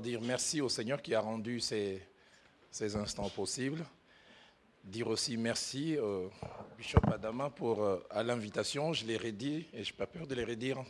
dire 0.00 0.20
merci 0.20 0.60
au 0.60 0.68
Seigneur 0.68 1.02
qui 1.02 1.14
a 1.14 1.20
rendu 1.20 1.60
ces, 1.60 2.02
ces 2.70 2.96
instants 2.96 3.28
possibles. 3.30 3.84
Dire 4.84 5.08
aussi 5.08 5.36
merci 5.36 5.98
au 5.98 6.30
Bishop 6.76 7.00
Adama 7.12 7.50
pour 7.50 7.82
euh, 7.82 8.06
à 8.10 8.22
l'invitation. 8.22 8.92
Je 8.92 9.04
l'ai 9.04 9.16
redit 9.16 9.66
et 9.72 9.84
je 9.84 9.92
n'ai 9.92 9.96
pas 9.96 10.06
peur 10.06 10.26
de 10.26 10.34
les 10.34 10.44
redire 10.44 10.82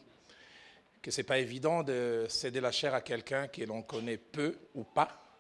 que 1.02 1.10
ce 1.10 1.21
n'est 1.21 1.26
pas 1.26 1.38
évident 1.38 1.82
de 1.82 2.26
céder 2.29 2.60
la 2.60 2.72
chair 2.72 2.94
à 2.94 3.00
quelqu'un 3.00 3.48
que 3.48 3.62
l'on 3.62 3.82
connaît 3.82 4.18
peu 4.18 4.58
ou 4.74 4.84
pas. 4.84 5.38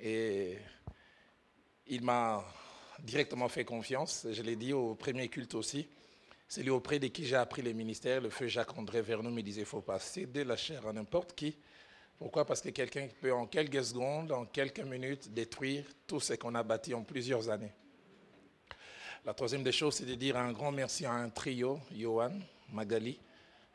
Et 0.00 0.58
il 1.86 2.02
m'a 2.02 2.44
directement 3.00 3.48
fait 3.48 3.64
confiance. 3.64 4.26
Je 4.30 4.42
l'ai 4.42 4.56
dit 4.56 4.72
au 4.72 4.94
premier 4.94 5.28
culte 5.28 5.54
aussi. 5.54 5.88
C'est 6.48 6.62
lui 6.62 6.70
auprès 6.70 6.98
de 6.98 7.08
qui 7.08 7.26
j'ai 7.26 7.36
appris 7.36 7.62
les 7.62 7.74
ministères. 7.74 8.20
Le 8.20 8.30
feu 8.30 8.48
Jacques-André 8.48 9.02
Vernon 9.02 9.30
me 9.30 9.42
disait 9.42 9.60
il 9.60 9.64
ne 9.64 9.68
faut 9.68 9.82
pas 9.82 9.98
céder 9.98 10.44
la 10.44 10.56
chair 10.56 10.86
à 10.86 10.92
n'importe 10.92 11.34
qui. 11.34 11.56
Pourquoi? 12.20 12.44
Parce 12.44 12.60
que 12.60 12.68
quelqu'un 12.68 13.08
peut 13.18 13.32
en 13.32 13.46
quelques 13.46 13.82
secondes, 13.82 14.30
en 14.30 14.44
quelques 14.44 14.80
minutes, 14.80 15.32
détruire 15.32 15.86
tout 16.06 16.20
ce 16.20 16.34
qu'on 16.34 16.54
a 16.54 16.62
bâti 16.62 16.92
en 16.92 17.02
plusieurs 17.02 17.48
années. 17.48 17.72
La 19.24 19.32
troisième 19.32 19.62
des 19.62 19.72
choses, 19.72 19.94
c'est 19.94 20.04
de 20.04 20.16
dire 20.16 20.36
un 20.36 20.52
grand 20.52 20.70
merci 20.70 21.06
à 21.06 21.12
un 21.12 21.30
trio, 21.30 21.80
Johan, 21.96 22.32
Magali, 22.72 23.18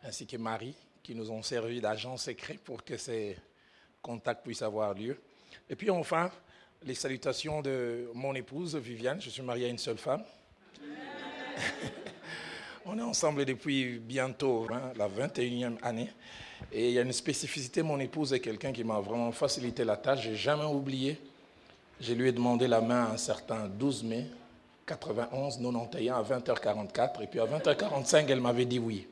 ainsi 0.03 0.27
que 0.27 0.37
Marie, 0.37 0.75
qui 1.01 1.15
nous 1.15 1.31
ont 1.31 1.41
servi 1.41 1.81
d'agents 1.81 2.17
secrets 2.17 2.59
pour 2.63 2.83
que 2.83 2.97
ces 2.97 3.35
contacts 3.99 4.43
puissent 4.43 4.61
avoir 4.61 4.93
lieu. 4.93 5.19
Et 5.67 5.75
puis 5.75 5.89
enfin, 5.89 6.29
les 6.83 6.93
salutations 6.93 7.63
de 7.63 8.11
mon 8.13 8.35
épouse, 8.35 8.75
Viviane. 8.75 9.19
Je 9.19 9.31
suis 9.31 9.41
marié 9.41 9.65
à 9.65 9.69
une 9.69 9.79
seule 9.79 9.97
femme. 9.97 10.23
On 12.85 12.99
est 12.99 13.01
ensemble 13.01 13.43
depuis 13.43 13.97
bientôt 13.97 14.67
hein, 14.71 14.93
la 14.95 15.09
21e 15.09 15.79
année. 15.81 16.11
Et 16.77 16.89
il 16.89 16.93
y 16.93 16.99
a 16.99 17.03
une 17.03 17.13
spécificité, 17.13 17.81
mon 17.83 17.97
épouse 18.01 18.33
est 18.33 18.41
quelqu'un 18.41 18.73
qui 18.73 18.83
m'a 18.83 18.99
vraiment 18.99 19.31
facilité 19.31 19.85
la 19.85 19.95
tâche, 19.95 20.23
je 20.23 20.31
n'ai 20.31 20.35
jamais 20.35 20.65
oublié. 20.65 21.17
Je 22.01 22.13
lui 22.13 22.27
ai 22.27 22.33
demandé 22.33 22.67
la 22.67 22.81
main 22.81 23.11
un 23.13 23.17
certain 23.17 23.69
12 23.69 24.03
mai 24.03 24.25
91, 24.85 25.59
91 25.61 26.09
à 26.09 26.21
20h44, 26.21 27.23
et 27.23 27.27
puis 27.27 27.39
à 27.39 27.45
20h45, 27.45 28.25
elle 28.27 28.41
m'avait 28.41 28.65
dit 28.65 28.79
oui. 28.79 29.07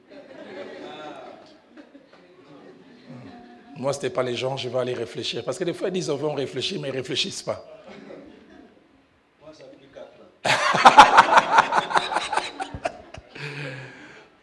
Moi, 3.78 3.94
ce 3.94 4.00
n'était 4.00 4.10
pas 4.10 4.24
les 4.24 4.36
gens, 4.36 4.58
je 4.58 4.68
vais 4.68 4.80
aller 4.80 4.94
réfléchir. 4.94 5.44
Parce 5.46 5.58
que 5.58 5.64
des 5.64 5.74
fois, 5.74 5.88
ils 5.88 5.94
disent, 5.94 6.10
on 6.10 6.18
va 6.18 6.34
réfléchir, 6.36 6.82
mais 6.82 6.90
ils 6.90 6.92
ne 6.92 6.98
réfléchissent 6.98 7.44
pas. 7.44 7.66
Moi, 9.42 9.52
ça 9.54 9.64
fait 9.64 9.88
4 10.44 10.60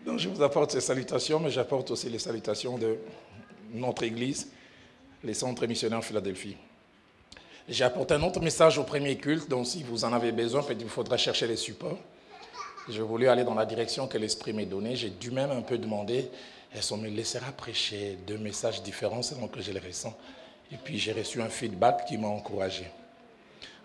Donc, 0.07 0.10
je 0.21 0.29
vous 0.29 0.43
apporte 0.43 0.73
ces 0.73 0.81
salutations, 0.81 1.41
mais 1.41 1.51
j'apporte 1.51 1.91
aussi 1.91 2.09
les 2.09 2.19
salutations 2.19 2.79
de 2.79 2.99
notre 3.73 4.03
Église, 4.03 4.49
les 5.25 5.35
centres 5.35 5.67
missionnaires 5.67 6.05
Philadelphie. 6.05 6.57
J'ai 7.69 7.85
apporté 7.85 8.15
un 8.15 8.23
autre 8.23 8.41
message 8.41 8.79
au 8.79 8.85
premier 8.85 9.17
culte, 9.17 9.49
donc 9.49 9.67
si 9.67 9.83
vous 9.83 10.05
en 10.05 10.13
avez 10.13 10.33
besoin, 10.33 10.63
peut-être 10.63 10.83
il 10.83 10.89
faudra 10.89 11.17
chercher 11.17 11.47
les 11.47 11.57
supports. 11.57 11.99
J'ai 12.89 13.03
voulu 13.03 13.29
aller 13.29 13.45
dans 13.45 13.55
la 13.55 13.65
direction 13.65 14.07
que 14.09 14.19
l'Esprit 14.19 14.53
m'ait 14.53 14.67
donnée. 14.67 14.97
J'ai 14.97 15.11
dû 15.11 15.31
même 15.31 15.51
un 15.51 15.63
peu 15.63 15.79
demander 15.79 16.29
est-ce 16.75 16.91
qu'on 16.91 16.99
me 16.99 17.09
laissera 17.09 17.51
prêcher 17.53 18.19
deux 18.27 18.39
messages 18.39 18.83
différents 18.83 19.23
selon 19.23 19.49
que 19.49 19.61
je 19.61 19.73
les 19.73 19.81
ressens? 19.81 20.17
Et 20.73 20.77
puis 20.77 20.99
j'ai 20.99 21.13
reçu 21.13 21.41
un 21.41 21.49
feedback 21.49 22.07
qui 22.07 22.19
m'a 22.19 22.29
encouragé. 22.29 22.87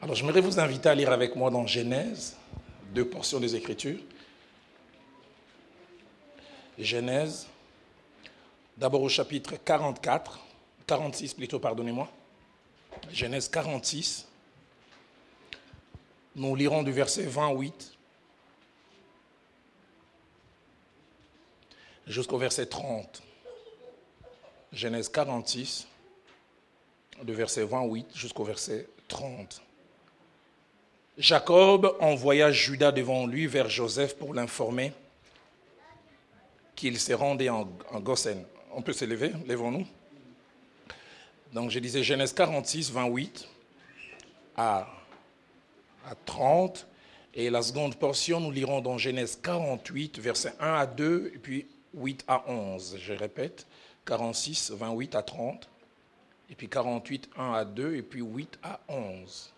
Alors 0.01 0.15
j'aimerais 0.15 0.41
vous 0.41 0.59
inviter 0.59 0.89
à 0.89 0.95
lire 0.95 1.11
avec 1.11 1.35
moi 1.35 1.49
dans 1.49 1.65
Genèse, 1.65 2.35
deux 2.93 3.05
portions 3.05 3.39
des 3.39 3.55
Écritures. 3.55 3.99
Genèse, 6.77 7.47
d'abord 8.77 9.01
au 9.01 9.09
chapitre 9.09 9.55
44, 9.55 10.39
46 10.85 11.33
plutôt, 11.33 11.59
pardonnez-moi. 11.59 12.09
Genèse 13.11 13.47
46. 13.47 14.27
Nous 16.35 16.55
lirons 16.55 16.83
du 16.83 16.91
verset 16.91 17.23
28 17.23 17.93
jusqu'au 22.07 22.37
verset 22.37 22.65
30. 22.65 23.21
Genèse 24.73 25.07
46, 25.07 25.87
du 27.23 27.33
verset 27.33 27.63
28 27.63 28.07
jusqu'au 28.13 28.43
verset 28.43 28.87
30. 29.07 29.61
Jacob 31.17 31.95
envoya 32.01 32.51
Judas 32.51 32.91
devant 32.91 33.25
lui 33.25 33.47
vers 33.47 33.69
Joseph 33.69 34.17
pour 34.17 34.33
l'informer 34.33 34.91
qu'il 36.75 36.99
s'est 36.99 37.13
rendu 37.13 37.49
en, 37.49 37.69
en 37.91 37.99
Goshen. 37.99 38.43
On 38.73 38.81
peut 38.81 38.93
se 38.93 39.05
lever, 39.05 39.31
levons-nous. 39.47 39.87
Donc 41.53 41.71
je 41.71 41.79
disais 41.79 42.03
Genèse 42.03 42.33
46, 42.33 42.91
28 42.91 43.47
à, 44.57 44.87
à 46.05 46.15
30. 46.25 46.85
Et 47.33 47.49
la 47.49 47.61
seconde 47.61 47.95
portion, 47.95 48.39
nous 48.39 48.51
lirons 48.51 48.79
dans 48.79 48.97
Genèse 48.97 49.37
48, 49.41 50.19
versets 50.19 50.53
1 50.59 50.73
à 50.73 50.85
2, 50.85 51.31
et 51.35 51.37
puis 51.37 51.67
8 51.93 52.23
à 52.27 52.49
11. 52.49 52.97
Je 52.97 53.13
répète, 53.13 53.67
46, 54.05 54.71
28 54.71 55.15
à 55.15 55.21
30, 55.21 55.67
et 56.49 56.55
puis 56.55 56.69
48, 56.69 57.29
1 57.37 57.53
à 57.53 57.65
2, 57.65 57.95
et 57.95 58.01
puis 58.01 58.21
8 58.21 58.59
à 58.63 58.79
11. 58.87 59.51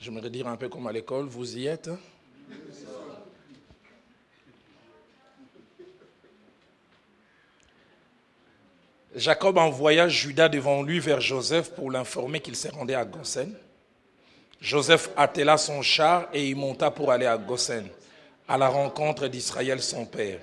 J'aimerais 0.00 0.30
dire 0.30 0.46
un 0.46 0.56
peu 0.56 0.68
comme 0.68 0.86
à 0.86 0.92
l'école, 0.92 1.26
vous 1.26 1.56
y 1.56 1.66
êtes 1.66 1.90
Jacob 9.18 9.58
envoya 9.58 10.08
Judas 10.08 10.48
devant 10.48 10.82
lui 10.82 11.00
vers 11.00 11.20
Joseph 11.20 11.70
pour 11.70 11.90
l'informer 11.90 12.40
qu'il 12.40 12.54
s'est 12.54 12.70
rendu 12.70 12.94
à 12.94 13.04
Goshen. 13.04 13.52
Joseph 14.60 15.10
attela 15.16 15.56
son 15.56 15.82
char 15.82 16.28
et 16.32 16.48
y 16.48 16.54
monta 16.54 16.90
pour 16.90 17.10
aller 17.10 17.26
à 17.26 17.36
Goshen 17.36 17.86
à 18.46 18.56
la 18.56 18.68
rencontre 18.68 19.26
d'Israël 19.28 19.82
son 19.82 20.06
père. 20.06 20.38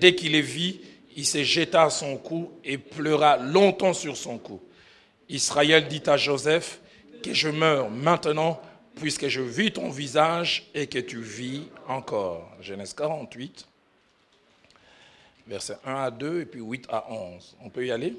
Dès 0.00 0.14
qu'il 0.14 0.32
les 0.32 0.42
vit, 0.42 0.80
il 1.16 1.26
se 1.26 1.42
jeta 1.42 1.84
à 1.84 1.90
son 1.90 2.18
cou 2.18 2.52
et 2.64 2.78
pleura 2.78 3.38
longtemps 3.38 3.94
sur 3.94 4.16
son 4.16 4.38
cou. 4.38 4.60
Israël 5.28 5.88
dit 5.88 6.02
à 6.06 6.16
Joseph, 6.16 6.80
que 7.22 7.32
je 7.32 7.48
meurs 7.48 7.90
maintenant 7.90 8.60
puisque 8.94 9.28
je 9.28 9.40
vis 9.40 9.72
ton 9.72 9.90
visage 9.90 10.70
et 10.74 10.86
que 10.86 10.98
tu 10.98 11.20
vis 11.20 11.62
encore. 11.88 12.50
Genèse 12.60 12.94
48, 12.94 13.66
versets 15.46 15.76
1 15.84 15.94
à 15.94 16.10
2 16.10 16.40
et 16.40 16.46
puis 16.46 16.60
8 16.60 16.86
à 16.90 17.10
11. 17.10 17.56
On 17.62 17.70
peut 17.70 17.86
y 17.86 17.90
aller? 17.90 18.14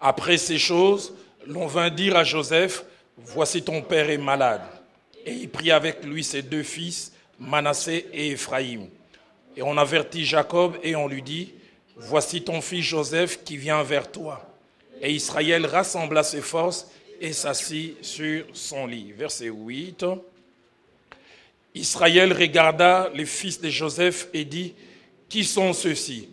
Après 0.00 0.38
ces 0.38 0.58
choses, 0.58 1.12
l'on 1.46 1.66
vint 1.66 1.90
dire 1.90 2.16
à 2.16 2.24
Joseph, 2.24 2.84
voici 3.16 3.62
ton 3.62 3.82
père 3.82 4.10
est 4.10 4.18
malade. 4.18 4.62
Et 5.26 5.32
il 5.32 5.48
prit 5.48 5.70
avec 5.70 6.04
lui 6.04 6.24
ses 6.24 6.42
deux 6.42 6.62
fils 6.62 7.12
Manassé 7.38 8.06
et 8.12 8.32
Ephraïm. 8.32 8.88
Et 9.56 9.62
on 9.62 9.76
avertit 9.76 10.24
Jacob 10.24 10.76
et 10.82 10.96
on 10.96 11.08
lui 11.08 11.22
dit, 11.22 11.52
voici 11.96 12.42
ton 12.42 12.60
fils 12.60 12.84
Joseph 12.84 13.44
qui 13.44 13.56
vient 13.56 13.82
vers 13.82 14.10
toi. 14.10 14.44
Et 15.00 15.12
Israël 15.12 15.66
rassembla 15.66 16.22
ses 16.22 16.40
forces 16.40 16.88
et 17.20 17.32
s'assit 17.32 18.02
sur 18.04 18.44
son 18.52 18.86
lit. 18.86 19.12
Verset 19.12 19.48
8. 19.48 20.04
Israël 21.74 22.32
regarda 22.32 23.10
les 23.14 23.26
fils 23.26 23.60
de 23.60 23.68
Joseph 23.68 24.28
et 24.32 24.44
dit, 24.44 24.74
Qui 25.28 25.44
sont 25.44 25.72
ceux-ci? 25.72 26.28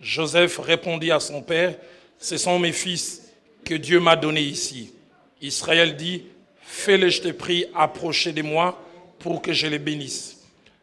Joseph 0.00 0.58
répondit 0.58 1.10
à 1.10 1.20
son 1.20 1.42
père, 1.42 1.76
Ce 2.18 2.36
sont 2.36 2.58
mes 2.58 2.72
fils 2.72 3.30
que 3.64 3.74
Dieu 3.74 4.00
m'a 4.00 4.16
donnés 4.16 4.42
ici. 4.42 4.92
Israël 5.40 5.96
dit, 5.96 6.24
Fais-les, 6.62 7.10
je 7.10 7.22
te 7.22 7.28
prie, 7.28 7.66
approcher 7.74 8.32
de 8.32 8.42
moi 8.42 8.82
pour 9.18 9.42
que 9.42 9.52
je 9.52 9.66
les 9.66 9.78
bénisse. 9.78 10.38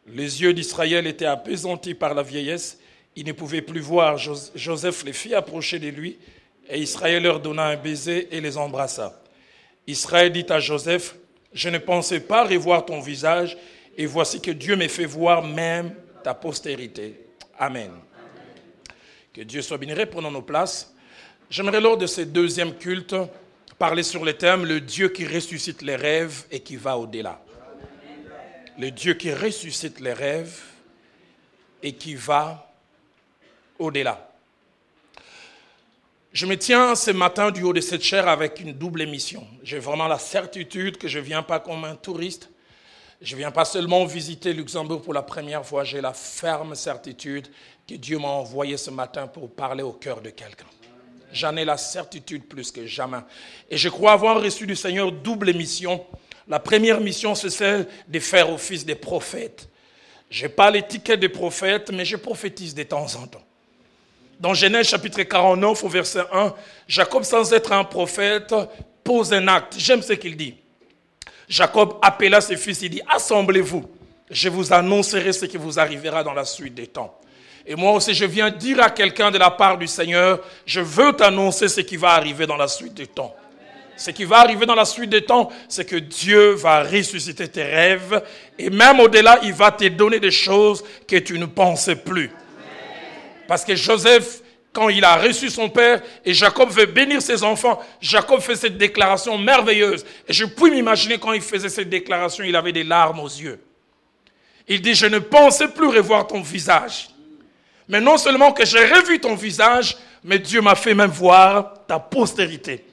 Les 0.08 0.42
yeux 0.42 0.54
d'Israël 0.54 1.08
étaient 1.08 1.26
apaisantis 1.26 1.96
par 1.96 2.14
la 2.14 2.24
vieillesse. 2.24 2.80
Il 3.16 3.26
ne 3.26 3.32
pouvait 3.32 3.62
plus 3.62 3.80
voir. 3.80 4.18
Joseph 4.18 5.04
les 5.04 5.14
fit 5.14 5.34
approcher 5.34 5.80
de 5.80 5.88
lui, 5.88 6.18
et 6.70 6.80
Israël 6.80 7.24
leur 7.24 7.40
donna 7.40 7.68
un 7.68 7.76
baiser 7.76 8.28
et 8.32 8.42
les 8.42 8.58
embrassa. 8.58 9.22
Israël 9.88 10.32
dit 10.32 10.46
à 10.50 10.60
Joseph, 10.60 11.16
Je 11.54 11.70
ne 11.70 11.78
pensais 11.78 12.20
pas 12.20 12.44
revoir 12.44 12.86
ton 12.86 13.00
visage, 13.00 13.58
et 13.98 14.06
voici 14.06 14.42
que 14.42 14.52
Dieu 14.52 14.76
m'a 14.76 14.88
fait 14.88 15.06
voir 15.06 15.44
même 15.44 15.94
ta 16.24 16.34
postérité. 16.34 17.25
Amen. 17.60 17.92
Que 19.34 19.42
Dieu 19.42 19.62
soit 19.62 19.78
béni. 19.78 19.94
Prenons 20.06 20.32
nos 20.32 20.42
places. 20.42 20.94
J'aimerais 21.50 21.82
lors 21.82 21.98
de 21.98 22.08
ce 22.08 22.22
deuxième 22.22 22.76
culte 22.76 23.16
parler 23.78 24.04
sur 24.04 24.24
le 24.24 24.34
thème 24.34 24.66
Le 24.66 24.82
Dieu 24.82 25.10
qui 25.10 25.26
ressuscite 25.26 25.82
les 25.82 25.96
rêves 25.96 26.46
et 26.52 26.60
qui 26.62 26.76
va 26.76 26.98
au-delà 26.98 27.42
le 28.78 28.92
Dieu 28.92 29.14
qui 29.14 29.34
ressuscite 29.34 30.00
les 30.00 30.14
rêves 30.14 30.62
et 31.82 31.94
qui 31.94 32.16
va 32.16 32.72
au-delà. 33.80 34.32
Je 36.34 36.46
me 36.46 36.58
tiens 36.58 36.96
ce 36.96 37.12
matin 37.12 37.52
du 37.52 37.64
haut 37.64 37.72
de 37.72 37.80
cette 37.80 38.04
chair 38.04 38.28
avec 38.28 38.60
une 38.60 38.74
double 38.74 39.02
émission. 39.02 39.48
J'ai 39.64 39.80
vraiment 39.80 40.08
la 40.08 40.20
certitude 40.20 40.98
que 40.98 41.08
je 41.08 41.20
ne 41.20 41.24
viens 41.24 41.44
pas 41.44 41.60
comme 41.60 41.86
un 41.86 41.96
touriste. 41.96 42.50
Je 43.22 43.34
ne 43.34 43.40
viens 43.40 43.52
pas 43.52 43.66
seulement 43.66 44.06
visiter 44.06 44.54
Luxembourg 44.54 45.02
pour 45.02 45.14
la 45.14 45.22
première 45.22 45.66
fois, 45.66 45.84
j'ai 45.84 46.02
la 46.02 46.14
ferme 46.14 46.76
certitude 46.76 47.48
que 47.88 47.96
Dieu 47.96 48.20
m'a 48.20 48.28
envoyé 48.28 48.78
ce 48.78 48.92
matin 48.92 49.28
pour 49.28 49.50
parler 49.50 49.84
au 49.84 49.94
cœur 49.94 50.22
de 50.22 50.30
quelqu'un. 50.30 50.66
J'en 51.32 51.56
ai 51.56 51.66
la 51.66 51.78
certitude 51.78 52.46
plus 52.46 52.72
que 52.72 52.86
jamais. 52.86 53.20
Et 53.70 53.78
je 53.78 53.90
crois 53.90 54.14
avoir 54.14 54.42
reçu 54.42 54.68
du 54.68 54.76
Seigneur 54.76 55.12
double 55.12 55.54
mission. 55.54 56.06
La 56.48 56.60
première 56.60 57.02
mission, 57.02 57.36
c'est 57.36 57.50
celle 57.50 57.88
de 58.08 58.20
faire 58.20 58.52
office 58.52 58.86
des 58.86 58.96
prophètes. 58.96 59.68
Je 60.30 60.44
n'ai 60.44 60.50
pas 60.50 60.70
l'étiquette 60.72 61.20
des 61.20 61.30
prophètes, 61.30 61.92
mais 61.92 62.06
je 62.06 62.18
prophétise 62.18 62.76
de 62.76 62.84
temps 62.84 63.08
en 63.16 63.28
temps. 63.28 63.44
Dans 64.40 64.54
Genèse 64.54 64.88
chapitre 64.88 65.24
49 65.24 65.84
au 65.84 65.88
verset 65.88 66.24
1, 66.32 66.54
Jacob, 66.88 67.24
sans 67.24 67.54
être 67.54 67.72
un 67.72 67.86
prophète, 67.86 68.54
pose 69.04 69.34
un 69.34 69.48
acte. 69.48 69.76
J'aime 69.78 70.02
ce 70.02 70.14
qu'il 70.14 70.36
dit. 70.36 70.56
Jacob 71.48 71.98
appela 72.02 72.42
ses 72.42 72.58
fils, 72.58 72.82
il 72.82 72.90
dit, 72.90 73.02
assemblez-vous, 73.08 73.86
je 74.30 74.50
vous 74.50 74.74
annoncerai 74.74 75.34
ce 75.34 75.46
qui 75.46 75.58
vous 75.58 75.80
arrivera 75.80 76.24
dans 76.24 76.34
la 76.34 76.46
suite 76.46 76.74
des 76.74 76.88
temps. 76.88 77.20
Et 77.68 77.76
moi 77.76 77.94
aussi, 77.94 78.14
je 78.14 78.26
viens 78.26 78.52
dire 78.52 78.82
à 78.82 78.90
quelqu'un 78.90 79.32
de 79.32 79.38
la 79.38 79.50
part 79.50 79.78
du 79.78 79.88
Seigneur, 79.88 80.40
je 80.66 80.82
veux 80.82 81.14
t'annoncer 81.14 81.68
ce 81.68 81.82
qui 81.82 81.98
va 81.98 82.10
arriver 82.12 82.46
dans 82.46 82.58
la 82.58 82.68
suite 82.68 82.94
des 82.94 83.08
temps. 83.08 83.36
Ce 83.98 84.12
qui 84.12 84.26
va 84.26 84.40
arriver 84.40 84.66
dans 84.66 84.76
la 84.76 84.86
suite 84.86 85.10
des 85.10 85.24
temps, 85.24 85.50
c'est 85.70 85.86
que 85.86 85.96
Dieu 85.96 86.52
va 86.52 86.84
ressusciter 86.84 87.48
tes 87.48 87.64
rêves 87.64 88.22
et 88.60 88.70
même 88.70 89.00
au-delà, 89.00 89.40
il 89.44 89.54
va 89.54 89.72
te 89.72 89.88
donner 89.88 90.20
des 90.20 90.32
choses 90.32 90.84
que 91.08 91.16
tu 91.16 91.40
ne 91.40 91.46
pensais 91.46 91.96
plus. 91.96 92.30
Parce 93.48 93.64
que 93.64 93.76
Joseph, 93.76 94.42
quand 94.76 94.90
il 94.90 95.06
a 95.06 95.16
reçu 95.16 95.50
son 95.50 95.70
père 95.70 96.02
et 96.26 96.34
Jacob 96.34 96.70
veut 96.70 96.86
bénir 96.86 97.22
ses 97.22 97.44
enfants, 97.44 97.82
Jacob 98.02 98.42
fait 98.42 98.58
cette 98.58 98.78
déclaration 98.78 99.38
merveilleuse. 99.38 100.06
Et 100.28 100.34
je 100.34 100.44
puis 100.44 100.70
m'imaginer 100.70 101.18
quand 101.18 101.32
il 101.32 101.42
faisait 101.42 101.70
cette 101.70 101.90
déclaration, 101.90 102.44
il 102.44 102.56
avait 102.58 102.74
des 102.74 102.84
larmes 102.84 103.22
aux 103.22 103.30
yeux. 103.30 103.58
Il 104.68 104.82
dit, 104.82 104.94
je 104.94 105.06
ne 105.06 105.20
pensais 105.20 105.70
plus 105.70 105.88
revoir 105.88 106.28
ton 106.28 106.42
visage. 106.42 107.08
Mais 107.88 108.02
non 108.02 108.18
seulement 108.18 108.52
que 108.52 108.66
j'ai 108.66 108.86
revu 108.86 109.20
ton 109.20 109.36
visage, 109.36 109.96
mais 110.26 110.40
Dieu 110.40 110.60
m'a 110.60 110.76
fait 110.76 110.94
même 110.94 111.12
voir 111.12 111.86
ta 111.88 111.98
postérité. 111.98 112.84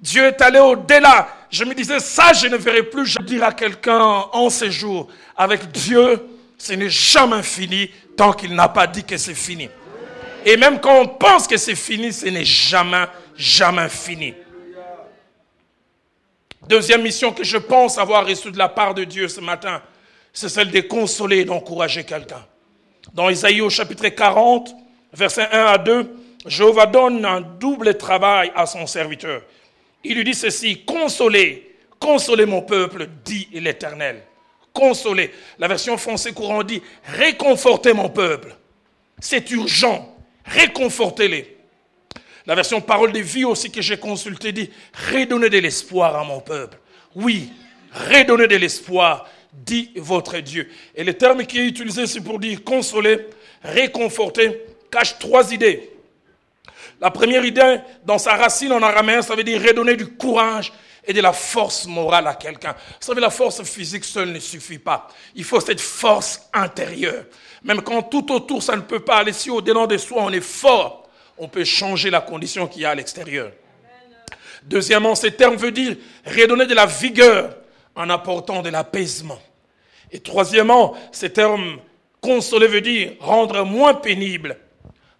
Dieu 0.00 0.26
est 0.26 0.40
allé 0.40 0.60
au-delà. 0.60 1.28
Je 1.50 1.64
me 1.64 1.74
disais, 1.74 1.98
ça, 1.98 2.32
je 2.32 2.46
ne 2.46 2.56
verrai 2.56 2.84
plus. 2.84 3.06
Je 3.06 3.18
dire 3.18 3.42
à 3.42 3.52
quelqu'un 3.52 4.00
en 4.00 4.48
ces 4.48 4.70
jours, 4.70 5.08
avec 5.36 5.72
Dieu, 5.72 6.24
ce 6.56 6.74
n'est 6.74 6.88
jamais 6.88 7.42
fini 7.42 7.90
tant 8.16 8.32
qu'il 8.32 8.54
n'a 8.54 8.68
pas 8.68 8.86
dit 8.86 9.02
que 9.02 9.16
c'est 9.16 9.34
fini. 9.34 9.68
Et 10.44 10.56
même 10.56 10.80
quand 10.80 11.00
on 11.00 11.08
pense 11.08 11.46
que 11.46 11.56
c'est 11.56 11.74
fini, 11.74 12.12
ce 12.12 12.26
n'est 12.26 12.44
jamais, 12.44 13.04
jamais 13.36 13.88
fini. 13.88 14.34
Deuxième 16.66 17.02
mission 17.02 17.32
que 17.32 17.42
je 17.42 17.56
pense 17.56 17.98
avoir 17.98 18.26
reçue 18.26 18.50
de 18.50 18.58
la 18.58 18.68
part 18.68 18.94
de 18.94 19.04
Dieu 19.04 19.28
ce 19.28 19.40
matin, 19.40 19.82
c'est 20.32 20.48
celle 20.48 20.70
de 20.70 20.80
consoler 20.80 21.38
et 21.38 21.44
d'encourager 21.44 22.04
quelqu'un. 22.04 22.44
Dans 23.12 23.28
Isaïe 23.28 23.60
au 23.60 23.70
chapitre 23.70 24.08
40, 24.08 24.74
versets 25.12 25.48
1 25.50 25.64
à 25.66 25.78
2, 25.78 26.16
Jéhovah 26.46 26.86
donne 26.86 27.24
un 27.24 27.40
double 27.40 27.96
travail 27.96 28.52
à 28.54 28.66
son 28.66 28.86
serviteur. 28.86 29.42
Il 30.04 30.16
lui 30.16 30.24
dit 30.24 30.34
ceci, 30.34 30.84
consolez, 30.84 31.76
consolez 31.98 32.46
mon 32.46 32.62
peuple, 32.62 33.08
dit 33.24 33.48
l'Éternel. 33.52 34.22
Consolez. 34.72 35.32
La 35.58 35.68
version 35.68 35.98
française 35.98 36.32
courant 36.32 36.62
dit, 36.62 36.82
réconfortez 37.04 37.92
mon 37.92 38.08
peuple. 38.08 38.56
C'est 39.18 39.50
urgent, 39.50 40.09
réconfortez-les. 40.50 41.56
La 42.46 42.54
version 42.54 42.80
parole 42.80 43.12
de 43.12 43.20
vie 43.20 43.44
aussi 43.44 43.70
que 43.70 43.82
j'ai 43.82 43.98
consultée 43.98 44.52
dit, 44.52 44.70
redonnez 45.12 45.50
de 45.50 45.58
l'espoir 45.58 46.16
à 46.16 46.24
mon 46.24 46.40
peuple. 46.40 46.78
Oui, 47.14 47.52
redonnez 47.92 48.46
de 48.46 48.56
l'espoir, 48.56 49.28
dit 49.52 49.90
votre 49.96 50.38
Dieu. 50.38 50.68
Et 50.94 51.04
le 51.04 51.14
terme 51.14 51.44
qui 51.44 51.58
est 51.58 51.66
utilisé, 51.66 52.06
c'est 52.06 52.20
pour 52.20 52.38
dire 52.38 52.64
consoler, 52.64 53.26
réconforter, 53.62 54.62
cache 54.90 55.18
trois 55.18 55.52
idées. 55.52 55.90
La 57.00 57.10
première 57.10 57.44
idée, 57.44 57.78
dans 58.04 58.18
sa 58.18 58.36
racine 58.36 58.72
en 58.72 58.82
araméen, 58.82 59.22
ça 59.22 59.34
veut 59.34 59.44
dire 59.44 59.62
redonner 59.62 59.96
du 59.96 60.06
courage 60.06 60.72
et 61.06 61.12
de 61.12 61.20
la 61.20 61.32
force 61.32 61.86
morale 61.86 62.26
à 62.26 62.34
quelqu'un. 62.34 62.72
Vous 62.72 63.06
savez, 63.06 63.20
la 63.20 63.30
force 63.30 63.62
physique 63.62 64.04
seule 64.04 64.32
ne 64.32 64.38
suffit 64.38 64.78
pas. 64.78 65.08
Il 65.34 65.44
faut 65.44 65.60
cette 65.60 65.80
force 65.80 66.48
intérieure. 66.52 67.24
Même 67.62 67.82
quand 67.82 68.02
tout 68.02 68.32
autour, 68.32 68.62
ça 68.62 68.76
ne 68.76 68.82
peut 68.82 69.00
pas 69.00 69.18
aller, 69.18 69.32
si 69.32 69.50
au-delà 69.50 69.86
de 69.86 69.96
soi, 69.96 70.22
on 70.22 70.30
est 70.30 70.40
fort, 70.40 71.08
on 71.36 71.48
peut 71.48 71.64
changer 71.64 72.10
la 72.10 72.20
condition 72.20 72.66
qu'il 72.66 72.82
y 72.82 72.84
a 72.84 72.90
à 72.90 72.94
l'extérieur. 72.94 73.52
Deuxièmement, 74.62 75.14
ce 75.14 75.28
terme 75.28 75.56
veut 75.56 75.72
dire 75.72 75.96
redonner 76.26 76.66
de 76.66 76.74
la 76.74 76.86
vigueur 76.86 77.56
en 77.94 78.08
apportant 78.10 78.62
de 78.62 78.68
l'apaisement. 78.70 79.40
Et 80.12 80.20
troisièmement, 80.20 80.94
ce 81.12 81.26
terme 81.26 81.78
consoler 82.20 82.66
veut 82.66 82.80
dire 82.80 83.12
rendre 83.20 83.64
moins 83.64 83.94
pénible 83.94 84.58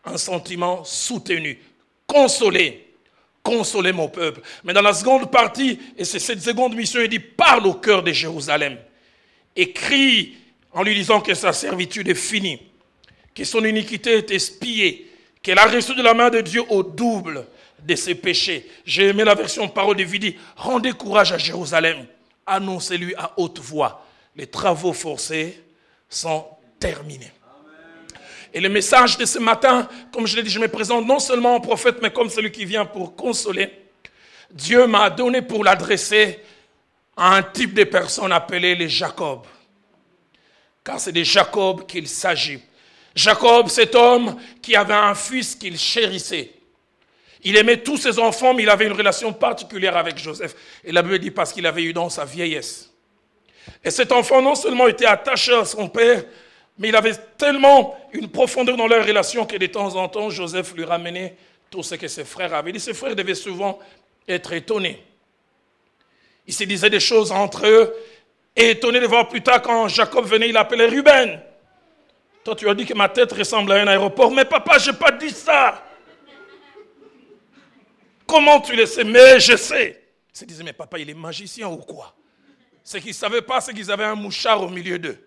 un 0.05 0.17
sentiment 0.17 0.85
soutenu, 0.85 1.59
consoler, 2.07 2.95
consoler 3.43 3.93
mon 3.93 4.09
peuple. 4.09 4.41
Mais 4.65 4.73
dans 4.73 4.83
la 4.83 4.93
seconde 4.93 5.31
partie, 5.31 5.79
et 5.97 6.05
c'est 6.05 6.19
cette 6.19 6.43
seconde 6.43 6.75
mission, 6.75 7.01
il 7.01 7.09
dit 7.09 7.19
parle 7.19 7.67
au 7.67 7.75
cœur 7.75 8.03
de 8.03 8.13
Jérusalem 8.13 8.79
Écris 9.57 10.37
en 10.73 10.83
lui 10.83 10.95
disant 10.95 11.21
que 11.21 11.35
sa 11.35 11.53
servitude 11.53 12.09
est 12.09 12.15
finie, 12.15 12.61
que 13.35 13.45
son 13.45 13.65
iniquité 13.65 14.19
est 14.19 14.31
espiée, 14.31 15.11
qu'elle 15.43 15.59
a 15.59 15.67
reçu 15.67 15.95
de 15.95 16.03
la 16.03 16.15
main 16.15 16.31
de 16.31 16.41
Dieu 16.41 16.63
au 16.69 16.83
double 16.83 17.47
de 17.83 17.95
ses 17.95 18.15
péchés. 18.15 18.69
J'ai 18.85 19.09
aimé 19.09 19.25
la 19.25 19.35
version 19.35 19.69
parole 19.69 19.97
de 19.97 20.05
Vidi. 20.05 20.37
Rendez 20.57 20.93
courage 20.93 21.33
à 21.33 21.39
Jérusalem. 21.39 22.07
Annoncez-lui 22.47 23.15
à 23.17 23.33
haute 23.37 23.59
voix. 23.59 24.07
Les 24.37 24.47
travaux 24.47 24.93
forcés 24.93 25.63
sont 26.09 26.47
terminés. 26.79 27.33
Et 28.53 28.61
le 28.61 28.69
message 28.69 29.17
de 29.17 29.25
ce 29.25 29.39
matin, 29.39 29.89
comme 30.13 30.27
je 30.27 30.37
l'ai 30.37 30.43
dit, 30.43 30.51
je 30.51 30.59
me 30.59 30.69
présente 30.69 31.07
non 31.07 31.21
seulement 31.21 31.55
en 31.55 31.61
prophète, 31.61 31.99
mais 32.03 32.11
comme 32.11 32.29
celui 32.29 32.51
qui 32.51 32.65
vient 32.65 32.85
pour 32.85 33.15
consoler. 33.15 33.71
Dieu 34.51 34.87
m'a 34.87 35.09
donné 35.09 35.43
pour 35.43 35.63
l'adresser 35.63 36.41
à 37.17 37.37
un 37.37 37.43
type 37.43 37.75
de 37.75 37.85
personnes 37.85 38.33
appelées 38.33 38.75
les 38.75 38.89
Jacob. 38.89 39.43
Car 40.91 40.99
c'est 40.99 41.13
de 41.13 41.23
Jacob 41.23 41.87
qu'il 41.87 42.09
s'agit. 42.09 42.59
Jacob, 43.15 43.69
cet 43.69 43.95
homme 43.95 44.37
qui 44.61 44.75
avait 44.75 44.93
un 44.93 45.15
fils 45.15 45.55
qu'il 45.55 45.79
chérissait. 45.79 46.51
Il 47.45 47.57
aimait 47.57 47.77
tous 47.77 47.97
ses 47.97 48.19
enfants, 48.19 48.55
mais 48.55 48.65
il 48.65 48.69
avait 48.69 48.87
une 48.87 48.95
relation 48.95 49.33
particulière 49.33 49.97
avec 49.97 50.19
Joseph. 50.19 50.57
Et 50.83 50.91
la 50.91 51.03
Bible 51.03 51.21
dit 51.21 51.31
parce 51.31 51.53
qu'il 51.53 51.65
avait 51.65 51.85
eu 51.85 51.93
dans 51.93 52.09
sa 52.09 52.25
vieillesse. 52.25 52.93
Et 53.85 53.91
cet 53.93 54.11
enfant 54.11 54.43
non 54.43 54.57
seulement 54.57 54.89
était 54.89 55.07
attaché 55.07 55.55
à 55.55 55.65
son 55.65 55.89
père, 55.89 56.25
mais 56.77 56.89
il 56.89 56.97
avait 56.97 57.15
tellement 57.39 57.97
une 58.13 58.29
profondeur 58.29 58.77
dans 58.77 58.89
leur 58.89 59.07
relation 59.07 59.47
que 59.47 59.57
de 59.57 59.67
temps 59.67 59.95
en 59.95 60.09
temps, 60.09 60.29
Joseph 60.29 60.75
lui 60.75 60.83
ramenait 60.83 61.37
tout 61.71 61.85
ce 61.85 61.95
que 61.95 62.09
ses 62.09 62.25
frères 62.25 62.53
avaient 62.53 62.73
dit. 62.73 62.81
Ses 62.81 62.95
frères 62.95 63.15
devaient 63.15 63.37
souvent 63.37 63.79
être 64.27 64.53
étonnés. 64.55 65.01
Ils 66.49 66.55
se 66.55 66.65
disaient 66.65 66.91
des 66.91 66.99
choses 66.99 67.31
entre 67.31 67.65
eux 67.69 67.95
et 68.57 68.71
étonnés 68.71 69.01
de 69.01 69.07
voir 69.07 69.29
plus 69.29 69.43
tard 69.43 69.63
quand 69.63 69.89
Jacob 69.89 70.27
venait, 70.27 70.49
il 70.49 70.57
appelait 70.57 70.87
Ruben. 70.87 71.41
Toi, 72.45 72.57
tu 72.57 72.69
as 72.69 72.75
dit 72.75 72.87
que 72.87 72.95
ma 72.95 73.09
tête 73.09 73.33
ressemble 73.33 73.73
à 73.73 73.77
un 73.77 73.87
aéroport. 73.87 74.31
Mais 74.31 74.45
papa, 74.45 74.79
je 74.79 74.91
n'ai 74.91 74.97
pas 74.97 75.13
dit 75.13 75.31
ça. 75.31 75.85
Comment 78.27 78.61
tu 78.61 78.75
le 78.75 78.87
sais? 78.87 79.05
Mais 79.05 79.41
je 79.41 79.57
sais. 79.57 80.03
Ils 80.35 80.39
se 80.39 80.45
disaient, 80.45 80.65
mais 80.65 80.73
papa, 80.73 80.99
il 80.99 81.11
est 81.11 81.15
magicien 81.15 81.69
ou 81.69 81.77
quoi? 81.77 82.15
Ce 82.83 82.97
qu'ils 82.99 83.09
ne 83.09 83.15
savaient 83.15 83.43
pas, 83.43 83.61
c'est 83.61 83.75
qu'ils 83.75 83.91
avaient 83.91 84.05
un 84.05 84.15
mouchard 84.15 84.63
au 84.63 84.69
milieu 84.69 84.99
d'eux. 84.99 85.19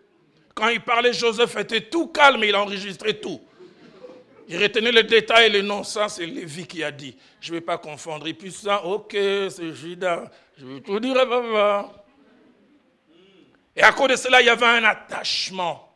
Quand 0.56 0.70
il 0.70 0.82
parlait, 0.82 1.13
Joseph 1.13 1.56
était 1.58 1.82
tout 1.82 2.08
calme, 2.08 2.44
il 2.44 2.56
enregistrait 2.56 3.15
tout. 3.15 3.42
Il 4.48 4.62
retenait 4.62 4.92
les 4.92 5.03
détails 5.03 5.51
les 5.51 5.62
noms. 5.62 5.84
Ça, 5.84 6.10
c'est 6.10 6.25
Lévi 6.25 6.65
qui 6.65 6.84
a 6.84 6.92
dit. 6.92 7.15
Je 7.39 7.51
ne 7.51 7.58
vais 7.58 7.62
pas 7.62 7.77
confondre. 7.77 8.27
Et 8.27 8.34
puis 8.34 8.51
ça, 8.51 8.84
ok, 8.84 9.12
c'est 9.12 9.74
Judas. 9.74 10.25
Je 10.58 10.65
vais 10.65 10.82
tout 10.82 11.00
dire 11.00 11.18
à 11.18 11.25
papa. 11.25 12.02
Et 13.75 13.82
à 13.82 13.92
cause 13.92 14.10
de 14.10 14.15
cela, 14.15 14.42
il 14.42 14.46
y 14.46 14.50
avait 14.50 14.65
un 14.65 14.84
attachement. 14.84 15.92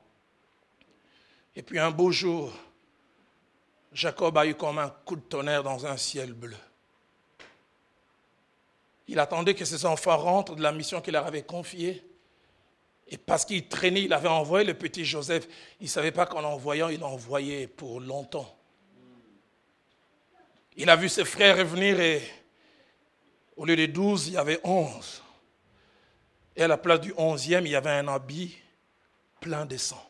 Et 1.55 1.62
puis 1.62 1.79
un 1.79 1.91
beau 1.91 2.12
jour, 2.12 2.53
Jacob 3.91 4.38
a 4.38 4.46
eu 4.46 4.55
comme 4.55 4.79
un 4.79 4.89
coup 4.89 5.15
de 5.15 5.22
tonnerre 5.22 5.63
dans 5.63 5.86
un 5.86 5.98
ciel 5.98 6.34
bleu. 6.34 6.57
Il 9.07 9.19
attendait 9.19 9.55
que 9.55 9.65
ses 9.65 9.86
enfants 9.86 10.17
rentrent 10.17 10.55
de 10.55 10.62
la 10.62 10.72
mission 10.72 11.01
qu'il 11.01 11.13
leur 11.13 11.25
avait 11.25 11.43
confiée. 11.43 12.03
Et 13.07 13.17
parce 13.17 13.46
qu'il 13.46 13.67
traînait, 13.67 14.03
il 14.03 14.13
avait 14.13 14.27
envoyé 14.27 14.65
le 14.65 14.74
petit 14.74 15.05
Joseph. 15.05 15.48
Il 15.79 15.86
ne 15.86 15.89
savait 15.89 16.12
pas 16.12 16.25
qu'en 16.25 16.41
l'envoyant, 16.41 16.89
il 16.89 17.00
l'envoyait 17.00 17.67
pour 17.67 18.01
longtemps. 18.01 18.53
Il 20.75 20.89
a 20.89 20.96
vu 20.96 21.10
ses 21.10 21.25
frères 21.25 21.57
revenir 21.57 22.00
et 22.00 22.22
au 23.55 23.65
lieu 23.65 23.75
de 23.75 23.86
douze, 23.88 24.27
il 24.27 24.34
y 24.34 24.38
avait 24.38 24.60
onze. 24.63 25.24
Et 26.57 26.63
à 26.63 26.67
la 26.67 26.77
place 26.77 26.99
du 26.99 27.13
onzième, 27.17 27.67
il 27.67 27.71
y 27.71 27.75
avait 27.75 27.91
un 27.91 28.07
habit 28.07 28.57
plein 29.39 29.67
de 29.67 29.77
sang. 29.77 30.03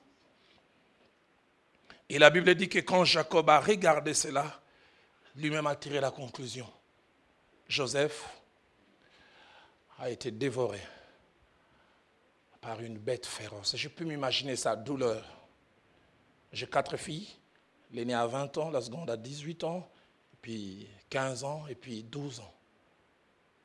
Et 2.08 2.18
la 2.18 2.30
Bible 2.30 2.56
dit 2.56 2.70
que 2.70 2.80
quand 2.80 3.04
Jacob 3.04 3.50
a 3.50 3.60
regardé 3.60 4.14
cela, 4.14 4.62
lui-même 5.36 5.68
a 5.68 5.76
tiré 5.76 6.00
la 6.00 6.10
conclusion. 6.10 6.68
Joseph 7.68 8.24
a 10.00 10.10
été 10.10 10.32
dévoré 10.32 10.80
par 12.62 12.80
une 12.80 12.98
bête 12.98 13.26
féroce. 13.26 13.76
Je 13.76 13.90
peux 13.90 14.06
m'imaginer 14.06 14.56
sa 14.56 14.78
douleur. 14.78 15.26
J'ai 16.54 16.68
quatre 16.68 16.96
filles. 16.96 17.28
L'aînée 17.92 18.14
a 18.14 18.26
20 18.26 18.58
ans, 18.58 18.70
la 18.70 18.82
seconde 18.82 19.10
a 19.10 19.18
18 19.18 19.66
ans, 19.66 19.90
puis 20.42 20.88
15 21.10 21.44
ans 21.44 21.68
et 21.68 21.76
puis 21.76 22.04
12 22.04 22.40
ans. 22.40 22.54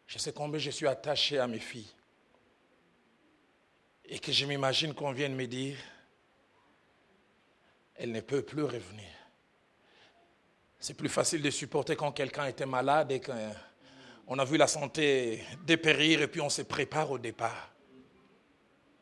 Je 0.08 0.18
sais 0.18 0.32
combien 0.32 0.58
je 0.58 0.70
suis 0.70 0.88
attaché 0.88 1.38
à 1.38 1.46
mes 1.46 1.60
filles. 1.60 1.90
Et 4.12 4.18
que 4.18 4.30
je 4.30 4.44
m'imagine 4.44 4.92
qu'on 4.92 5.10
vienne 5.10 5.34
me 5.34 5.46
dire, 5.46 5.78
elle 7.94 8.12
ne 8.12 8.20
peut 8.20 8.42
plus 8.42 8.62
revenir. 8.62 9.08
C'est 10.78 10.92
plus 10.92 11.08
facile 11.08 11.40
de 11.40 11.48
supporter 11.48 11.96
quand 11.96 12.12
quelqu'un 12.12 12.44
était 12.44 12.66
malade 12.66 13.10
et 13.10 13.22
qu'on 13.22 14.38
a 14.38 14.44
vu 14.44 14.58
la 14.58 14.66
santé 14.66 15.42
dépérir 15.64 16.20
et 16.20 16.28
puis 16.28 16.42
on 16.42 16.50
se 16.50 16.60
prépare 16.60 17.10
au 17.10 17.18
départ. 17.18 17.70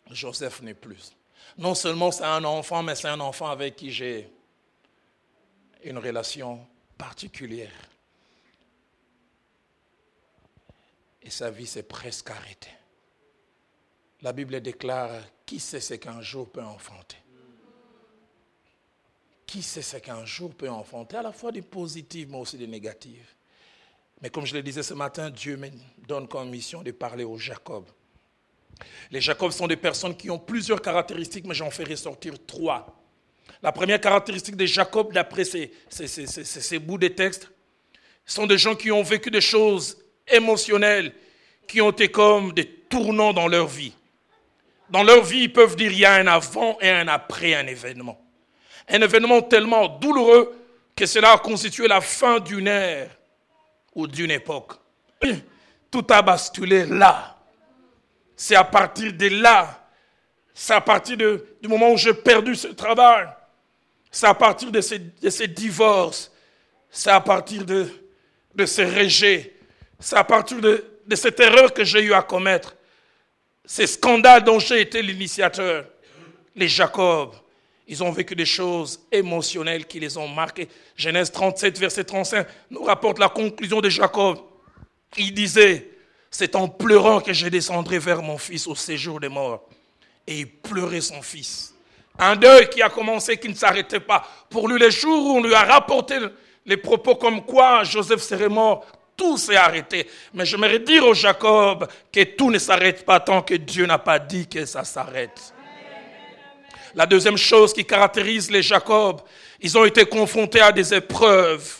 Joseph 0.08 0.62
n'est 0.62 0.74
plus. 0.74 1.12
Non 1.58 1.74
seulement 1.74 2.12
c'est 2.12 2.22
un 2.22 2.44
enfant, 2.44 2.84
mais 2.84 2.94
c'est 2.94 3.08
un 3.08 3.18
enfant 3.18 3.50
avec 3.50 3.74
qui 3.74 3.90
j'ai 3.90 4.32
une 5.82 5.98
relation 5.98 6.64
particulière. 6.96 7.72
Et 11.20 11.30
sa 11.30 11.50
vie 11.50 11.66
s'est 11.66 11.82
presque 11.82 12.30
arrêtée. 12.30 12.79
La 14.22 14.32
Bible 14.32 14.60
déclare, 14.60 15.22
qui 15.46 15.58
sait 15.58 15.80
ce 15.80 15.94
qu'un 15.94 16.20
jour 16.20 16.50
peut 16.50 16.62
enfanter? 16.62 17.16
Qui 19.46 19.62
sait 19.62 19.82
ce 19.82 19.96
qu'un 19.96 20.24
jour 20.24 20.54
peut 20.54 20.68
enfanter? 20.68 21.16
À 21.16 21.22
la 21.22 21.32
fois 21.32 21.50
des 21.50 21.62
positives, 21.62 22.30
mais 22.30 22.38
aussi 22.38 22.56
des 22.56 22.66
négatives. 22.66 23.34
Mais 24.20 24.28
comme 24.30 24.44
je 24.44 24.54
le 24.54 24.62
disais 24.62 24.82
ce 24.82 24.94
matin, 24.94 25.30
Dieu 25.30 25.56
me 25.56 25.70
donne 26.06 26.28
comme 26.28 26.50
mission 26.50 26.82
de 26.82 26.90
parler 26.90 27.24
au 27.24 27.38
Jacob. 27.38 27.86
Les 29.10 29.20
Jacob 29.20 29.50
sont 29.50 29.66
des 29.66 29.76
personnes 29.76 30.16
qui 30.16 30.30
ont 30.30 30.38
plusieurs 30.38 30.80
caractéristiques, 30.80 31.46
mais 31.46 31.54
j'en 31.54 31.70
ferai 31.70 31.96
sortir 31.96 32.34
trois. 32.46 33.00
La 33.62 33.72
première 33.72 34.00
caractéristique 34.00 34.56
des 34.56 34.66
Jacob, 34.66 35.12
d'après 35.12 35.44
ces, 35.44 35.70
bouts 36.78 36.98
de 36.98 37.08
textes, 37.08 37.50
sont 38.24 38.46
des 38.46 38.58
gens 38.58 38.74
qui 38.74 38.90
ont 38.92 39.02
vécu 39.02 39.30
des 39.30 39.40
choses 39.40 39.98
émotionnelles, 40.28 41.12
qui 41.66 41.80
ont 41.80 41.90
été 41.90 42.10
comme 42.10 42.52
des 42.52 42.66
tournants 42.66 43.32
dans 43.32 43.48
leur 43.48 43.66
vie. 43.66 43.94
Dans 44.90 45.02
leur 45.04 45.22
vie, 45.22 45.44
ils 45.44 45.52
peuvent 45.52 45.76
dire 45.76 45.92
il 45.92 45.98
y 45.98 46.04
a 46.04 46.14
un 46.14 46.26
avant 46.26 46.76
et 46.80 46.90
un 46.90 47.06
après 47.08 47.54
un 47.54 47.66
événement. 47.66 48.20
Un 48.88 49.00
événement 49.00 49.40
tellement 49.42 49.86
douloureux 49.88 50.52
que 50.96 51.06
cela 51.06 51.32
a 51.32 51.38
constitué 51.38 51.86
la 51.86 52.00
fin 52.00 52.40
d'une 52.40 52.66
ère 52.66 53.10
ou 53.94 54.06
d'une 54.06 54.32
époque. 54.32 54.72
Tout 55.90 56.06
a 56.10 56.22
basculé 56.22 56.86
là. 56.86 57.36
C'est 58.36 58.56
à 58.56 58.64
partir 58.64 59.12
de 59.12 59.28
là, 59.28 59.86
c'est 60.54 60.74
à 60.74 60.80
partir 60.80 61.16
du 61.16 61.68
moment 61.68 61.90
où 61.90 61.96
j'ai 61.96 62.14
perdu 62.14 62.54
ce 62.54 62.68
travail, 62.68 63.28
c'est 64.10 64.26
à 64.26 64.34
partir 64.34 64.70
de 64.70 64.80
ces, 64.80 64.98
divorces, 65.46 66.32
c'est 66.90 67.10
à 67.10 67.20
partir 67.20 67.64
de, 67.64 67.88
de 68.54 68.66
ces 68.66 68.84
rejets, 68.84 69.54
c'est 69.98 70.16
à 70.16 70.24
partir 70.24 70.60
de, 70.60 70.84
de 71.06 71.16
cette 71.16 71.38
erreur 71.38 71.72
que 71.72 71.84
j'ai 71.84 72.02
eu 72.02 72.12
à 72.12 72.22
commettre, 72.22 72.74
ces 73.64 73.86
scandales 73.86 74.44
dont 74.44 74.58
j'ai 74.58 74.80
été 74.80 75.02
l'initiateur. 75.02 75.86
Les 76.56 76.68
Jacob, 76.68 77.34
ils 77.86 78.02
ont 78.02 78.10
vécu 78.10 78.34
des 78.34 78.46
choses 78.46 79.00
émotionnelles 79.10 79.86
qui 79.86 80.00
les 80.00 80.16
ont 80.16 80.28
marqués. 80.28 80.68
Genèse 80.96 81.30
37, 81.32 81.78
verset 81.78 82.04
35 82.04 82.46
nous 82.70 82.82
rapporte 82.82 83.18
la 83.18 83.28
conclusion 83.28 83.80
de 83.80 83.88
Jacob. 83.88 84.38
Il 85.16 85.34
disait, 85.34 85.90
c'est 86.30 86.54
en 86.54 86.68
pleurant 86.68 87.20
que 87.20 87.32
je 87.32 87.48
descendrai 87.48 87.98
vers 87.98 88.22
mon 88.22 88.38
fils 88.38 88.66
au 88.66 88.74
séjour 88.74 89.18
des 89.18 89.28
morts. 89.28 89.68
Et 90.26 90.40
il 90.40 90.48
pleurait 90.48 91.00
son 91.00 91.22
fils. 91.22 91.74
Un 92.18 92.36
deuil 92.36 92.68
qui 92.68 92.82
a 92.82 92.90
commencé, 92.90 93.36
qui 93.38 93.48
ne 93.48 93.54
s'arrêtait 93.54 94.00
pas. 94.00 94.28
Pour 94.48 94.68
lui, 94.68 94.78
les 94.78 94.90
jours 94.90 95.26
où 95.26 95.38
on 95.38 95.42
lui 95.42 95.54
a 95.54 95.64
rapporté 95.64 96.18
les 96.66 96.76
propos 96.76 97.16
comme 97.16 97.44
quoi 97.44 97.82
Joseph 97.82 98.20
serait 98.20 98.48
mort, 98.48 98.86
tout 99.20 99.36
s'est 99.36 99.54
arrêté. 99.56 100.08
Mais 100.32 100.46
j'aimerais 100.46 100.78
dire 100.78 101.04
au 101.04 101.12
Jacob 101.12 101.86
que 102.10 102.24
tout 102.24 102.50
ne 102.50 102.58
s'arrête 102.58 103.04
pas 103.04 103.20
tant 103.20 103.42
que 103.42 103.52
Dieu 103.52 103.84
n'a 103.84 103.98
pas 103.98 104.18
dit 104.18 104.48
que 104.48 104.64
ça 104.64 104.82
s'arrête. 104.82 105.52
La 106.94 107.04
deuxième 107.04 107.36
chose 107.36 107.74
qui 107.74 107.84
caractérise 107.84 108.50
les 108.50 108.62
Jacob, 108.62 109.20
ils 109.60 109.76
ont 109.76 109.84
été 109.84 110.06
confrontés 110.06 110.62
à 110.62 110.72
des 110.72 110.94
épreuves 110.94 111.76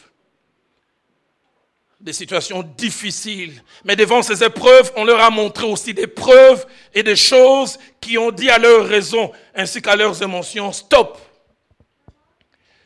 des 1.99 2.13
situations 2.13 2.63
difficiles. 2.63 3.63
Mais 3.85 3.97
devant 3.97 4.23
ces 4.23 4.43
épreuves, 4.43 4.91
on 4.97 5.05
leur 5.05 5.21
a 5.21 5.31
montré 5.31 5.67
aussi 5.67 5.93
des 5.93 6.07
preuves 6.07 6.67
et 6.95 7.03
des 7.03 7.17
choses 7.17 7.79
qui 8.01 8.17
ont 8.17 8.31
dit 8.31 8.49
à 8.49 8.59
leur 8.59 8.87
raison 8.87 9.33
ainsi 9.55 9.83
qu'à 9.83 9.97
leurs 9.97 10.23
émotions, 10.23 10.73
stop. 10.73 11.19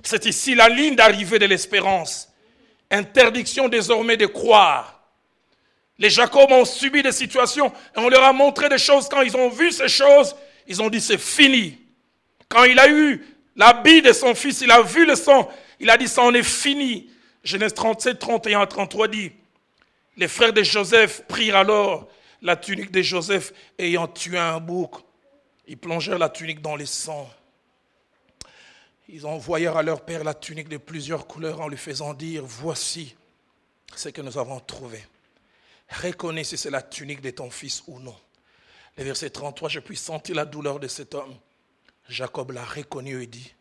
C'est 0.02 0.26
ici 0.26 0.54
la 0.54 0.68
ligne 0.68 0.96
d'arrivée 0.96 1.38
de 1.38 1.46
l'espérance. 1.46 2.28
Interdiction 2.94 3.68
désormais 3.68 4.16
de 4.16 4.26
croire. 4.26 5.00
Les 5.98 6.10
Jacob 6.10 6.50
ont 6.50 6.64
subi 6.64 7.02
des 7.02 7.12
situations 7.12 7.72
et 7.96 7.98
on 7.98 8.08
leur 8.08 8.24
a 8.24 8.32
montré 8.32 8.68
des 8.68 8.78
choses. 8.78 9.08
Quand 9.08 9.22
ils 9.22 9.36
ont 9.36 9.48
vu 9.48 9.72
ces 9.72 9.88
choses, 9.88 10.34
ils 10.66 10.80
ont 10.80 10.88
dit 10.88 11.00
c'est 11.00 11.18
fini. 11.18 11.78
Quand 12.48 12.64
il 12.64 12.78
a 12.78 12.88
eu 12.88 13.24
l'habit 13.56 14.02
de 14.02 14.12
son 14.12 14.34
fils, 14.34 14.60
il 14.60 14.70
a 14.70 14.82
vu 14.82 15.06
le 15.06 15.16
sang, 15.16 15.48
il 15.80 15.90
a 15.90 15.96
dit 15.96 16.08
ça 16.08 16.22
en 16.22 16.34
est 16.34 16.42
fini. 16.42 17.10
Genèse 17.42 17.74
37, 17.74 18.18
31 18.18 18.66
33 18.66 19.08
dit, 19.08 19.32
les 20.16 20.28
frères 20.28 20.52
de 20.52 20.62
Joseph 20.62 21.22
prirent 21.26 21.56
alors 21.56 22.08
la 22.42 22.56
tunique 22.56 22.90
de 22.90 23.02
Joseph 23.02 23.52
ayant 23.78 24.06
tué 24.06 24.38
un 24.38 24.60
bouc. 24.60 24.92
Ils 25.66 25.76
plongèrent 25.76 26.18
la 26.18 26.28
tunique 26.28 26.62
dans 26.62 26.76
les 26.76 26.86
sangs. 26.86 27.28
Ils 29.08 29.26
envoyèrent 29.26 29.76
à 29.76 29.82
leur 29.82 30.04
père 30.04 30.24
la 30.24 30.34
tunique 30.34 30.68
de 30.68 30.76
plusieurs 30.76 31.26
couleurs 31.26 31.60
en 31.60 31.68
lui 31.68 31.76
faisant 31.76 32.14
dire, 32.14 32.44
voici 32.44 33.14
ce 33.94 34.08
que 34.08 34.22
nous 34.22 34.38
avons 34.38 34.60
trouvé. 34.60 35.04
Reconnais 35.90 36.44
si 36.44 36.56
c'est 36.56 36.70
la 36.70 36.82
tunique 36.82 37.20
de 37.20 37.30
ton 37.30 37.50
fils 37.50 37.82
ou 37.86 38.00
non. 38.00 38.16
Le 38.96 39.04
verset 39.04 39.30
33, 39.30 39.68
je 39.68 39.80
puis 39.80 39.96
sentir 39.96 40.36
la 40.36 40.44
douleur 40.44 40.80
de 40.80 40.88
cet 40.88 41.14
homme. 41.14 41.36
Jacob 42.08 42.52
l'a 42.52 42.64
reconnu 42.64 43.22
et 43.22 43.26
dit, 43.26 43.52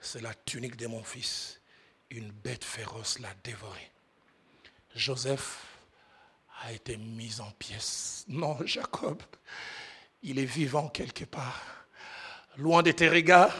c'est 0.00 0.20
la 0.20 0.34
tunique 0.34 0.76
de 0.76 0.86
mon 0.86 1.02
fils 1.02 1.60
une 2.14 2.30
bête 2.30 2.64
féroce 2.64 3.18
l'a 3.18 3.34
dévoré. 3.42 3.90
Joseph 4.94 5.66
a 6.62 6.72
été 6.72 6.96
mis 6.96 7.40
en 7.40 7.50
pièces. 7.52 8.24
Non, 8.28 8.56
Jacob, 8.64 9.22
il 10.22 10.38
est 10.38 10.44
vivant 10.44 10.88
quelque 10.88 11.24
part. 11.24 11.86
Loin 12.56 12.82
de 12.82 12.92
tes 12.92 13.08
regards, 13.08 13.56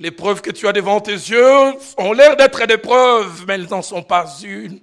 les 0.00 0.10
preuves 0.10 0.40
que 0.40 0.50
tu 0.50 0.66
as 0.66 0.72
devant 0.72 0.98
tes 1.00 1.12
yeux 1.12 1.74
ont 1.98 2.12
l'air 2.14 2.34
d'être 2.34 2.66
des 2.66 2.78
preuves, 2.78 3.44
mais 3.46 3.54
elles 3.54 3.68
n'en 3.68 3.82
sont 3.82 4.02
pas 4.02 4.26
une. 4.42 4.80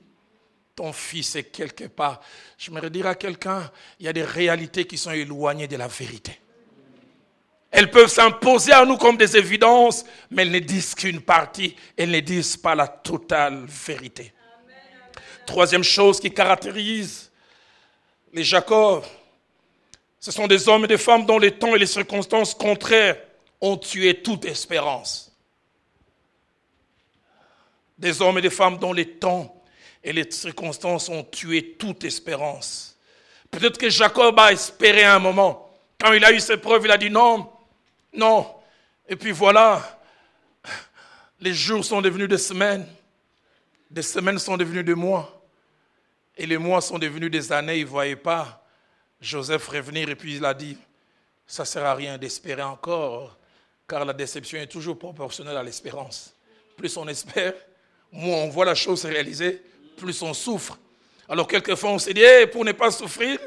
Ton 0.76 0.94
fils 0.94 1.36
est 1.36 1.46
quelque 1.46 1.86
part. 1.86 2.22
Je 2.56 2.70
me 2.70 2.88
dire 2.88 3.08
à 3.08 3.16
quelqu'un, 3.16 3.70
il 4.00 4.06
y 4.06 4.10
a 4.10 4.14
des 4.14 4.24
réalités 4.24 4.86
qui 4.86 4.96
sont 4.96 5.10
éloignées 5.10 5.68
de 5.68 5.76
la 5.76 5.88
vérité. 5.88 6.40
Elles 7.72 7.90
peuvent 7.90 8.12
s'imposer 8.12 8.74
à 8.74 8.86
nous 8.86 8.96
comme 8.98 9.18
des 9.18 9.36
évidences, 9.36 10.06
mais 10.30 10.44
elles 10.44 10.52
ne 10.52 10.60
disent 10.60 10.94
qu'une 10.94 11.22
partie, 11.22 11.76
elles 11.98 12.12
ne 12.12 12.20
disent 12.20 12.56
pas 12.56 12.76
la 12.76 12.88
totale 12.88 13.66
vérité. 13.68 14.32
Troisième 15.48 15.84
chose 15.84 16.20
qui 16.20 16.32
caractérise 16.32 17.32
les 18.32 18.44
Jacob, 18.44 19.04
ce 20.20 20.32
sont 20.32 20.46
des 20.46 20.70
hommes 20.70 20.86
et 20.86 20.90
des 20.90 20.98
femmes 20.98 21.26
dont 21.26 21.40
les 21.40 21.54
temps 21.54 21.76
et 21.76 21.80
les 21.80 21.88
circonstances 21.88 22.54
contraires 22.54 23.18
ont 23.62 23.78
tué 23.78 24.22
toute 24.22 24.46
espérance. 24.46 25.32
Des 27.98 28.22
hommes 28.22 28.38
et 28.38 28.42
des 28.42 28.50
femmes 28.50 28.78
dont 28.78 28.94
les 28.94 29.18
temps 29.18 29.54
et 30.04 30.14
les 30.14 30.30
circonstances 30.32 31.10
ont 31.10 31.24
tué 31.24 31.76
toute 31.78 32.04
espérance. 32.04 32.98
Peut-être 33.50 33.78
que 33.78 33.90
Jacob 33.90 34.38
a 34.40 34.52
espéré 34.52 35.04
un 35.04 35.20
moment. 35.20 35.72
Quand 36.00 36.14
il 36.14 36.24
a 36.24 36.32
eu 36.32 36.40
ses 36.40 36.58
preuves, 36.58 36.86
il 36.86 36.92
a 36.92 36.98
dit 36.98 37.10
non, 37.10 37.52
non. 38.14 38.56
Et 39.08 39.16
puis 39.16 39.32
voilà, 39.32 40.00
les 41.40 41.54
jours 41.54 41.84
sont 41.84 42.02
devenus 42.02 42.28
des 42.28 42.38
semaines, 42.38 42.88
des 43.90 44.02
semaines 44.02 44.38
sont 44.38 44.58
devenues 44.58 44.84
des 44.84 44.96
mois, 44.96 45.42
et 46.36 46.46
les 46.46 46.58
mois 46.58 46.82
sont 46.82 47.00
devenus 47.00 47.32
des 47.32 47.52
années. 47.52 47.78
Il 47.78 47.86
ne 47.86 47.90
voyait 47.90 48.16
pas 48.16 48.64
Joseph 49.22 49.68
revenir, 49.68 50.10
et 50.10 50.16
puis 50.16 50.36
il 50.36 50.46
a 50.46 50.54
dit, 50.54 50.78
ça 51.46 51.64
ne 51.64 51.68
sert 51.68 51.86
à 51.86 51.96
rien 51.96 52.18
d'espérer 52.18 52.62
encore, 52.62 53.37
car 53.88 54.04
la 54.04 54.14
déception 54.14 54.60
est 54.60 54.68
toujours 54.68 55.00
proportionnelle 55.00 55.58
à 55.58 55.64
l'espérance. 55.64 56.36
Plus 56.76 56.96
on 56.98 57.08
espère, 57.08 57.54
moins 58.12 58.38
on 58.38 58.50
voit 58.50 58.66
la 58.66 58.76
chose 58.76 59.02
se 59.02 59.08
réaliser, 59.08 59.62
plus 59.96 60.22
on 60.22 60.34
souffre. 60.34 60.78
Alors 61.30 61.48
quelquefois 61.48 61.92
on 61.92 62.00
s'est 62.00 62.14
dit, 62.14 62.22
pour 62.52 62.66
ne 62.66 62.74
pas 62.74 62.92
souffrir, 62.92 63.40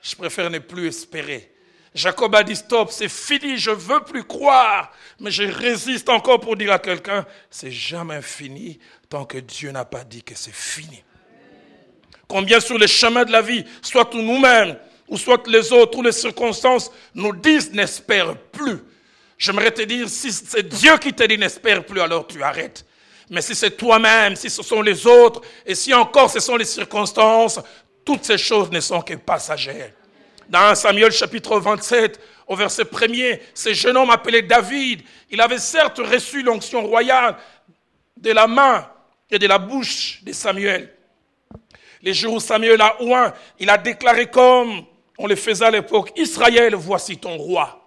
je 0.00 0.14
préfère 0.14 0.50
ne 0.50 0.58
plus 0.58 0.86
espérer. 0.88 1.52
Jacob 1.94 2.34
a 2.34 2.42
dit 2.42 2.56
stop, 2.56 2.90
c'est 2.92 3.08
fini, 3.08 3.56
je 3.56 3.70
veux 3.70 4.00
plus 4.00 4.24
croire, 4.24 4.92
mais 5.18 5.30
je 5.30 5.44
résiste 5.44 6.08
encore 6.10 6.40
pour 6.40 6.56
dire 6.56 6.72
à 6.72 6.78
quelqu'un, 6.78 7.24
c'est 7.50 7.70
jamais 7.70 8.20
fini 8.20 8.78
tant 9.08 9.24
que 9.24 9.38
Dieu 9.38 9.70
n'a 9.70 9.84
pas 9.84 10.04
dit 10.04 10.22
que 10.22 10.34
c'est 10.34 10.54
fini. 10.54 11.02
Combien 12.28 12.60
sur 12.60 12.76
les 12.76 12.88
chemins 12.88 13.24
de 13.24 13.32
la 13.32 13.40
vie, 13.40 13.64
soit 13.80 14.12
nous-mêmes, 14.12 14.76
ou 15.08 15.16
soit 15.16 15.46
les 15.46 15.72
autres 15.72 15.98
ou 15.98 16.02
les 16.02 16.12
circonstances 16.12 16.90
nous 17.14 17.34
disent 17.34 17.72
n'espère 17.72 18.36
plus. 18.36 18.80
J'aimerais 19.38 19.70
te 19.70 19.82
dire, 19.82 20.08
si 20.08 20.32
c'est 20.32 20.66
Dieu 20.66 20.96
qui 20.98 21.12
te 21.12 21.22
dit 21.24 21.36
n'espère 21.36 21.84
plus, 21.84 22.00
alors 22.00 22.26
tu 22.26 22.42
arrêtes. 22.42 22.86
Mais 23.28 23.42
si 23.42 23.54
c'est 23.54 23.76
toi-même, 23.76 24.36
si 24.36 24.48
ce 24.48 24.62
sont 24.62 24.82
les 24.82 25.06
autres, 25.06 25.42
et 25.64 25.74
si 25.74 25.92
encore 25.92 26.30
ce 26.30 26.40
sont 26.40 26.56
les 26.56 26.64
circonstances, 26.64 27.60
toutes 28.04 28.24
ces 28.24 28.38
choses 28.38 28.70
ne 28.70 28.80
sont 28.80 29.02
que 29.02 29.14
passagères. 29.14 29.92
Dans 30.48 30.74
Samuel 30.76 31.10
chapitre 31.10 31.58
27, 31.58 32.20
au 32.46 32.54
verset 32.54 32.84
1er, 32.84 33.40
ce 33.52 33.74
jeune 33.74 33.96
homme 33.96 34.10
appelé 34.10 34.42
David, 34.42 35.02
il 35.30 35.40
avait 35.40 35.58
certes 35.58 35.98
reçu 35.98 36.42
l'onction 36.42 36.86
royale 36.86 37.36
de 38.16 38.30
la 38.30 38.46
main 38.46 38.88
et 39.28 39.38
de 39.38 39.46
la 39.48 39.58
bouche 39.58 40.20
de 40.22 40.32
Samuel. 40.32 40.94
Les 42.00 42.14
jours 42.14 42.34
où 42.34 42.40
Samuel 42.40 42.80
a 42.80 43.02
ouin, 43.02 43.34
il 43.58 43.68
a 43.68 43.76
déclaré 43.76 44.26
comme 44.30 44.84
on 45.18 45.26
le 45.26 45.34
faisait 45.34 45.64
à 45.64 45.70
l'époque, 45.70 46.12
Israël, 46.16 46.74
voici 46.76 47.16
ton 47.16 47.36
roi. 47.36 47.85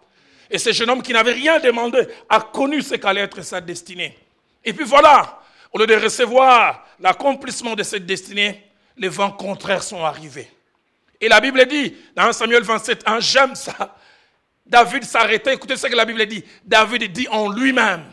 Et 0.49 0.57
ce 0.57 0.71
jeune 0.71 0.89
homme 0.89 1.03
qui 1.03 1.13
n'avait 1.13 1.33
rien 1.33 1.59
demandé 1.59 2.07
a 2.27 2.41
connu 2.41 2.81
ce 2.81 2.95
qu'allait 2.95 3.21
être 3.21 3.41
sa 3.41 3.61
destinée. 3.61 4.17
Et 4.63 4.73
puis 4.73 4.85
voilà, 4.85 5.41
au 5.71 5.79
lieu 5.79 5.85
de 5.85 5.95
recevoir 5.95 6.85
l'accomplissement 6.99 7.75
de 7.75 7.83
cette 7.83 8.05
destinée, 8.05 8.63
les 8.97 9.09
vents 9.09 9.31
contraires 9.31 9.83
sont 9.83 10.03
arrivés. 10.03 10.49
Et 11.21 11.27
la 11.27 11.39
Bible 11.39 11.65
dit, 11.67 11.95
dans 12.15 12.31
Samuel 12.31 12.63
27, 12.63 13.03
un 13.05 13.19
j'aime 13.19 13.55
ça. 13.55 13.95
David 14.65 15.03
s'arrêtait, 15.03 15.53
écoutez 15.53 15.75
ce 15.75 15.87
que 15.87 15.95
la 15.95 16.05
Bible 16.05 16.25
dit. 16.25 16.43
David 16.63 17.11
dit 17.11 17.27
en 17.29 17.49
lui-même, 17.49 18.05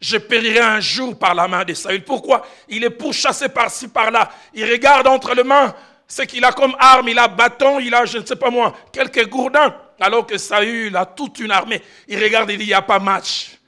je 0.00 0.18
périrai 0.18 0.60
un 0.60 0.80
jour 0.80 1.18
par 1.18 1.34
la 1.34 1.48
main 1.48 1.64
de 1.64 1.72
Saül. 1.72 2.04
Pourquoi? 2.04 2.46
Il 2.68 2.84
est 2.84 2.90
pourchassé 2.90 3.48
par-ci, 3.48 3.88
par-là. 3.88 4.30
Il 4.52 4.70
regarde 4.70 5.06
entre 5.06 5.34
les 5.34 5.44
mains 5.44 5.74
ce 6.06 6.22
qu'il 6.22 6.44
a 6.44 6.52
comme 6.52 6.74
arme. 6.78 7.08
Il 7.08 7.18
a 7.18 7.28
bâton, 7.28 7.80
il 7.80 7.94
a, 7.94 8.04
je 8.04 8.18
ne 8.18 8.26
sais 8.26 8.36
pas 8.36 8.50
moi, 8.50 8.74
quelques 8.92 9.28
gourdins. 9.28 9.74
Alors 10.00 10.26
que 10.26 10.38
Saül 10.38 10.96
a 10.96 11.06
toute 11.06 11.38
une 11.40 11.50
armée. 11.50 11.80
Il 12.08 12.22
regarde 12.22 12.50
et 12.50 12.56
dit, 12.56 12.64
il 12.64 12.68
n'y 12.68 12.74
a 12.74 12.82
pas 12.82 12.98
match. 12.98 13.58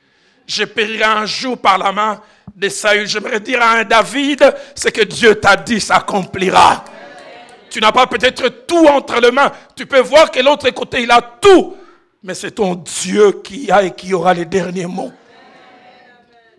Je 0.47 0.65
périrai 0.65 1.05
un 1.05 1.27
jour 1.27 1.59
par 1.59 1.79
la 1.79 1.93
main 1.93 2.21
de 2.55 2.69
Saül. 2.69 3.07
J'aimerais 3.07 3.41
dire 3.41 3.63
à 3.63 3.79
un 3.79 3.85
David, 3.85 4.55
ce 4.75 4.89
que 4.89 5.03
Dieu 5.03 5.37
t'a 5.37 5.57
dit 5.57 5.81
s'accomplira. 5.81 6.85
Tu 7.71 7.81
n'as 7.81 7.93
pas 7.93 8.07
peut-être 8.07 8.67
tout 8.67 8.87
entre 8.87 9.21
les 9.21 9.31
mains. 9.31 9.53
Tu 9.75 9.87
peux 9.87 10.01
voir 10.01 10.31
que 10.31 10.41
l'autre 10.41 10.71
côté, 10.71 11.03
il 11.03 11.11
a 11.11 11.21
tout. 11.21 11.77
Mais 12.23 12.35
c'est 12.35 12.53
ton 12.53 12.75
Dieu 12.75 13.41
qui 13.43 13.71
a 13.71 13.83
et 13.85 13.95
qui 13.95 14.13
aura 14.15 14.35
les 14.35 14.45
derniers 14.45 14.87
mots. 14.87 15.13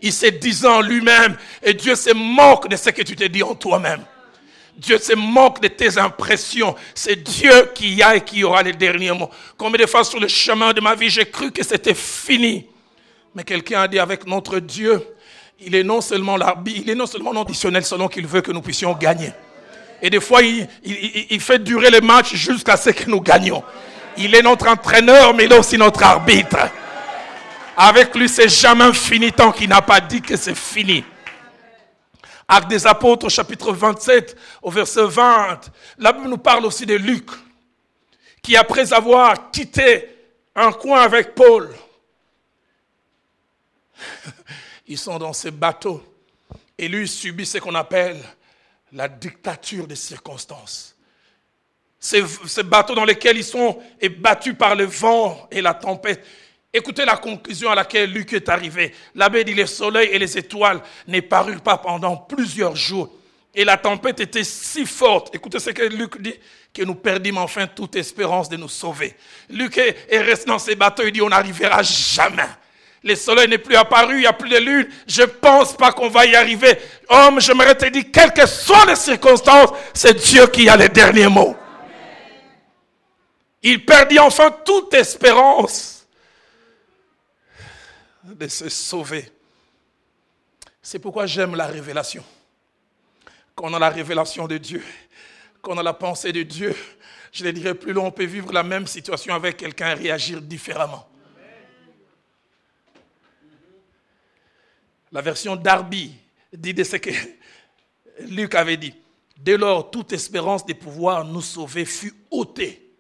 Il 0.01 0.13
s'est 0.13 0.31
disant 0.31 0.81
lui-même, 0.81 1.35
et 1.63 1.73
Dieu 1.73 1.95
se 1.95 2.13
moque 2.13 2.67
de 2.67 2.75
ce 2.75 2.91
que 2.91 3.01
tu 3.01 3.15
te 3.15 3.23
dis 3.23 3.41
en 3.41 3.55
toi-même. 3.55 4.01
Dieu 4.77 4.99
se 4.99 5.13
moque 5.13 5.61
de 5.61 5.67
tes 5.67 5.97
impressions. 5.97 6.75
C'est 6.93 7.15
Dieu 7.15 7.71
qui 7.73 8.01
a 8.03 8.15
et 8.15 8.21
qui 8.21 8.43
aura 8.43 8.61
les 8.61 8.73
derniers 8.73 9.11
mots. 9.11 9.29
Combien 9.57 9.83
de 9.83 9.89
fois 9.89 10.03
sur 10.03 10.19
le 10.19 10.27
chemin 10.27 10.71
de 10.73 10.81
ma 10.81 10.93
vie, 10.93 11.09
j'ai 11.09 11.25
cru 11.25 11.51
que 11.51 11.63
c'était 11.63 11.95
fini. 11.95 12.67
Mais 13.33 13.43
quelqu'un 13.43 13.81
a 13.81 13.87
dit 13.87 13.99
avec 13.99 14.27
notre 14.27 14.59
Dieu, 14.59 15.03
il 15.59 15.73
est 15.75 15.83
non 15.83 16.01
seulement 16.01 16.37
l'arbitre, 16.37 16.81
il 16.83 16.89
est 16.89 16.95
non 16.95 17.07
seulement 17.07 17.33
non 17.33 17.45
selon 17.51 18.07
qu'il 18.07 18.27
veut 18.27 18.41
que 18.41 18.51
nous 18.51 18.61
puissions 18.61 18.93
gagner. 18.93 19.31
Et 20.01 20.11
des 20.11 20.19
fois, 20.19 20.41
il, 20.43 21.39
fait 21.41 21.59
durer 21.59 21.89
les 21.89 22.01
matchs 22.01 22.35
jusqu'à 22.35 22.77
ce 22.77 22.91
que 22.91 23.09
nous 23.09 23.19
gagnions. 23.21 23.63
Il 24.17 24.35
est 24.35 24.43
notre 24.43 24.67
entraîneur, 24.67 25.33
mais 25.33 25.45
il 25.45 25.53
est 25.53 25.57
aussi 25.57 25.77
notre 25.77 26.03
arbitre. 26.03 26.69
Avec 27.75 28.15
lui, 28.15 28.29
c'est 28.29 28.49
jamais 28.49 28.93
fini 28.93 29.31
tant 29.31 29.51
qu'il 29.51 29.69
n'a 29.69 29.81
pas 29.81 29.99
dit 29.99 30.21
que 30.21 30.35
c'est 30.35 30.55
fini. 30.55 31.03
Acte 32.47 32.69
des 32.69 32.87
apôtres, 32.87 33.27
chapitre 33.29 33.73
27, 33.73 34.37
au 34.61 34.71
verset 34.71 35.05
20, 35.05 35.59
la 35.97 36.13
Bible 36.13 36.29
nous 36.29 36.37
parle 36.37 36.65
aussi 36.65 36.85
de 36.85 36.95
Luc, 36.95 37.29
qui 38.41 38.55
après 38.55 38.93
avoir 38.93 39.51
quitté 39.51 40.09
un 40.55 40.71
coin 40.71 41.01
avec 41.01 41.35
Paul, 41.35 41.75
ils 44.87 44.97
sont 44.97 45.19
dans 45.19 45.33
ces 45.33 45.51
bateaux 45.51 46.01
et 46.77 46.87
lui 46.87 47.07
subit 47.07 47.45
ce 47.45 47.57
qu'on 47.57 47.75
appelle 47.75 48.17
la 48.93 49.09
dictature 49.09 49.85
des 49.85 49.95
circonstances. 49.95 50.95
Ces, 51.99 52.23
ces, 52.45 52.63
bateaux 52.63 52.95
dans 52.95 53.03
lesquels 53.03 53.37
ils 53.37 53.43
sont 53.43 53.81
battus 54.19 54.55
par 54.57 54.75
le 54.75 54.85
vent 54.85 55.47
et 55.51 55.61
la 55.61 55.73
tempête. 55.73 56.23
Écoutez 56.73 57.05
la 57.05 57.15
conclusion 57.17 57.71
à 57.71 57.75
laquelle 57.75 58.11
Luc 58.11 58.33
est 58.33 58.49
arrivé. 58.49 58.93
L'abbé 59.15 59.43
dit, 59.43 59.53
le 59.53 59.65
soleil 59.65 60.09
et 60.11 60.19
les 60.19 60.37
étoiles 60.37 60.81
ne 61.07 61.19
parurent 61.21 61.61
pas 61.61 61.77
pendant 61.77 62.17
plusieurs 62.17 62.75
jours. 62.75 63.09
Et 63.55 63.63
la 63.63 63.77
tempête 63.77 64.19
était 64.19 64.43
si 64.43 64.85
forte. 64.85 65.33
Écoutez 65.33 65.59
ce 65.59 65.71
que 65.71 65.83
Luc 65.83 66.21
dit, 66.21 66.35
que 66.73 66.83
nous 66.83 66.95
perdîmes 66.95 67.37
enfin 67.37 67.65
toute 67.65 67.95
espérance 67.95 68.49
de 68.49 68.57
nous 68.57 68.67
sauver. 68.67 69.15
Luc 69.49 69.77
est, 69.77 70.19
resté 70.19 70.45
dans 70.45 70.59
ses 70.59 70.75
bateaux, 70.75 71.03
il 71.05 71.11
dit, 71.11 71.21
on 71.21 71.29
n'arrivera 71.29 71.81
jamais. 71.81 72.43
Le 73.03 73.15
soleil 73.15 73.47
n'est 73.47 73.57
plus 73.57 73.75
apparu, 73.75 74.15
il 74.15 74.19
n'y 74.21 74.27
a 74.27 74.33
plus 74.33 74.49
de 74.49 74.57
lune. 74.57 74.87
Je 75.07 75.23
pense 75.23 75.75
pas 75.75 75.93
qu'on 75.93 76.09
va 76.09 76.25
y 76.25 76.35
arriver. 76.35 76.77
Homme, 77.09 77.39
j'aimerais 77.39 77.75
te 77.75 77.85
dire, 77.85 78.03
quelles 78.13 78.33
que 78.33 78.45
soient 78.45 78.85
les 78.85 78.95
circonstances, 78.95 79.69
c'est 79.93 80.13
Dieu 80.13 80.45
qui 80.47 80.67
a 80.67 80.75
les 80.75 80.89
derniers 80.89 81.29
mots. 81.29 81.55
Il 83.63 83.85
perdit 83.85 84.19
enfin 84.19 84.53
toute 84.63 84.93
espérance 84.93 85.96
de 88.35 88.47
se 88.47 88.69
sauver. 88.69 89.29
C'est 90.81 90.99
pourquoi 90.99 91.25
j'aime 91.25 91.55
la 91.55 91.67
révélation. 91.67 92.23
Quand 93.55 93.69
on 93.69 93.73
a 93.73 93.79
la 93.79 93.89
révélation 93.89 94.47
de 94.47 94.57
Dieu, 94.57 94.83
quand 95.61 95.73
on 95.73 95.77
a 95.77 95.83
la 95.83 95.93
pensée 95.93 96.31
de 96.31 96.43
Dieu, 96.43 96.75
je 97.31 97.43
ne 97.45 97.51
dirais 97.51 97.73
plus 97.73 97.93
long, 97.93 98.05
on 98.07 98.11
peut 98.11 98.25
vivre 98.25 98.51
la 98.53 98.63
même 98.63 98.87
situation 98.87 99.33
avec 99.33 99.57
quelqu'un 99.57 99.91
et 99.91 99.93
réagir 99.95 100.41
différemment. 100.41 101.07
La 105.11 105.21
version 105.21 105.55
d'Arby 105.55 106.13
dit 106.53 106.73
de 106.73 106.83
ce 106.83 106.97
que 106.97 107.09
Luc 108.19 108.55
avait 108.55 108.77
dit. 108.77 108.93
Dès 109.37 109.57
lors, 109.57 109.89
toute 109.91 110.13
espérance 110.13 110.65
de 110.65 110.73
pouvoir 110.73 111.23
nous 111.23 111.41
sauver 111.41 111.85
fut 111.85 112.13
ôtée, 112.31 112.91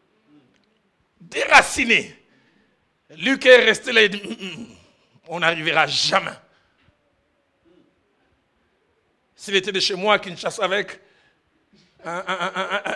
déracinée. 1.19 2.15
Luc 3.17 3.45
est 3.45 3.65
resté 3.65 3.91
là 3.91 4.01
on 5.27 5.39
n'arrivera 5.39 5.87
jamais. 5.87 6.31
S'il 9.35 9.55
était 9.55 9.71
de 9.71 9.79
chez 9.79 9.95
moi 9.95 10.17
Kinshasa 10.19 10.63
avec 10.63 10.99
un, 12.03 12.23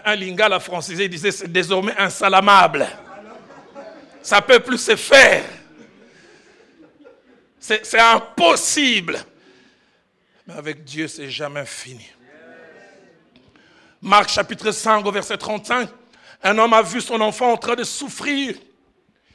un, 0.06 0.16
lingala 0.16 0.60
français, 0.60 0.94
il 0.94 1.10
disait 1.10 1.32
c'est 1.32 1.52
désormais 1.52 1.96
insalamable. 1.98 2.88
Ça 4.22 4.38
ne 4.38 4.42
peut 4.42 4.60
plus 4.60 4.78
se 4.78 4.96
faire. 4.96 5.44
C'est 7.60 8.00
impossible. 8.00 9.24
Mais 10.48 10.56
avec 10.56 10.84
Dieu, 10.84 11.08
c'est 11.08 11.30
jamais 11.30 11.66
fini. 11.66 12.10
Marc 14.02 14.30
chapitre 14.30 14.72
5 14.72 15.06
au 15.06 15.12
verset 15.12 15.38
35. 15.38 15.90
Un 16.44 16.58
homme 16.58 16.74
a 16.74 16.82
vu 16.82 17.02
son 17.02 17.22
enfant 17.22 17.52
en 17.52 17.58
train 17.58 17.76
de 17.76 17.84
souffrir. 17.84 18.56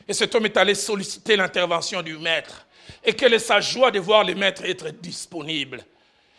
Et 0.08 0.12
cet 0.12 0.34
homme 0.34 0.46
est 0.46 0.56
allé 0.56 0.74
solliciter 0.74 1.36
l'intervention 1.36 2.02
du 2.02 2.18
maître 2.18 2.65
et 3.04 3.12
quelle 3.14 3.34
est 3.34 3.38
sa 3.38 3.60
joie 3.60 3.90
de 3.90 3.98
voir 3.98 4.24
les 4.24 4.34
maîtres 4.34 4.64
être 4.64 4.90
disponibles. 4.90 5.84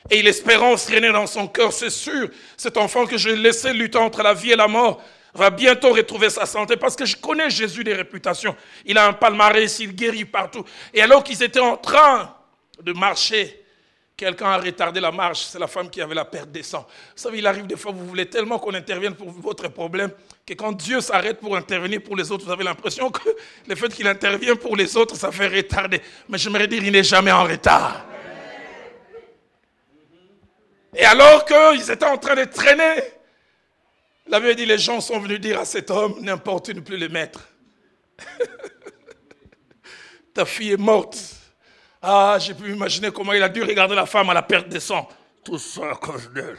Et 0.09 0.21
l'espérance 0.21 0.87
régnait 0.87 1.11
dans 1.11 1.27
son 1.27 1.47
cœur, 1.47 1.73
c'est 1.73 1.89
sûr. 1.89 2.29
Cet 2.55 2.77
enfant 2.77 3.05
que 3.05 3.17
je 3.17 3.29
laissé 3.29 3.73
lutter 3.73 3.97
entre 3.97 4.23
la 4.23 4.33
vie 4.33 4.51
et 4.51 4.55
la 4.55 4.67
mort 4.67 5.01
va 5.33 5.49
bientôt 5.49 5.93
retrouver 5.93 6.29
sa 6.29 6.45
santé 6.45 6.77
parce 6.77 6.95
que 6.95 7.05
je 7.05 7.15
connais 7.15 7.49
Jésus 7.49 7.83
des 7.83 7.93
réputations. 7.93 8.55
Il 8.85 8.97
a 8.97 9.07
un 9.07 9.13
palmarès, 9.13 9.79
il 9.79 9.93
guérit 9.93 10.25
partout. 10.25 10.63
Et 10.93 11.01
alors 11.01 11.23
qu'ils 11.23 11.43
étaient 11.43 11.59
en 11.59 11.77
train 11.77 12.33
de 12.81 12.93
marcher, 12.93 13.63
quelqu'un 14.17 14.47
a 14.47 14.57
retardé 14.57 14.99
la 14.99 15.11
marche. 15.11 15.45
C'est 15.45 15.59
la 15.59 15.67
femme 15.67 15.89
qui 15.89 16.01
avait 16.01 16.15
la 16.15 16.25
perte 16.25 16.51
des 16.51 16.63
sang. 16.63 16.85
Vous 17.15 17.21
savez, 17.21 17.37
il 17.37 17.47
arrive 17.47 17.67
des 17.67 17.77
fois, 17.77 17.91
vous 17.91 18.05
voulez 18.05 18.25
tellement 18.25 18.57
qu'on 18.57 18.73
intervienne 18.73 19.13
pour 19.13 19.29
votre 19.29 19.67
problème 19.69 20.11
que 20.45 20.55
quand 20.55 20.71
Dieu 20.71 20.99
s'arrête 20.99 21.39
pour 21.39 21.55
intervenir 21.55 22.01
pour 22.01 22.15
les 22.15 22.31
autres, 22.31 22.45
vous 22.45 22.51
avez 22.51 22.63
l'impression 22.63 23.11
que 23.11 23.29
le 23.67 23.75
fait 23.75 23.89
qu'il 23.89 24.07
intervient 24.07 24.55
pour 24.55 24.75
les 24.75 24.97
autres, 24.97 25.15
ça 25.15 25.31
fait 25.31 25.47
retarder. 25.47 26.01
Mais 26.27 26.39
j'aimerais 26.39 26.67
dire, 26.67 26.83
il 26.83 26.91
n'est 26.91 27.03
jamais 27.03 27.31
en 27.31 27.43
retard. 27.43 28.05
Et 30.95 31.05
alors 31.05 31.45
qu'ils 31.45 31.91
étaient 31.91 32.05
en 32.05 32.17
train 32.17 32.35
de 32.35 32.45
traîner, 32.45 33.03
la 34.27 34.39
Bible 34.39 34.55
dit, 34.55 34.65
les 34.65 34.79
gens 34.79 34.99
sont 34.99 35.19
venus 35.19 35.39
dire 35.39 35.59
à 35.59 35.65
cet 35.65 35.91
homme, 35.91 36.17
n'importe 36.21 36.69
ne 36.69 36.79
plus 36.79 36.97
le 36.97 37.07
maître. 37.07 37.47
Ta 40.33 40.43
fille 40.43 40.71
est 40.71 40.77
morte. 40.77 41.36
Ah, 42.09 42.37
j'ai 42.39 42.53
pu 42.53 42.71
imaginer 42.71 43.11
comment 43.11 43.33
il 43.33 43.43
a 43.43 43.49
dû 43.49 43.61
regarder 43.61 43.93
la 43.93 44.05
femme 44.05 44.29
à 44.29 44.33
la 44.33 44.41
perte 44.41 44.69
de 44.69 44.79
sang. 44.79 45.09
Tout 45.43 45.57
ça 45.57 45.91
à 45.91 45.95
cause 45.95 46.31
d'elle. 46.31 46.57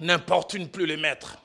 N'importe 0.00 0.58
plus 0.70 0.84
le 0.84 0.98
maître 0.98 1.38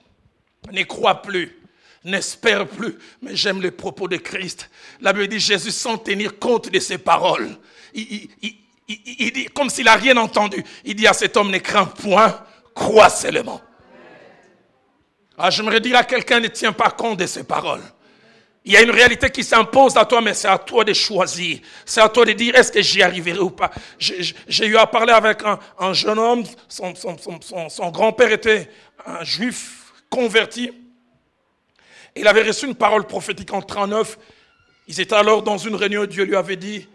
n'y 0.69 0.85
crois 0.85 1.21
plus, 1.21 1.57
n'espère 2.03 2.67
plus. 2.67 2.97
Mais 3.21 3.35
j'aime 3.35 3.61
les 3.61 3.71
propos 3.71 4.07
de 4.07 4.17
Christ. 4.17 4.69
La 4.99 5.13
Bible 5.13 5.27
dit 5.29 5.39
Jésus 5.39 5.71
sans 5.71 5.97
tenir 5.97 6.37
compte 6.37 6.69
de 6.69 6.79
ses 6.79 6.97
paroles. 6.97 7.57
Il, 7.93 8.29
dit, 8.87 9.45
comme 9.53 9.69
s'il 9.69 9.85
n'a 9.85 9.95
rien 9.95 10.17
entendu, 10.17 10.63
il 10.83 10.95
dit 10.95 11.07
à 11.07 11.13
cet 11.13 11.37
homme, 11.37 11.51
ne 11.51 11.57
crains 11.57 11.85
point, 11.85 12.37
crois 12.75 13.09
seulement. 13.09 13.61
Ah, 15.37 15.49
j'aimerais 15.49 15.79
dire 15.79 15.95
à 15.95 16.03
quelqu'un 16.03 16.41
ne 16.41 16.47
tient 16.47 16.73
pas 16.73 16.91
compte 16.91 17.19
de 17.19 17.25
ces 17.25 17.43
paroles. 17.43 17.83
Il 18.63 18.73
y 18.73 18.77
a 18.77 18.81
une 18.81 18.91
réalité 18.91 19.29
qui 19.31 19.43
s'impose 19.43 19.97
à 19.97 20.05
toi, 20.05 20.21
mais 20.21 20.35
c'est 20.35 20.47
à 20.47 20.57
toi 20.57 20.83
de 20.83 20.93
choisir. 20.93 21.59
C'est 21.83 22.01
à 22.01 22.09
toi 22.09 22.25
de 22.25 22.33
dire, 22.33 22.55
est-ce 22.55 22.71
que 22.71 22.81
j'y 22.81 23.01
arriverai 23.01 23.39
ou 23.39 23.49
pas? 23.49 23.71
J'ai 23.97 24.67
eu 24.67 24.77
à 24.77 24.85
parler 24.85 25.13
avec 25.13 25.39
un, 25.79 25.93
jeune 25.93 26.19
homme, 26.19 26.43
son, 26.67 26.93
son 26.95 27.89
grand-père 27.89 28.31
était 28.31 28.69
un 29.05 29.23
juif 29.23 29.91
converti. 30.09 30.71
Il 32.15 32.27
avait 32.27 32.43
reçu 32.43 32.67
une 32.67 32.75
parole 32.75 33.07
prophétique 33.07 33.51
en 33.53 33.61
39. 33.61 34.17
Ils 34.87 34.99
étaient 34.99 35.15
alors 35.15 35.41
dans 35.41 35.57
une 35.57 35.75
réunion, 35.75 36.05
Dieu 36.05 36.23
lui 36.23 36.35
avait 36.35 36.57
dit, 36.57 36.87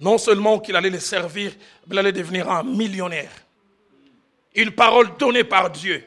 non 0.00 0.18
seulement 0.18 0.58
qu'il 0.58 0.76
allait 0.76 0.90
les 0.90 1.00
servir, 1.00 1.52
mais 1.86 1.96
il 1.96 1.98
allait 1.98 2.12
devenir 2.12 2.50
un 2.50 2.62
millionnaire. 2.62 3.30
Une 4.54 4.70
parole 4.70 5.16
donnée 5.18 5.44
par 5.44 5.70
Dieu. 5.70 6.04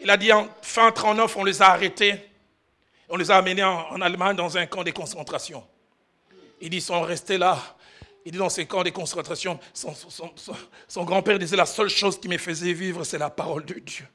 Il 0.00 0.10
a 0.10 0.16
dit 0.16 0.32
en 0.32 0.48
fin 0.62 0.90
39, 0.90 1.36
on 1.36 1.44
les 1.44 1.62
a 1.62 1.70
arrêtés. 1.70 2.14
On 3.08 3.16
les 3.16 3.30
a 3.30 3.36
amenés 3.36 3.62
en, 3.62 4.00
Allemagne 4.00 4.36
dans 4.36 4.56
un 4.56 4.66
camp 4.66 4.82
de 4.82 4.90
concentration. 4.90 5.64
Il 6.60 6.70
dit, 6.70 6.78
ils 6.78 6.82
sont 6.82 7.02
restés 7.02 7.38
là. 7.38 7.58
Il 8.24 8.32
dit, 8.32 8.38
dans 8.38 8.48
ces 8.48 8.66
camps 8.66 8.82
de 8.82 8.90
concentration, 8.90 9.60
son, 9.72 11.04
grand-père 11.04 11.38
disait, 11.38 11.56
la 11.56 11.66
seule 11.66 11.88
chose 11.88 12.18
qui 12.18 12.28
me 12.28 12.38
faisait 12.38 12.72
vivre, 12.72 13.04
c'est 13.04 13.18
la 13.18 13.30
parole 13.30 13.64
de 13.64 13.74
Dieu. 13.74 14.06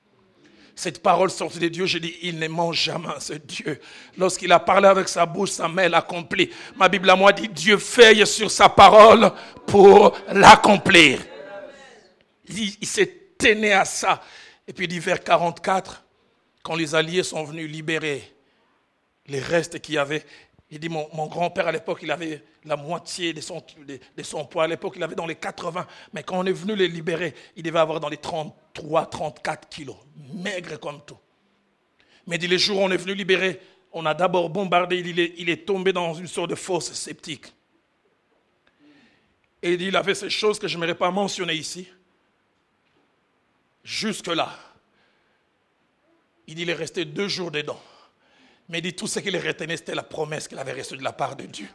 Cette 0.75 1.01
parole 1.01 1.29
sortie 1.29 1.59
de 1.59 1.67
Dieu, 1.67 1.85
j'ai 1.85 1.99
dit, 1.99 2.15
il 2.21 2.39
ne 2.39 2.47
ment 2.47 2.73
jamais, 2.73 3.19
ce 3.19 3.33
Dieu. 3.33 3.79
Lorsqu'il 4.17 4.51
a 4.51 4.59
parlé 4.59 4.87
avec 4.87 5.07
sa 5.07 5.25
bouche, 5.25 5.51
sa 5.51 5.67
main 5.67 5.87
l'accomplit. 5.87 6.49
Ma 6.75 6.89
Bible 6.89 7.09
à 7.09 7.15
moi 7.15 7.31
dit, 7.31 7.47
Dieu 7.47 7.75
veille 7.75 8.25
sur 8.27 8.51
sa 8.51 8.67
parole 8.67 9.31
pour 9.67 10.17
l'accomplir. 10.29 11.19
Il, 12.49 12.87
s'est 12.87 13.35
tenu 13.37 13.71
à 13.71 13.85
ça. 13.85 14.21
Et 14.67 14.73
puis, 14.73 14.87
dit, 14.87 14.99
vers 14.99 15.23
44, 15.23 16.03
quand 16.63 16.75
les 16.75 16.93
Alliés 16.95 17.23
sont 17.23 17.43
venus 17.43 17.69
libérer 17.69 18.33
les 19.31 19.39
restes 19.39 19.79
qu'il 19.79 19.95
y 19.95 19.97
avait, 19.97 20.23
il 20.69 20.79
dit, 20.79 20.87
mon, 20.87 21.27
grand-père 21.27 21.67
à 21.67 21.71
l'époque, 21.71 21.99
il 22.01 22.11
avait 22.11 22.43
la 22.63 22.77
moitié 22.77 23.33
de 23.33 23.41
son, 23.41 23.61
poids. 24.45 24.63
À 24.63 24.67
l'époque, 24.67 24.93
il 24.95 25.03
avait 25.03 25.15
dans 25.15 25.25
les 25.25 25.35
80. 25.35 25.85
Mais 26.13 26.23
quand 26.23 26.39
on 26.39 26.45
est 26.45 26.53
venu 26.53 26.75
les 26.75 26.87
libérer, 26.87 27.33
il 27.57 27.63
devait 27.63 27.79
avoir 27.79 27.99
dans 27.99 28.07
les 28.07 28.17
33, 28.17 29.07
34 29.07 29.67
kilos. 29.67 29.97
Maigre 30.33 30.79
comme 30.79 31.01
tout. 31.05 31.17
Mais 32.25 32.37
dit, 32.37 32.47
les 32.47 32.57
jours 32.57 32.79
où 32.79 32.83
on 32.83 32.91
est 32.91 32.97
venu 32.97 33.13
libérer, 33.15 33.59
on 33.91 34.05
a 34.05 34.13
d'abord 34.13 34.49
bombardé. 34.49 34.99
Il 34.99 35.19
est, 35.19 35.33
il 35.37 35.49
est 35.49 35.65
tombé 35.65 35.91
dans 35.91 36.13
une 36.13 36.27
sorte 36.27 36.51
de 36.51 36.55
fosse 36.55 36.93
sceptique. 36.93 37.47
Et 39.61 39.73
il 39.73 39.81
il 39.81 39.95
avait 39.95 40.15
ces 40.15 40.29
choses 40.29 40.57
que 40.57 40.69
je 40.69 40.77
n'aimerais 40.77 40.95
pas 40.95 41.11
mentionner 41.11 41.53
ici. 41.53 41.87
Jusque-là. 43.83 44.57
Il 46.47 46.59
il 46.59 46.69
est 46.69 46.73
resté 46.73 47.03
deux 47.03 47.27
jours 47.27 47.51
dedans. 47.51 47.81
Mais 48.71 48.79
dit 48.79 48.93
tout 48.93 49.05
ce 49.05 49.19
qu'il 49.19 49.35
retenait, 49.35 49.75
c'était 49.75 49.93
la 49.93 50.01
promesse 50.01 50.47
qu'il 50.47 50.57
avait 50.57 50.71
reçue 50.71 50.95
de 50.95 51.03
la 51.03 51.11
part 51.11 51.35
de 51.35 51.43
Dieu. 51.43 51.67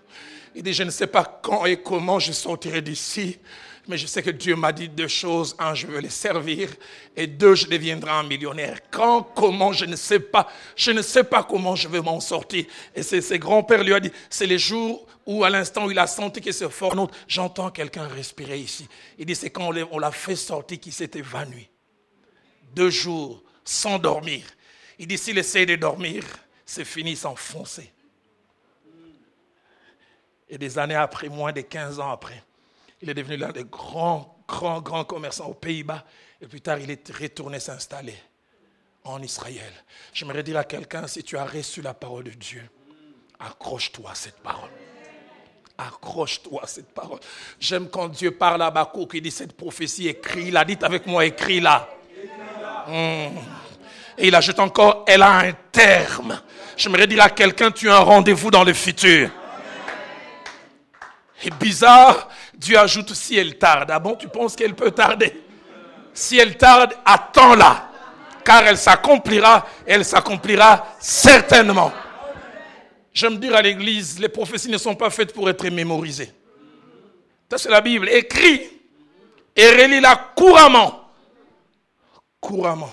Il 0.54 0.62
dit, 0.62 0.72
je 0.72 0.82
ne 0.82 0.90
sais 0.90 1.06
pas 1.06 1.40
quand 1.42 1.66
et 1.66 1.76
comment 1.76 2.18
je 2.18 2.32
sortirai 2.32 2.80
d'ici, 2.80 3.38
mais 3.87 3.98
je 3.98 4.06
sais 4.06 4.22
que 4.22 4.30
Dieu 4.30 4.56
m'a 4.56 4.72
dit 4.72 4.88
deux 4.88 5.06
choses. 5.06 5.54
Un, 5.59 5.74
je 5.74 5.87
veux 5.87 5.98
les 5.98 6.09
servir, 6.09 6.70
et 7.14 7.26
deux, 7.26 7.54
je 7.54 7.66
deviendrai 7.66 8.11
un 8.11 8.22
millionnaire. 8.22 8.78
Quand, 8.90 9.22
comment, 9.22 9.74
je 9.74 9.85
ne 9.85 9.94
sais 9.94 10.20
pas. 10.20 10.48
Je 10.74 10.90
ne 10.90 11.02
sais 11.02 11.22
pas 11.22 11.44
comment 11.44 11.76
je 11.76 11.87
vais 11.87 12.00
m'en 12.00 12.18
sortir. 12.18 12.64
Et 12.94 13.02
ses 13.02 13.38
grands-pères 13.38 13.85
lui 13.85 13.92
ont 13.92 14.00
dit, 14.00 14.11
c'est 14.30 14.46
les 14.46 14.59
jours 14.59 15.06
où 15.26 15.44
à 15.44 15.50
l'instant 15.50 15.85
où 15.85 15.90
il 15.90 15.98
a 15.98 16.06
senti 16.06 16.40
qu'il 16.40 16.54
se 16.54 16.70
forme, 16.70 17.09
j'entends 17.28 17.70
quelqu'un 17.70 18.09
respirer 18.09 18.59
ici. 18.59 18.88
Il 19.18 19.26
dit, 19.26 19.35
c'est 19.35 19.50
quand 19.50 19.70
on 19.90 19.98
l'a 19.98 20.12
fait 20.12 20.35
sortir 20.35 20.80
qu'il 20.80 20.94
s'est 20.94 21.11
évanoui. 21.14 21.68
Deux 22.74 22.88
jours, 22.88 23.44
sans 23.66 23.98
dormir. 23.98 24.44
Il 24.98 25.06
dit, 25.06 25.18
s'il 25.18 25.37
essaie 25.37 25.66
de 25.66 25.76
dormir, 25.76 26.24
c'est 26.66 26.85
fini, 26.85 27.14
s'enfoncer. 27.14 27.92
Et 30.48 30.59
des 30.59 30.79
années 30.79 30.96
après, 30.96 31.29
moins 31.29 31.52
de 31.52 31.61
15 31.61 32.00
ans 32.00 32.11
après, 32.11 32.42
il 33.00 33.09
est 33.09 33.14
devenu 33.14 33.37
l'un 33.37 33.52
des 33.52 33.64
grands, 33.64 34.37
grands, 34.46 34.81
grands 34.81 35.05
commerçants 35.05 35.46
aux 35.46 35.55
Pays-Bas. 35.55 36.05
Et 36.40 36.46
plus 36.46 36.61
tard, 36.61 36.79
il 36.79 36.90
est 36.90 37.09
retourné 37.16 37.61
s'installer 37.61 38.16
en 39.05 39.22
Israël. 39.22 39.72
J'aimerais 40.12 40.42
dire 40.42 40.59
à 40.59 40.64
quelqu'un, 40.64 41.07
si 41.07 41.22
tu 41.22 41.37
as 41.37 41.44
reçu 41.44 41.83
la 41.83 41.94
parole 41.94 42.24
de 42.24 42.31
Dieu, 42.31 42.68
accroche-toi 43.38 44.11
à 44.11 44.14
cette 44.14 44.38
parole. 44.38 44.70
Accroche-toi 45.79 46.62
à 46.62 46.66
cette 46.66 46.92
parole. 46.92 47.20
J'aime 47.61 47.88
quand 47.88 48.09
Dieu 48.09 48.33
parle 48.33 48.62
à 48.62 48.70
Bakou, 48.70 49.07
qui 49.07 49.20
dit 49.20 49.31
cette 49.31 49.52
prophétie, 49.52 50.09
écris-la. 50.09 50.64
Dites 50.64 50.83
avec 50.83 51.07
moi, 51.07 51.26
écris-la. 51.26 51.88
Hmm. 52.88 53.37
Et 54.18 54.29
il 54.29 54.35
ajoute 54.35 54.59
encore, 54.59 55.05
elle 55.07 55.22
a 55.22 55.38
un 55.40 55.52
terme. 55.70 56.40
J'aimerais 56.76 57.07
dire 57.07 57.22
à 57.22 57.31
quelqu'un, 57.31 57.70
tu 57.70 57.90
as 57.90 57.96
un 57.96 58.00
rendez-vous 58.00 58.50
dans 58.50 58.64
le 58.64 58.72
futur. 58.72 59.31
Et 61.44 61.50
bizarre, 61.50 62.29
Dieu 62.55 62.79
ajoute 62.79 63.12
si 63.14 63.37
elle 63.37 63.59
tarde. 63.59 63.90
Ah 63.90 63.98
bon, 63.98 64.14
tu 64.16 64.29
penses 64.29 64.57
qu'elle 64.57 64.74
peut 64.74 64.90
tarder? 64.90 65.42
Si 66.14 66.38
elle 66.38 66.57
tarde, 66.57 66.94
attends-la. 67.05 67.90
Car 68.44 68.62
elle 68.62 68.79
s'accomplira, 68.79 69.66
elle 69.87 70.05
s'accomplira 70.05 70.87
certainement. 70.98 71.92
J'aime 73.12 73.38
dire 73.38 73.55
à 73.55 73.62
l'église, 73.62 74.18
les 74.18 74.29
prophéties 74.29 74.70
ne 74.70 74.79
sont 74.79 74.94
pas 74.94 75.11
faites 75.11 75.33
pour 75.33 75.48
être 75.50 75.68
mémorisées. 75.68 76.33
Ça, 77.50 77.59
c'est 77.59 77.70
la 77.70 77.81
Bible. 77.81 78.09
Écris 78.09 78.62
et 79.55 79.70
relis-la 79.70 80.16
couramment. 80.37 81.11
Couramment. 82.40 82.90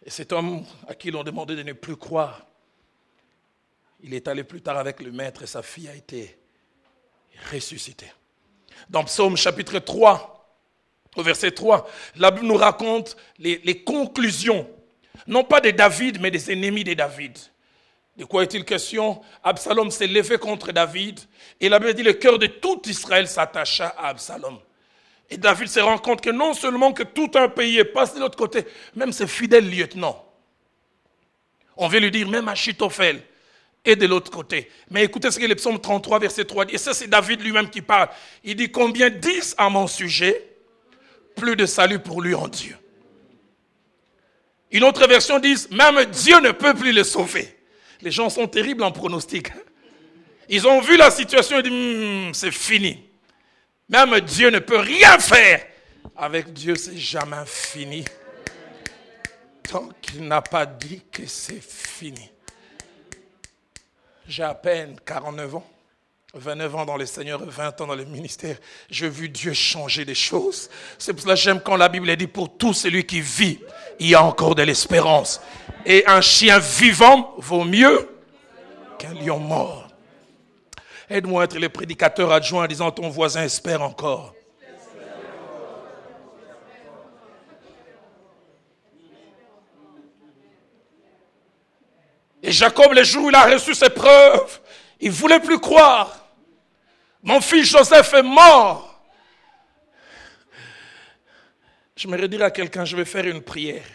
cet 0.11 0.33
homme 0.33 0.65
à 0.87 0.93
qui 0.93 1.09
l'on 1.09 1.23
demandait 1.23 1.55
de 1.55 1.63
ne 1.63 1.73
plus 1.73 1.95
croire, 1.95 2.45
il 4.03 4.13
est 4.13 4.27
allé 4.27 4.43
plus 4.43 4.61
tard 4.61 4.77
avec 4.77 4.99
le 4.99 5.11
maître 5.11 5.43
et 5.43 5.47
sa 5.47 5.63
fille 5.63 5.87
a 5.87 5.95
été 5.95 6.37
ressuscitée. 7.51 8.11
Dans 8.89 9.05
Psaume 9.05 9.37
chapitre 9.37 9.79
3, 9.79 10.59
au 11.15 11.23
verset 11.23 11.51
3, 11.51 11.87
la 12.17 12.31
Bible 12.31 12.47
nous 12.47 12.57
raconte 12.57 13.15
les, 13.39 13.59
les 13.63 13.83
conclusions, 13.83 14.69
non 15.27 15.43
pas 15.43 15.61
de 15.61 15.71
David, 15.71 16.19
mais 16.19 16.31
des 16.31 16.51
ennemis 16.51 16.83
de 16.83 16.93
David. 16.93 17.37
De 18.17 18.25
quoi 18.25 18.43
est-il 18.43 18.65
question? 18.65 19.21
Absalom 19.43 19.91
s'est 19.91 20.07
levé 20.07 20.37
contre 20.37 20.73
David 20.73 21.19
et 21.59 21.69
la 21.69 21.79
Bible 21.79 21.93
dit 21.93 22.03
le 22.03 22.13
cœur 22.13 22.37
de 22.37 22.47
tout 22.47 22.81
Israël 22.85 23.27
s'attacha 23.27 23.87
à 23.97 24.09
Absalom. 24.09 24.59
Et 25.31 25.37
David 25.37 25.69
se 25.69 25.79
rend 25.79 25.97
compte 25.97 26.19
que 26.19 26.29
non 26.29 26.53
seulement 26.53 26.91
que 26.91 27.03
tout 27.03 27.31
un 27.35 27.47
pays 27.47 27.77
est 27.77 27.85
passé 27.85 28.15
de 28.15 28.19
l'autre 28.19 28.37
côté, 28.37 28.65
même 28.95 29.13
ses 29.13 29.27
fidèles 29.27 29.69
lieutenants. 29.69 30.25
On 31.77 31.87
veut 31.87 31.99
lui 31.99 32.11
dire, 32.11 32.27
même 32.27 32.49
Achitophel 32.49 33.21
est 33.85 33.95
de 33.95 34.05
l'autre 34.05 34.29
côté. 34.29 34.69
Mais 34.89 35.05
écoutez 35.05 35.31
ce 35.31 35.39
que 35.39 35.45
le 35.45 35.55
psaume 35.55 35.79
33, 35.79 36.19
verset 36.19 36.43
3 36.43 36.65
dit. 36.65 36.75
Et 36.75 36.77
ça, 36.77 36.93
c'est 36.93 37.07
David 37.07 37.41
lui-même 37.41 37.69
qui 37.69 37.81
parle. 37.81 38.09
Il 38.43 38.57
dit, 38.57 38.69
combien 38.69 39.09
disent 39.09 39.55
à 39.57 39.69
mon 39.69 39.87
sujet, 39.87 40.47
plus 41.37 41.55
de 41.55 41.65
salut 41.65 41.99
pour 41.99 42.21
lui 42.21 42.35
en 42.35 42.49
Dieu. 42.49 42.75
Une 44.69 44.83
autre 44.83 45.07
version 45.07 45.39
dit, 45.39 45.55
même 45.71 46.03
Dieu 46.05 46.41
ne 46.41 46.51
peut 46.51 46.73
plus 46.73 46.91
le 46.91 47.05
sauver. 47.05 47.57
Les 48.01 48.11
gens 48.11 48.29
sont 48.29 48.47
terribles 48.47 48.83
en 48.83 48.91
pronostic. 48.91 49.47
Ils 50.49 50.67
ont 50.67 50.81
vu 50.81 50.97
la 50.97 51.09
situation 51.09 51.59
et 51.59 51.63
disent, 51.63 51.71
hmm, 51.71 52.33
c'est 52.33 52.51
fini. 52.51 53.10
Même 53.91 54.21
Dieu 54.21 54.49
ne 54.49 54.59
peut 54.59 54.79
rien 54.79 55.19
faire. 55.19 55.65
Avec 56.15 56.53
Dieu, 56.53 56.75
c'est 56.75 56.97
jamais 56.97 57.45
fini. 57.45 58.05
Tant 59.63 59.89
qu'il 60.01 60.27
n'a 60.27 60.41
pas 60.41 60.65
dit 60.65 61.03
que 61.11 61.25
c'est 61.27 61.61
fini. 61.61 62.31
J'ai 64.27 64.43
à 64.43 64.53
peine 64.53 64.95
49 65.05 65.55
ans. 65.55 65.67
29 66.33 66.75
ans 66.75 66.85
dans 66.85 66.95
le 66.95 67.05
Seigneur, 67.05 67.43
20 67.43 67.81
ans 67.81 67.87
dans 67.87 67.95
le 67.95 68.05
ministère, 68.05 68.55
j'ai 68.89 69.09
vu 69.09 69.27
Dieu 69.27 69.51
changer 69.51 70.05
des 70.05 70.15
choses. 70.15 70.69
C'est 70.97 71.11
pour 71.11 71.23
cela 71.23 71.33
que 71.33 71.41
j'aime 71.41 71.59
quand 71.59 71.75
la 71.75 71.89
Bible 71.89 72.15
dit 72.15 72.27
pour 72.27 72.55
tout 72.57 72.73
celui 72.73 73.05
qui 73.05 73.19
vit, 73.19 73.59
il 73.99 74.07
y 74.07 74.15
a 74.15 74.23
encore 74.23 74.55
de 74.55 74.63
l'espérance. 74.63 75.41
Et 75.85 76.07
un 76.07 76.21
chien 76.21 76.59
vivant 76.59 77.33
vaut 77.37 77.65
mieux 77.65 78.07
qu'un 78.97 79.13
lion 79.13 79.39
mort. 79.39 79.80
Aide-moi 81.11 81.41
à 81.41 81.43
être 81.43 81.59
le 81.59 81.67
prédicateur 81.67 82.31
adjoint 82.31 82.63
en 82.63 82.67
disant 82.67 82.89
ton 82.89 83.09
voisin 83.09 83.43
espère 83.43 83.81
encore. 83.81 84.33
Et 92.41 92.53
Jacob, 92.53 92.93
les 92.93 93.03
jours 93.03 93.25
où 93.25 93.29
il 93.29 93.35
a 93.35 93.43
reçu 93.43 93.75
ses 93.75 93.89
preuves, 93.89 94.61
il 95.01 95.11
voulait 95.11 95.41
plus 95.41 95.59
croire. 95.59 96.27
Mon 97.21 97.41
fils 97.41 97.69
Joseph 97.69 98.13
est 98.13 98.23
mort. 98.23 99.03
Je 101.97 102.07
me 102.07 102.25
dire 102.29 102.43
à 102.43 102.51
quelqu'un, 102.51 102.85
je 102.85 102.95
vais 102.95 103.03
faire 103.03 103.25
une 103.25 103.41
prière. 103.41 103.85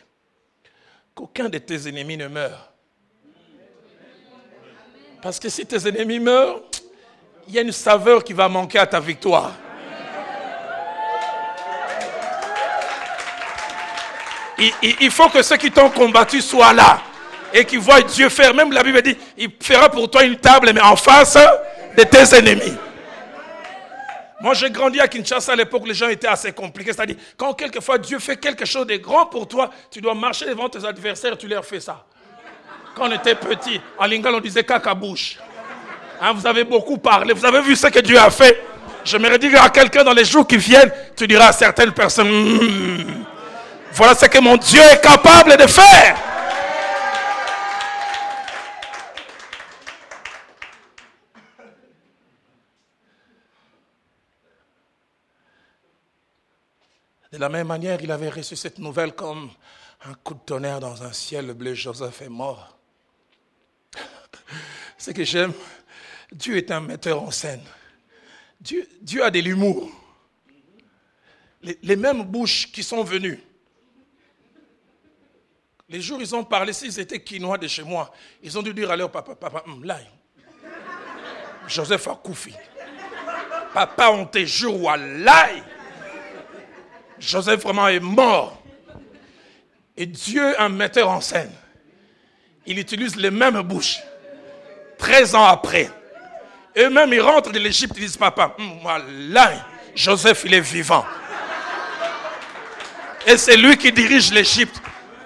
Qu'aucun 1.15 1.49
de 1.49 1.57
tes 1.57 1.89
ennemis 1.89 2.19
ne 2.19 2.29
meure. 2.29 2.75
Parce 5.23 5.41
que 5.41 5.49
si 5.49 5.65
tes 5.65 5.89
ennemis 5.89 6.21
meurent, 6.21 6.61
il 7.49 7.55
y 7.55 7.59
a 7.59 7.63
une 7.63 7.73
saveur 7.73 8.25
qui 8.25 8.33
va 8.33 8.49
manquer 8.49 8.79
à 8.79 8.87
ta 8.87 9.01
victoire. 9.01 9.53
il, 14.59 15.11
faut 15.11 15.29
que 15.29 15.43
ceux 15.43 15.57
qui 15.57 15.71
t'ont 15.71 15.91
combattu 15.91 16.41
soient 16.41 16.73
là 16.73 17.01
et 17.53 17.65
qui 17.65 17.77
voient 17.77 18.01
Dieu 18.01 18.29
faire. 18.29 18.55
Même 18.55 18.73
la 18.73 18.83
Bible 18.83 19.03
dit, 19.03 19.17
il 19.37 19.51
fera 19.61 19.89
pour 19.89 20.11
toi 20.11 20.25
une 20.25 20.37
table, 20.37 20.71
mais 20.75 20.81
en 20.81 20.97
face 20.97 21.39
de 21.97 22.03
tes 22.03 22.37
ennemis. 22.37 22.75
Moi, 24.41 24.55
j'ai 24.55 24.71
grandi 24.71 25.01
à 25.01 25.09
Kinshasa 25.09 25.53
à 25.53 25.57
l'époque, 25.57 25.87
les 25.87 25.95
gens 25.95 26.09
étaient 26.09 26.27
assez 26.27 26.53
compliqués. 26.53 26.93
C'est-à-dire, 26.93 27.17
quand 27.37 27.55
quelquefois 27.55 27.99
Dieu 27.99 28.19
fait 28.19 28.37
quelque 28.37 28.67
chose 28.67 28.87
de 28.87 28.97
grand 28.97 29.27
pour 29.27 29.49
toi, 29.49 29.71
tu 29.91 30.01
dois 30.01 30.15
marcher 30.15 30.47
devant 30.47 30.69
tes 30.69 30.85
adversaires, 30.85 31.39
tu 31.39 31.49
leur 31.49 31.65
fais 31.65 31.81
ça. 31.81 32.05
Quand 32.95 33.09
on 33.09 33.13
était 33.13 33.35
petit, 33.35 33.81
en 33.99 34.07
Lingal, 34.07 34.35
on 34.35 34.41
disait 34.41 34.65
caca 34.65 34.95
bouche. 34.95 35.39
Hein, 36.21 36.33
vous 36.33 36.47
avez 36.47 36.65
beaucoup 36.65 36.99
parlé, 36.99 37.35
vous 37.35 37.45
avez 37.45 37.61
vu 37.61 37.77
ce 37.77 37.89
que 37.89 37.99
Dieu 38.01 38.19
a 38.19 38.31
fait. 38.31 38.63
J'aimerais 39.05 39.39
dire 39.39 39.63
à 39.63 39.71
quelqu'un 39.71 40.03
dans 40.03 40.15
les 40.15 40.25
jours 40.25 40.47
qui 40.47 40.57
viennent, 40.57 40.93
tu 41.17 41.27
diras 41.27 41.49
à 41.49 41.53
certaines 41.53 41.93
personnes, 41.93 42.29
hmm, 42.31 43.25
voilà 43.93 44.15
ce 44.15 44.27
que 44.27 44.39
mon 44.39 44.57
Dieu 44.57 44.81
est 44.81 45.01
capable 45.01 45.57
de 45.57 45.67
faire. 45.67 46.17
De 57.33 57.39
la 57.39 57.49
même 57.51 57.67
manière, 57.67 58.01
il 58.03 58.11
avait 58.11 58.31
reçu 58.31 58.57
cette 58.57 58.79
nouvelle 58.79 59.13
comme 59.13 59.51
un 60.09 60.15
coup 60.15 60.33
de 60.35 60.41
tonnerre 60.41 60.81
dans 60.81 61.03
un 61.03 61.13
ciel 61.13 61.53
bleu. 61.53 61.75
Joseph 61.75 62.23
est 62.23 62.31
mort. 62.31 62.79
Ce 64.97 65.11
que 65.11 65.23
j'aime, 65.23 65.53
Dieu 66.33 66.57
est 66.57 66.71
un 66.71 66.81
metteur 66.81 67.23
en 67.23 67.31
scène. 67.31 67.63
Dieu, 68.61 69.23
a 69.23 69.31
de 69.31 69.41
l'humour. 69.41 69.91
Les, 71.83 71.97
mêmes 71.97 72.23
bouches 72.23 72.71
qui 72.71 72.83
sont 72.83 73.03
venues. 73.03 73.41
Les 75.89 76.01
jours, 76.01 76.21
ils 76.21 76.35
ont 76.35 76.45
parlé, 76.45 76.73
s'ils 76.73 76.99
étaient 76.99 77.21
quinois 77.21 77.59
de 77.59 77.69
chez 77.69 77.83
moi, 77.83 78.13
ils 78.43 78.59
ont 78.59 78.63
dû 78.63 78.75
dire 78.75 78.91
à 78.91 78.97
leur 78.97 79.11
papa, 79.11 79.35
papa, 79.35 79.63
hum, 79.67 79.85
là, 79.85 79.99
Joseph 81.69 82.07
a 82.09 82.15
Koufi. 82.15 82.55
Papa, 83.73 84.11
on 84.11 84.27
te 84.27 84.45
jure, 84.45 84.97
là. 84.97 85.49
Joseph 87.19 87.63
vraiment 87.63 87.89
est 87.89 88.01
mort. 88.01 88.63
Et 89.97 90.07
Dieu, 90.07 90.61
un 90.61 90.69
metteur 90.69 91.09
en 91.09 91.21
scène, 91.21 91.53
il 92.67 92.79
utilise 92.79 93.17
les 93.17 93.31
mêmes 93.31 93.63
bouches. 93.63 93.99
13 94.99 95.35
ans 95.35 95.45
après. 95.45 95.91
Eux-mêmes, 96.79 97.13
ils 97.13 97.21
rentrent 97.21 97.51
de 97.53 97.59
l'Égypte, 97.59 97.95
ils 97.97 98.03
disent, 98.03 98.17
papa, 98.19 98.55
moi, 98.83 98.99
là, 99.31 99.51
Joseph, 99.95 100.43
il 100.45 100.53
est 100.53 100.61
vivant. 100.61 101.07
Et 103.27 103.37
c'est 103.39 103.57
lui 103.57 103.77
qui 103.77 103.91
dirige 103.91 104.31
l'Égypte. 104.31 104.77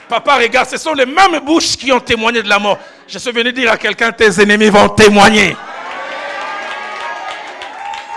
Papa, 0.08 0.36
regarde, 0.36 0.68
ce 0.68 0.76
sont 0.76 0.94
les 0.94 1.06
mêmes 1.06 1.40
bouches 1.40 1.76
qui 1.76 1.92
ont 1.92 2.00
témoigné 2.00 2.42
de 2.42 2.48
la 2.48 2.58
mort. 2.58 2.78
Je 3.06 3.18
suis 3.18 3.32
venu 3.32 3.52
dire 3.52 3.72
à 3.72 3.76
quelqu'un, 3.76 4.12
tes 4.12 4.40
ennemis 4.40 4.70
vont 4.70 4.88
témoigner. 4.88 5.56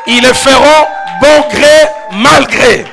Ils 0.05 0.21
le 0.21 0.33
feront 0.33 0.87
bon 1.19 1.47
gré, 1.49 2.19
mal 2.19 2.45
gré. 2.45 2.85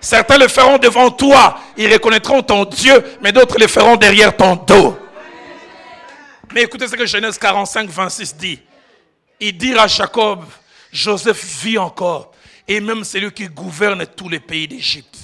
Certains 0.00 0.38
le 0.38 0.48
feront 0.48 0.78
devant 0.78 1.10
toi, 1.10 1.58
ils 1.76 1.92
reconnaîtront 1.92 2.42
ton 2.42 2.64
Dieu, 2.64 3.04
mais 3.20 3.32
d'autres 3.32 3.58
le 3.58 3.68
feront 3.68 3.96
derrière 3.96 4.36
ton 4.36 4.56
dos. 4.56 4.98
Mais 6.54 6.62
écoutez 6.62 6.88
ce 6.88 6.96
que 6.96 7.06
Genèse 7.06 7.38
45, 7.38 7.88
26 7.88 8.36
dit. 8.36 8.60
Il 9.44 9.58
dit 9.58 9.74
à 9.74 9.88
Jacob, 9.88 10.44
Joseph 10.92 11.44
vit 11.64 11.76
encore, 11.76 12.30
et 12.68 12.78
même 12.78 13.02
c'est 13.02 13.18
lui 13.18 13.32
qui 13.32 13.48
gouverne 13.48 14.06
tous 14.06 14.28
les 14.28 14.38
pays 14.38 14.68
d'Égypte. 14.68 15.18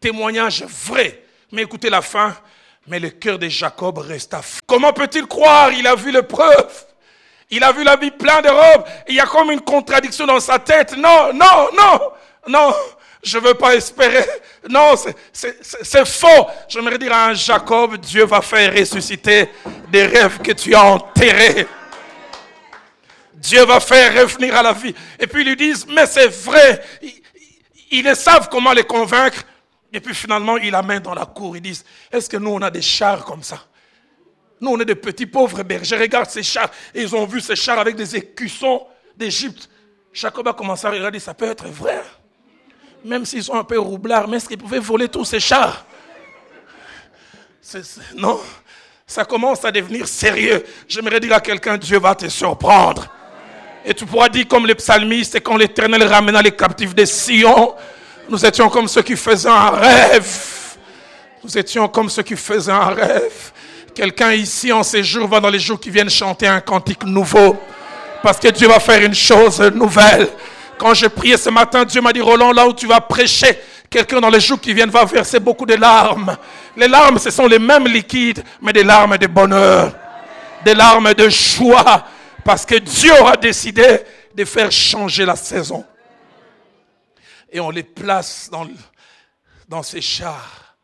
Témoignage 0.00 0.62
vrai. 0.62 1.22
Mais 1.52 1.62
écoutez 1.62 1.90
la 1.90 2.00
fin. 2.00 2.34
Mais 2.86 2.98
le 2.98 3.10
cœur 3.10 3.38
de 3.38 3.46
Jacob 3.46 3.98
resta. 3.98 4.40
Comment 4.66 4.94
peut-il 4.94 5.26
croire? 5.26 5.70
Il 5.72 5.86
a 5.86 5.94
vu 5.94 6.10
les 6.10 6.22
preuves. 6.22 6.86
Il 7.50 7.62
a 7.62 7.70
vu 7.70 7.84
la 7.84 7.96
vie 7.96 8.10
plein 8.10 8.40
de 8.40 8.48
robes. 8.48 8.86
Il 9.06 9.16
y 9.16 9.20
a 9.20 9.26
comme 9.26 9.50
une 9.50 9.60
contradiction 9.60 10.24
dans 10.24 10.40
sa 10.40 10.58
tête. 10.58 10.96
Non, 10.96 11.34
non, 11.34 11.68
non, 11.76 12.00
non. 12.48 12.74
Je 13.22 13.36
ne 13.36 13.48
veux 13.48 13.54
pas 13.54 13.74
espérer. 13.74 14.24
Non, 14.70 14.94
c'est 15.30 16.06
faux. 16.06 16.46
J'aimerais 16.68 16.96
dire 16.96 17.12
à 17.12 17.26
un 17.26 17.34
Jacob, 17.34 17.98
Dieu 17.98 18.24
va 18.24 18.40
faire 18.40 18.72
ressusciter 18.74 19.50
des 19.90 20.06
rêves 20.06 20.38
que 20.38 20.52
tu 20.52 20.74
as 20.74 20.84
enterrés. 20.84 21.66
Dieu 23.38 23.64
va 23.64 23.80
faire 23.80 24.22
revenir 24.22 24.54
à 24.54 24.62
la 24.62 24.72
vie. 24.72 24.94
Et 25.18 25.26
puis 25.26 25.42
ils 25.42 25.48
lui 25.48 25.56
disent, 25.56 25.86
mais 25.88 26.06
c'est 26.06 26.28
vrai. 26.28 26.82
Ils, 27.02 27.22
ils 27.90 28.16
savent 28.16 28.48
comment 28.50 28.72
les 28.72 28.84
convaincre. 28.84 29.42
Et 29.92 30.00
puis 30.00 30.14
finalement, 30.14 30.56
ils 30.58 30.70
l'amènent 30.70 31.02
dans 31.02 31.14
la 31.14 31.26
cour. 31.26 31.56
Ils 31.56 31.62
disent, 31.62 31.84
est-ce 32.12 32.28
que 32.28 32.36
nous, 32.36 32.50
on 32.50 32.62
a 32.62 32.70
des 32.70 32.82
chars 32.82 33.24
comme 33.24 33.42
ça? 33.42 33.64
Nous, 34.60 34.70
on 34.70 34.80
est 34.80 34.84
des 34.84 34.94
petits 34.94 35.26
pauvres 35.26 35.62
bergers. 35.62 35.96
Regarde 35.96 36.28
ces 36.28 36.42
chars. 36.42 36.70
Ils 36.94 37.14
ont 37.14 37.26
vu 37.26 37.40
ces 37.40 37.56
chars 37.56 37.78
avec 37.78 37.96
des 37.96 38.16
écussons 38.16 38.86
d'Égypte. 39.16 39.68
Jacob 40.12 40.48
a 40.48 40.52
commencé 40.52 40.86
à 40.86 40.90
regarder, 40.90 41.20
ça 41.20 41.32
peut 41.32 41.46
être 41.46 41.68
vrai 41.68 42.02
même 43.04 43.24
s'ils 43.24 43.44
sont 43.44 43.54
un 43.54 43.64
peu 43.64 43.78
roublards, 43.78 44.28
mais 44.28 44.36
est-ce 44.36 44.48
qu'ils 44.48 44.58
pouvaient 44.58 44.78
voler 44.78 45.08
tous 45.08 45.24
ces 45.24 45.40
chars? 45.40 45.84
Non, 48.14 48.40
ça 49.06 49.24
commence 49.24 49.64
à 49.64 49.70
devenir 49.70 50.08
sérieux. 50.08 50.64
J'aimerais 50.88 51.20
dire 51.20 51.34
à 51.34 51.40
quelqu'un, 51.40 51.76
Dieu 51.76 51.98
va 51.98 52.14
te 52.14 52.28
surprendre. 52.28 53.12
Et 53.84 53.94
tu 53.94 54.04
pourras 54.04 54.28
dire 54.28 54.46
comme 54.48 54.66
les 54.66 54.74
psalmistes, 54.74 55.40
quand 55.42 55.56
l'Éternel 55.56 56.02
ramena 56.02 56.42
les 56.42 56.52
captifs 56.52 56.94
de 56.94 57.04
Sion, 57.04 57.74
nous 58.28 58.44
étions 58.44 58.68
comme 58.68 58.88
ceux 58.88 59.02
qui 59.02 59.16
faisaient 59.16 59.48
un 59.48 59.70
rêve. 59.70 60.76
Nous 61.42 61.56
étions 61.56 61.88
comme 61.88 62.08
ceux 62.08 62.22
qui 62.22 62.36
faisaient 62.36 62.72
un 62.72 62.90
rêve. 62.90 63.52
Quelqu'un 63.94 64.32
ici 64.32 64.72
en 64.72 64.82
ces 64.82 65.02
jours 65.02 65.28
va 65.28 65.40
dans 65.40 65.50
les 65.50 65.58
jours 65.58 65.80
qui 65.80 65.90
viennent 65.90 66.10
chanter 66.10 66.46
un 66.46 66.60
cantique 66.60 67.04
nouveau. 67.04 67.56
Parce 68.22 68.38
que 68.38 68.48
Dieu 68.48 68.68
va 68.68 68.80
faire 68.80 69.02
une 69.02 69.14
chose 69.14 69.60
nouvelle. 69.60 70.28
Quand 70.76 70.94
j'ai 70.94 71.08
prié 71.08 71.36
ce 71.36 71.50
matin, 71.50 71.84
Dieu 71.84 72.00
m'a 72.00 72.12
dit, 72.12 72.20
Roland, 72.20 72.52
là 72.52 72.66
où 72.66 72.72
tu 72.72 72.86
vas 72.86 73.00
prêcher, 73.00 73.58
quelqu'un 73.90 74.20
dans 74.20 74.30
les 74.30 74.40
jours 74.40 74.60
qui 74.60 74.74
viennent 74.74 74.90
va 74.90 75.04
verser 75.04 75.40
beaucoup 75.40 75.66
de 75.66 75.74
larmes. 75.74 76.36
Les 76.76 76.86
larmes, 76.86 77.18
ce 77.18 77.30
sont 77.30 77.46
les 77.46 77.58
mêmes 77.58 77.86
liquides, 77.86 78.44
mais 78.62 78.72
des 78.72 78.84
larmes 78.84 79.16
de 79.18 79.26
bonheur, 79.26 79.92
des 80.64 80.74
larmes 80.74 81.14
de 81.14 81.28
joie, 81.28 82.04
parce 82.48 82.64
que 82.64 82.76
Dieu 82.76 83.12
aura 83.20 83.36
décidé 83.36 84.00
de 84.34 84.42
faire 84.46 84.72
changer 84.72 85.26
la 85.26 85.36
saison. 85.36 85.84
Et 87.52 87.60
on 87.60 87.68
les 87.68 87.82
place 87.82 88.48
dans, 88.50 88.66
dans 89.68 89.82
ces 89.82 90.00
chars. 90.00 90.74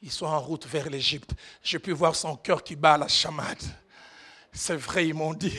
Ils 0.00 0.12
sont 0.12 0.26
en 0.26 0.38
route 0.38 0.68
vers 0.68 0.88
l'Égypte. 0.88 1.32
J'ai 1.64 1.80
pu 1.80 1.90
voir 1.90 2.14
son 2.14 2.36
cœur 2.36 2.62
qui 2.62 2.76
bat 2.76 2.94
à 2.94 2.98
la 2.98 3.08
chamade. 3.08 3.60
C'est 4.52 4.76
vrai, 4.76 5.08
ils 5.08 5.14
m'ont 5.14 5.34
dit. 5.34 5.58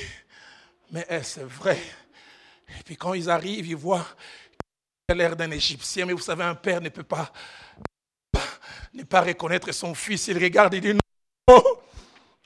Mais 0.89 1.05
est-ce 1.09 1.41
vrai 1.41 1.77
et 2.79 2.83
puis 2.83 2.95
quand 2.95 3.15
ils 3.15 3.29
arrivent, 3.29 3.67
ils 3.67 3.75
voient 3.75 4.07
qu'il 5.09 5.15
a 5.15 5.15
l'air 5.15 5.35
d'un 5.35 5.51
Égyptien, 5.51 6.05
mais 6.05 6.13
vous 6.13 6.19
savez, 6.19 6.45
un 6.45 6.55
père 6.55 6.79
ne 6.79 6.87
peut 6.87 7.03
pas, 7.03 7.33
ne 8.93 9.03
pas 9.03 9.19
reconnaître 9.19 9.69
son 9.73 9.93
fils. 9.93 10.27
Il 10.27 10.41
regarde 10.41 10.75
et 10.75 10.79
dit 10.79 10.93
non, 10.93 11.63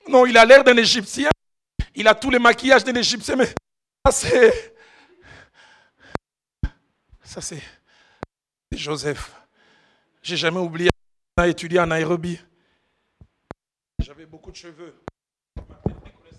non, 0.08 0.26
il 0.26 0.36
a 0.40 0.44
l'air 0.44 0.64
d'un 0.64 0.78
Égyptien. 0.78 1.30
Il 1.96 2.08
a 2.08 2.16
tous 2.16 2.30
les 2.30 2.40
maquillages 2.40 2.84
d'un 2.84 2.96
Égyptien, 2.96 3.36
mais 3.36 3.54
ça 4.06 4.12
c'est, 4.12 4.76
ça 7.24 7.42
c'est 7.42 7.62
Joseph. 8.72 9.32
J'ai 10.22 10.38
jamais 10.38 10.60
oublié, 10.60 10.90
on 11.38 11.44
a 11.44 11.48
étudié 11.48 11.80
en 11.80 11.88
Nairobi. 11.88 12.40
J'avais 14.00 14.26
beaucoup 14.26 14.52
de 14.52 14.56
cheveux. 14.56 14.96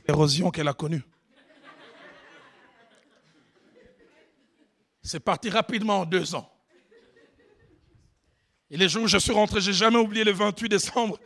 L'érosion 0.06 0.50
qu'elle 0.50 0.68
a 0.68 0.74
connue. 0.74 1.02
C'est 5.02 5.20
parti 5.20 5.50
rapidement 5.50 6.00
en 6.00 6.06
deux 6.06 6.34
ans. 6.34 6.50
Et 8.70 8.76
les 8.76 8.88
jours 8.88 9.04
où 9.04 9.06
je 9.06 9.18
suis 9.18 9.32
rentré, 9.32 9.60
j'ai 9.60 9.72
jamais 9.72 9.98
oublié 9.98 10.24
le 10.24 10.32
28 10.32 10.68
décembre. 10.68 11.18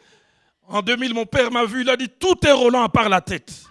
En 0.66 0.83
2000, 0.83 1.14
mon 1.14 1.25
père 1.25 1.51
m'a 1.51 1.64
vu, 1.64 1.81
il 1.81 1.88
a 1.88 1.97
dit 1.97 2.09
tout 2.09 2.44
est 2.47 2.53
roulant 2.53 2.83
à 2.83 2.88
part 2.88 3.09
la 3.09 3.21
tête. 3.21 3.67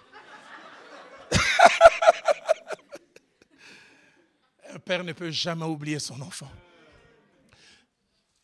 Un 4.74 4.78
père 4.78 5.04
ne 5.04 5.12
peut 5.12 5.30
jamais 5.30 5.64
oublier 5.64 5.98
son 5.98 6.20
enfant. 6.20 6.50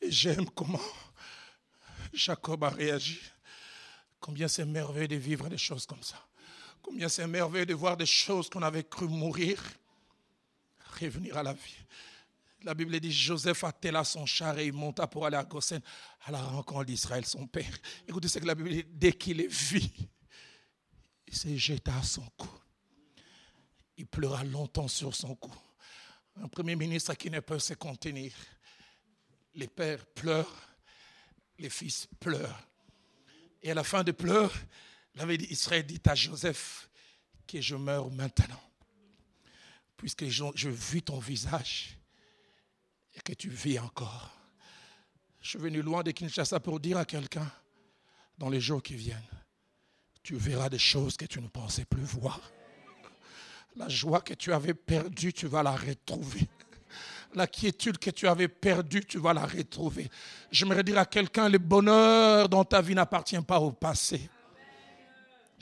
Et 0.00 0.10
j'aime 0.10 0.48
comment 0.50 0.80
Jacob 2.12 2.64
a 2.64 2.70
réagi. 2.70 3.20
Combien 4.20 4.48
c'est 4.48 4.64
merveilleux 4.64 5.08
de 5.08 5.16
vivre 5.16 5.48
des 5.48 5.58
choses 5.58 5.86
comme 5.86 6.02
ça. 6.02 6.16
Combien 6.82 7.08
c'est 7.08 7.26
merveilleux 7.26 7.66
de 7.66 7.74
voir 7.74 7.96
des 7.96 8.06
choses 8.06 8.48
qu'on 8.48 8.62
avait 8.62 8.84
cru 8.84 9.08
mourir 9.08 9.60
revenir 11.00 11.36
à 11.36 11.42
la 11.42 11.52
vie. 11.52 11.76
La 12.62 12.74
Bible 12.74 12.98
dit 12.98 13.12
Joseph 13.12 13.64
attela 13.64 14.04
son 14.04 14.24
char 14.24 14.58
et 14.58 14.66
il 14.66 14.72
monta 14.72 15.06
pour 15.06 15.26
aller 15.26 15.36
à 15.36 15.44
Goshen 15.44 15.82
à 16.24 16.30
la 16.30 16.40
rencontre 16.40 16.84
d'Israël, 16.84 17.26
son 17.26 17.46
père. 17.46 17.76
Écoutez 18.08 18.28
ce 18.28 18.38
que 18.38 18.46
la 18.46 18.54
Bible 18.54 18.70
dit 18.70 18.84
dès 18.88 19.12
qu'il 19.12 19.40
est 19.40 19.52
vu, 19.52 19.82
il 21.26 21.36
s'est 21.36 21.58
jeté 21.58 21.90
à 21.90 22.02
son 22.02 22.24
cou. 22.38 22.48
Il 23.96 24.06
pleura 24.06 24.44
longtemps 24.44 24.88
sur 24.88 25.14
son 25.14 25.34
cou. 25.34 25.54
Un 26.42 26.48
premier 26.48 26.76
ministre 26.76 27.14
qui 27.14 27.30
ne 27.30 27.40
peut 27.40 27.58
se 27.58 27.74
contenir. 27.74 28.32
Les 29.54 29.68
pères 29.68 30.04
pleurent 30.06 30.74
les 31.58 31.70
fils 31.70 32.08
pleurent. 32.20 32.66
Et 33.62 33.70
à 33.70 33.74
la 33.74 33.84
fin 33.84 34.04
des 34.04 34.12
pleurs, 34.12 34.52
Israël 35.50 35.86
dit 35.86 36.00
à 36.06 36.14
Joseph 36.14 36.90
que 37.46 37.60
je 37.60 37.76
meurs 37.76 38.10
maintenant, 38.10 38.60
puisque 39.96 40.26
je 40.26 40.68
vis 40.68 41.02
ton 41.02 41.18
visage 41.18 41.98
et 43.14 43.20
que 43.20 43.32
tu 43.32 43.48
vis 43.48 43.78
encore. 43.78 44.30
Je 45.40 45.50
suis 45.50 45.58
venu 45.58 45.82
loin 45.82 46.02
de 46.02 46.10
Kinshasa 46.10 46.58
pour 46.60 46.80
dire 46.80 46.98
à 46.98 47.04
quelqu'un, 47.04 47.50
dans 48.38 48.48
les 48.48 48.60
jours 48.60 48.82
qui 48.82 48.96
viennent, 48.96 49.22
tu 50.22 50.36
verras 50.36 50.68
des 50.68 50.78
choses 50.78 51.16
que 51.16 51.26
tu 51.26 51.40
ne 51.40 51.48
pensais 51.48 51.84
plus 51.84 52.02
voir. 52.02 52.40
La 53.76 53.88
joie 53.88 54.20
que 54.20 54.34
tu 54.34 54.52
avais 54.52 54.74
perdue, 54.74 55.32
tu 55.32 55.46
vas 55.46 55.62
la 55.62 55.72
retrouver. 55.72 56.46
La 57.34 57.48
quiétude 57.48 57.98
que 57.98 58.10
tu 58.10 58.28
avais 58.28 58.46
perdue, 58.46 59.04
tu 59.04 59.18
vas 59.18 59.34
la 59.34 59.44
retrouver. 59.44 60.08
J'aimerais 60.52 60.84
dire 60.84 60.98
à 60.98 61.04
quelqu'un, 61.04 61.48
le 61.48 61.58
bonheur 61.58 62.48
dans 62.48 62.64
ta 62.64 62.80
vie 62.80 62.94
n'appartient 62.94 63.40
pas 63.40 63.58
au 63.58 63.72
passé. 63.72 64.30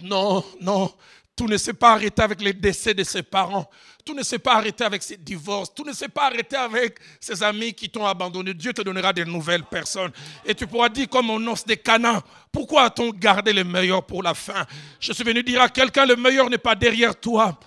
Non, 0.03 0.44
non, 0.61 0.92
tout 1.35 1.48
ne 1.48 1.57
s'est 1.57 1.72
pas 1.72 1.92
arrêté 1.92 2.20
avec 2.20 2.42
les 2.42 2.53
décès 2.53 2.92
de 2.92 3.03
ses 3.05 3.22
parents. 3.22 3.70
Tout 4.05 4.12
ne 4.12 4.22
s'est 4.22 4.38
pas 4.38 4.57
arrêté 4.57 4.85
avec 4.85 5.03
ses 5.03 5.16
divorces. 5.16 5.72
Tout 5.75 5.85
ne 5.85 5.94
s'est 5.94 6.09
pas 6.09 6.27
arrêté 6.27 6.57
avec 6.57 6.98
ses 7.18 7.42
amis 7.42 7.72
qui 7.72 7.88
t'ont 7.88 8.05
abandonné. 8.05 8.53
Dieu 8.53 8.75
te 8.75 8.83
donnera 8.83 9.14
de 9.14 9.25
nouvelles 9.25 9.64
personnes. 9.64 10.12
Et 10.44 10.55
tu 10.55 10.66
pourras 10.66 10.90
dire 10.90 11.09
comme 11.09 11.31
on 11.31 11.46
os 11.46 11.64
des 11.64 11.79
canins, 11.79 12.22
pourquoi 12.51 12.85
a-t-on 12.85 13.11
gardé 13.11 13.55
le 13.55 13.64
meilleur 13.64 14.05
pour 14.05 14.22
la 14.22 14.35
fin? 14.35 14.66
Je 15.01 15.14
suis 15.14 15.25
venu 15.25 15.42
dire 15.42 15.62
à 15.62 15.70
quelqu'un, 15.70 16.05
le 16.05 16.16
meilleur 16.16 16.51
n'est 16.51 16.59
pas 16.59 16.75
derrière 16.75 17.18
toi. 17.18 17.59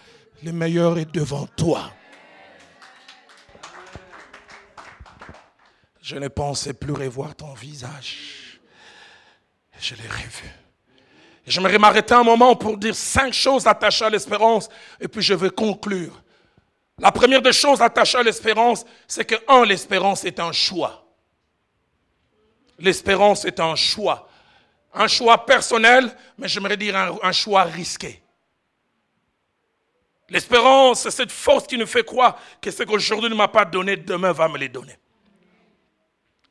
Le 0.43 0.51
meilleur 0.51 0.97
est 0.97 1.11
devant 1.11 1.47
toi. 1.47 1.91
Je 6.01 6.17
ne 6.17 6.27
pensais 6.27 6.73
plus 6.73 6.93
revoir 6.93 7.35
ton 7.35 7.53
visage. 7.53 8.59
Je 9.79 9.95
l'ai 9.95 10.07
revu. 10.07 10.51
J'aimerais 11.47 11.77
m'arrêter 11.77 12.13
un 12.13 12.23
moment 12.23 12.55
pour 12.55 12.77
dire 12.77 12.95
cinq 12.95 13.33
choses 13.33 13.67
attachées 13.67 14.05
à 14.05 14.09
l'espérance 14.09 14.69
et 14.99 15.07
puis 15.07 15.21
je 15.21 15.33
vais 15.33 15.49
conclure. 15.49 16.21
La 16.99 17.11
première 17.11 17.41
des 17.41 17.53
choses 17.53 17.81
attachées 17.81 18.17
à 18.17 18.23
l'espérance, 18.23 18.85
c'est 19.07 19.25
que, 19.25 19.35
un, 19.47 19.65
l'espérance 19.65 20.23
est 20.25 20.39
un 20.39 20.51
choix. 20.51 21.05
L'espérance 22.79 23.45
est 23.45 23.59
un 23.59 23.75
choix. 23.75 24.29
Un 24.93 25.07
choix 25.07 25.45
personnel, 25.45 26.15
mais 26.37 26.47
j'aimerais 26.47 26.77
dire 26.77 26.95
un, 26.95 27.31
choix 27.31 27.63
risqué. 27.63 28.21
L'espérance, 30.29 31.03
c'est 31.03 31.11
cette 31.11 31.31
force 31.31 31.67
qui 31.67 31.77
nous 31.77 31.85
fait 31.85 32.03
croire 32.03 32.39
que 32.59 32.71
ce 32.71 32.83
qu'aujourd'hui 32.83 33.29
ne 33.29 33.35
m'a 33.35 33.47
pas 33.47 33.65
donné, 33.65 33.95
demain 33.95 34.31
va 34.31 34.47
me 34.47 34.57
les 34.57 34.69
donner. 34.69 34.97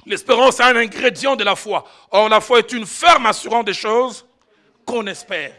L'espérance 0.06 0.60
est 0.60 0.64
un 0.64 0.76
ingrédient 0.76 1.34
de 1.34 1.44
la 1.44 1.56
foi. 1.56 1.84
Or, 2.10 2.28
la 2.28 2.40
foi 2.40 2.60
est 2.60 2.72
une 2.72 2.87
ferme 2.87 3.26
assurance 3.26 3.64
des 3.64 3.74
choses 3.74 4.26
qu'on 4.84 5.06
espère. 5.06 5.54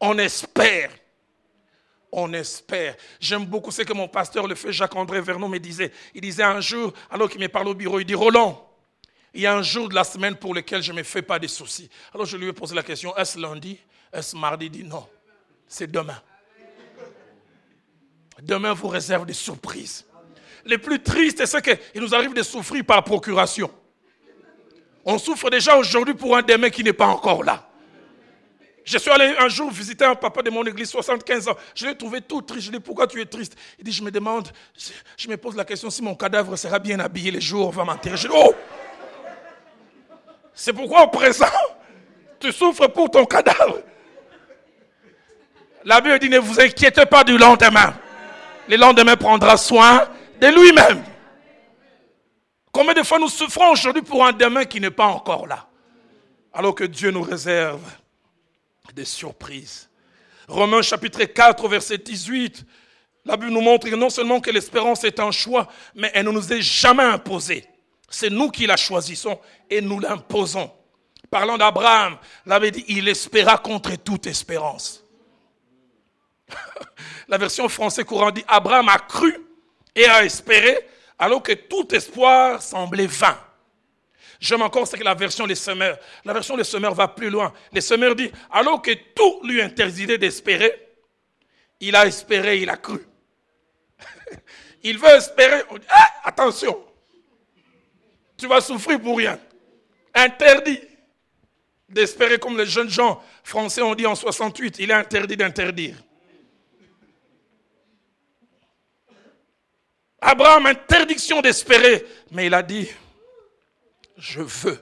On 0.00 0.16
espère. 0.18 0.90
On 2.12 2.32
espère. 2.32 2.96
J'aime 3.18 3.44
beaucoup 3.44 3.70
ce 3.70 3.82
que 3.82 3.92
mon 3.92 4.08
pasteur, 4.08 4.46
le 4.46 4.54
fait 4.54 4.72
Jacques-André 4.72 5.20
Vernon, 5.20 5.48
me 5.48 5.58
disait. 5.58 5.92
Il 6.14 6.22
disait 6.22 6.42
un 6.42 6.60
jour, 6.60 6.92
alors 7.10 7.28
qu'il 7.28 7.40
me 7.40 7.48
parle 7.48 7.68
au 7.68 7.74
bureau, 7.74 8.00
il 8.00 8.06
dit 8.06 8.14
Roland, 8.14 8.66
il 9.34 9.42
y 9.42 9.46
a 9.46 9.54
un 9.54 9.62
jour 9.62 9.88
de 9.88 9.94
la 9.94 10.04
semaine 10.04 10.36
pour 10.36 10.54
lequel 10.54 10.82
je 10.82 10.92
ne 10.92 10.98
me 10.98 11.02
fais 11.02 11.22
pas 11.22 11.38
de 11.38 11.46
soucis. 11.46 11.88
Alors 12.14 12.26
je 12.26 12.36
lui 12.36 12.48
ai 12.48 12.52
posé 12.52 12.74
la 12.74 12.82
question 12.82 13.16
est-ce 13.16 13.38
lundi? 13.38 13.78
Est-ce 14.12 14.36
mardi? 14.36 14.66
Il 14.66 14.70
dit 14.70 14.84
non, 14.84 15.06
c'est 15.68 15.90
demain. 15.90 16.20
Demain 18.42 18.72
vous 18.72 18.88
réserve 18.88 19.26
des 19.26 19.34
surprises. 19.34 20.06
Les 20.64 20.78
plus 20.78 21.02
tristes, 21.02 21.44
c'est 21.46 21.62
qu'il 21.62 22.02
nous 22.02 22.14
arrive 22.14 22.34
de 22.34 22.42
souffrir 22.42 22.84
par 22.84 23.02
procuration. 23.04 23.70
On 25.04 25.18
souffre 25.18 25.50
déjà 25.50 25.76
aujourd'hui 25.76 26.14
pour 26.14 26.36
un 26.36 26.42
demain 26.42 26.70
qui 26.70 26.84
n'est 26.84 26.92
pas 26.92 27.06
encore 27.06 27.42
là. 27.42 27.66
Je 28.84 28.98
suis 28.98 29.10
allé 29.10 29.34
un 29.38 29.48
jour 29.48 29.70
visiter 29.70 30.04
un 30.04 30.14
papa 30.14 30.42
de 30.42 30.50
mon 30.50 30.64
église, 30.64 30.90
75 30.90 31.48
ans. 31.48 31.56
Je 31.74 31.86
l'ai 31.86 31.96
trouvé 31.96 32.20
tout 32.20 32.42
triste. 32.42 32.66
Je 32.66 32.70
lui 32.70 32.76
ai 32.76 32.78
dit, 32.80 32.84
pourquoi 32.84 33.06
tu 33.06 33.20
es 33.20 33.26
triste? 33.26 33.56
Il 33.78 33.84
dit, 33.84 33.92
je 33.92 34.02
me 34.02 34.10
demande, 34.10 34.48
je, 35.16 35.28
me 35.28 35.36
pose 35.36 35.54
la 35.56 35.64
question 35.64 35.90
si 35.90 36.02
mon 36.02 36.14
cadavre 36.14 36.56
sera 36.56 36.78
bien 36.78 36.98
habillé 36.98 37.30
les 37.30 37.40
jours 37.40 37.66
où 37.66 37.68
on 37.68 37.70
va 37.70 37.84
m'enterrer. 37.84 38.16
Je 38.16 38.26
dis, 38.26 38.34
oh 38.34 38.54
C'est 40.54 40.72
pourquoi 40.72 41.02
au 41.04 41.08
présent, 41.08 41.46
tu 42.38 42.50
souffres 42.52 42.88
pour 42.88 43.10
ton 43.10 43.24
cadavre. 43.26 43.80
La 45.84 46.00
Bible 46.00 46.18
dit, 46.18 46.28
ne 46.28 46.38
vous 46.38 46.60
inquiétez 46.60 47.06
pas 47.06 47.22
du 47.22 47.38
lendemain. 47.38 47.94
Le 48.70 48.76
lendemain 48.76 49.16
prendra 49.16 49.56
soin 49.56 50.08
de 50.40 50.46
lui-même. 50.46 51.02
Combien 52.70 52.94
de 52.94 53.02
fois 53.02 53.18
nous 53.18 53.28
souffrons 53.28 53.72
aujourd'hui 53.72 54.02
pour 54.02 54.24
un 54.24 54.32
demain 54.32 54.64
qui 54.64 54.80
n'est 54.80 54.92
pas 54.92 55.06
encore 55.06 55.48
là 55.48 55.66
Alors 56.52 56.76
que 56.76 56.84
Dieu 56.84 57.10
nous 57.10 57.22
réserve 57.22 57.82
des 58.94 59.04
surprises. 59.04 59.90
Romains 60.46 60.82
chapitre 60.82 61.24
4, 61.24 61.66
verset 61.66 61.98
18, 61.98 62.64
la 63.24 63.36
Bible 63.36 63.50
nous 63.50 63.60
montre 63.60 63.88
non 63.88 64.08
seulement 64.08 64.38
que 64.38 64.52
l'espérance 64.52 65.02
est 65.02 65.18
un 65.18 65.32
choix, 65.32 65.66
mais 65.96 66.12
elle 66.14 66.26
ne 66.26 66.30
nous 66.30 66.52
est 66.52 66.62
jamais 66.62 67.02
imposée. 67.02 67.64
C'est 68.08 68.30
nous 68.30 68.50
qui 68.50 68.66
la 68.66 68.76
choisissons 68.76 69.40
et 69.68 69.80
nous 69.80 69.98
l'imposons. 69.98 70.70
Parlant 71.28 71.58
d'Abraham, 71.58 72.18
la 72.46 72.60
dit, 72.70 72.84
il 72.86 73.08
espéra 73.08 73.58
contre 73.58 73.96
toute 73.96 74.28
espérance. 74.28 75.04
la 77.28 77.38
version 77.38 77.68
française 77.68 78.04
courant 78.04 78.30
dit, 78.30 78.44
Abraham 78.46 78.88
a 78.88 78.98
cru 78.98 79.36
et 79.94 80.04
a 80.06 80.24
espéré, 80.24 80.86
alors 81.18 81.42
que 81.42 81.52
tout 81.52 81.94
espoir 81.94 82.62
semblait 82.62 83.06
vain. 83.06 83.38
J'aime 84.40 84.62
encore 84.62 84.88
ce 84.88 84.96
que 84.96 85.04
la 85.04 85.14
version 85.14 85.46
des 85.46 85.54
semeurs. 85.54 85.98
La 86.24 86.32
version 86.32 86.56
des 86.56 86.64
semeurs 86.64 86.94
va 86.94 87.08
plus 87.08 87.28
loin. 87.28 87.52
Les 87.72 87.82
semeurs 87.82 88.16
dit, 88.16 88.32
alors 88.50 88.80
que 88.80 88.92
tout 89.14 89.40
lui 89.44 89.60
interdisait 89.60 90.16
d'espérer, 90.16 90.88
il 91.78 91.94
a 91.94 92.06
espéré, 92.06 92.58
il 92.58 92.70
a 92.70 92.76
cru. 92.76 93.00
il 94.82 94.98
veut 94.98 95.08
espérer. 95.08 95.62
Ah, 95.88 96.10
attention, 96.24 96.82
tu 98.36 98.46
vas 98.46 98.62
souffrir 98.62 98.98
pour 99.00 99.18
rien. 99.18 99.38
Interdit 100.14 100.80
d'espérer 101.86 102.38
comme 102.38 102.56
les 102.56 102.66
jeunes 102.66 102.88
gens 102.88 103.22
français 103.44 103.82
ont 103.82 103.94
dit 103.94 104.06
en 104.06 104.14
68, 104.14 104.76
il 104.78 104.90
est 104.90 104.94
interdit 104.94 105.36
d'interdire. 105.36 105.96
Abraham, 110.20 110.66
interdiction 110.66 111.40
d'espérer, 111.40 112.04
mais 112.30 112.46
il 112.46 112.54
a 112.54 112.62
dit, 112.62 112.88
je 114.16 114.40
veux 114.40 114.78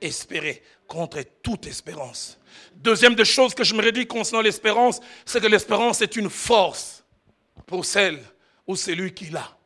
espérer 0.00 0.62
contre 0.86 1.22
toute 1.42 1.66
espérance. 1.66 2.38
Deuxième 2.74 3.14
des 3.14 3.24
choses 3.24 3.54
que 3.54 3.64
je 3.64 3.74
me 3.74 3.82
redis 3.82 4.06
concernant 4.06 4.42
l'espérance, 4.42 5.00
c'est 5.24 5.40
que 5.40 5.46
l'espérance 5.46 6.02
est 6.02 6.16
une 6.16 6.28
force 6.28 7.04
pour 7.66 7.84
celle 7.84 8.22
ou 8.66 8.76
celui 8.76 9.14
qui 9.14 9.26
l'a. 9.26 9.56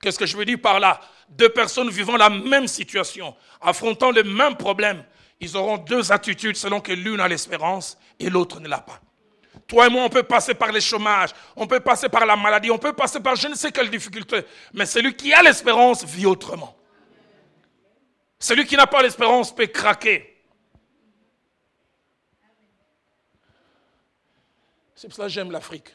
Qu'est-ce 0.00 0.18
que 0.18 0.26
je 0.26 0.36
veux 0.36 0.44
dire 0.44 0.60
par 0.60 0.80
là? 0.80 1.00
Deux 1.28 1.48
personnes 1.48 1.88
vivant 1.90 2.16
la 2.16 2.28
même 2.28 2.66
situation, 2.66 3.34
affrontant 3.60 4.10
le 4.10 4.24
même 4.24 4.56
problème, 4.56 5.04
ils 5.40 5.56
auront 5.56 5.78
deux 5.78 6.12
attitudes 6.12 6.56
selon 6.56 6.80
que 6.80 6.92
l'une 6.92 7.20
a 7.20 7.28
l'espérance 7.28 7.98
et 8.18 8.28
l'autre 8.30 8.60
ne 8.60 8.68
l'a 8.68 8.80
pas. 8.80 9.00
Toi 9.66 9.86
et 9.86 9.90
moi, 9.90 10.04
on 10.04 10.10
peut 10.10 10.22
passer 10.22 10.54
par 10.54 10.70
le 10.70 10.80
chômage, 10.80 11.30
on 11.56 11.66
peut 11.66 11.80
passer 11.80 12.08
par 12.08 12.26
la 12.26 12.36
maladie, 12.36 12.70
on 12.70 12.78
peut 12.78 12.92
passer 12.92 13.20
par 13.20 13.34
je 13.36 13.48
ne 13.48 13.54
sais 13.54 13.72
quelle 13.72 13.90
difficulté, 13.90 14.42
mais 14.72 14.84
celui 14.86 15.14
qui 15.14 15.32
a 15.32 15.42
l'espérance 15.42 16.04
vit 16.04 16.26
autrement. 16.26 16.76
Celui 18.38 18.66
qui 18.66 18.76
n'a 18.76 18.86
pas 18.86 19.02
l'espérance 19.02 19.54
peut 19.54 19.66
craquer. 19.66 20.30
C'est 24.94 25.08
pour 25.08 25.16
ça 25.16 25.24
que 25.24 25.28
j'aime 25.30 25.50
l'Afrique. 25.50 25.94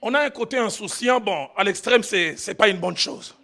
On 0.00 0.14
a 0.14 0.20
un 0.20 0.30
côté 0.30 0.58
insouciant, 0.58 1.20
bon, 1.20 1.50
à 1.56 1.64
l'extrême, 1.64 2.02
ce 2.02 2.46
n'est 2.46 2.54
pas 2.54 2.68
une 2.68 2.78
bonne 2.78 2.96
chose. 2.96 3.37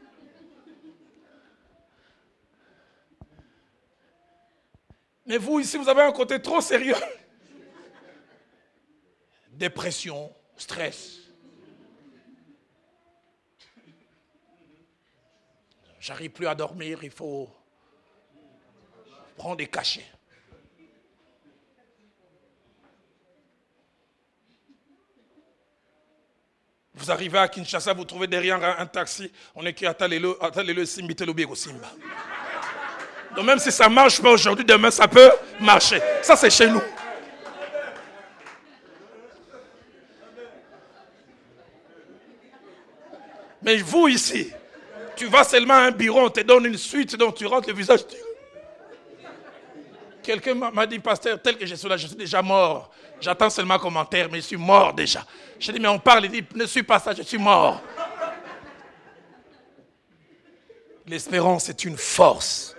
Mais 5.26 5.38
vous, 5.38 5.60
ici, 5.60 5.76
vous 5.76 5.88
avez 5.88 6.02
un 6.02 6.12
côté 6.12 6.40
trop 6.40 6.60
sérieux. 6.60 6.96
Dépression, 9.50 10.34
stress. 10.56 11.18
J'arrive 16.00 16.30
plus 16.30 16.46
à 16.46 16.54
dormir, 16.54 17.02
il 17.02 17.10
faut 17.10 17.48
prendre 19.36 19.56
des 19.56 19.68
cachets. 19.68 20.04
Vous 26.92 27.10
arrivez 27.10 27.38
à 27.38 27.48
Kinshasa, 27.48 27.92
vous 27.92 28.04
trouvez 28.04 28.26
derrière 28.26 28.62
un, 28.62 28.86
taxi, 28.86 29.32
on 29.54 29.64
Atalelo 29.64 30.84
Simba, 30.84 31.32
Biego 31.32 31.54
Simba. 31.54 31.90
Donc 33.34 33.44
même 33.44 33.58
si 33.58 33.72
ça 33.72 33.88
marche 33.88 34.20
pas 34.20 34.30
aujourd'hui, 34.30 34.64
demain 34.64 34.90
ça 34.90 35.08
peut 35.08 35.30
marcher. 35.60 36.00
Ça 36.22 36.36
c'est 36.36 36.50
chez 36.50 36.68
nous. 36.68 36.82
Mais 43.62 43.78
vous 43.78 44.08
ici, 44.08 44.52
Tu 45.16 45.26
vas 45.26 45.44
seulement 45.44 45.74
à 45.74 45.82
un 45.82 45.90
bureau, 45.90 46.26
on 46.26 46.28
te 46.30 46.40
donne 46.40 46.66
une 46.66 46.76
suite, 46.76 47.16
donc 47.16 47.36
tu 47.36 47.46
rentres 47.46 47.68
le 47.68 47.74
visage. 47.74 48.00
Quelqu'un 50.22 50.54
m'a 50.54 50.86
dit, 50.86 50.98
pasteur, 50.98 51.40
tel 51.40 51.56
que 51.56 51.66
je 51.66 51.74
suis 51.74 51.88
là, 51.88 51.96
je 51.96 52.06
suis 52.06 52.16
déjà 52.16 52.42
mort. 52.42 52.90
J'attends 53.20 53.50
seulement 53.50 53.74
un 53.74 53.78
commentaire, 53.78 54.28
mais 54.30 54.38
je 54.38 54.46
suis 54.46 54.56
mort 54.56 54.92
déjà. 54.92 55.24
Je 55.58 55.70
dis, 55.70 55.78
mais 55.78 55.88
on 55.88 55.98
parle, 55.98 56.24
il 56.24 56.30
dit, 56.30 56.44
ne 56.54 56.66
suis 56.66 56.82
pas 56.82 56.98
ça, 56.98 57.12
je 57.14 57.22
suis 57.22 57.38
mort. 57.38 57.80
L'espérance 61.06 61.68
est 61.68 61.84
une 61.84 61.96
force. 61.96 62.74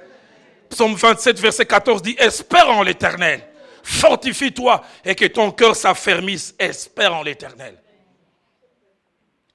Psaume 0.76 0.96
27, 0.96 1.40
verset 1.40 1.66
14 1.66 2.02
dit, 2.02 2.18
espère 2.20 2.70
en 2.70 2.84
l'éternel. 2.84 3.48
Fortifie-toi 3.82 4.84
et 5.06 5.16
que 5.16 5.24
ton 5.24 5.50
cœur 5.54 5.74
s'affermisse. 5.74 6.54
Espère 6.60 7.16
en 7.16 7.24
l'éternel. 7.24 7.82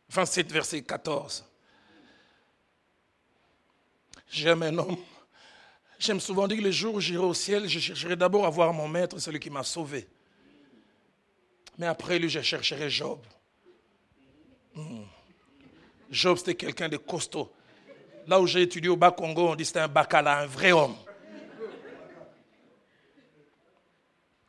27, 0.08 0.50
verset 0.50 0.80
14. 0.80 1.44
J'aime 4.30 4.62
un 4.62 4.78
homme. 4.78 4.96
J'aime 5.98 6.20
souvent 6.20 6.48
dire 6.48 6.56
que 6.56 6.62
le 6.62 6.70
jour 6.70 6.94
où 6.94 7.00
j'irai 7.00 7.22
au 7.22 7.34
ciel, 7.34 7.68
je 7.68 7.80
chercherai 7.80 8.16
d'abord 8.16 8.46
à 8.46 8.50
voir 8.50 8.72
mon 8.72 8.88
maître, 8.88 9.18
celui 9.18 9.40
qui 9.40 9.50
m'a 9.50 9.62
sauvé. 9.62 10.08
Mais 11.76 11.86
après 11.86 12.18
lui, 12.18 12.30
je 12.30 12.40
chercherai 12.40 12.88
Job. 12.88 13.18
Hmm. 14.74 15.02
Job, 16.10 16.38
c'était 16.38 16.54
quelqu'un 16.54 16.88
de 16.88 16.96
costaud. 16.96 17.52
Là 18.26 18.40
où 18.40 18.46
j'ai 18.46 18.62
étudié 18.62 18.88
au 18.88 18.96
Bas-Congo, 18.96 19.50
on 19.50 19.54
dit 19.54 19.66
c'était 19.66 19.80
un 19.80 19.88
bacala, 19.88 20.38
un 20.38 20.46
vrai 20.46 20.72
homme. 20.72 20.96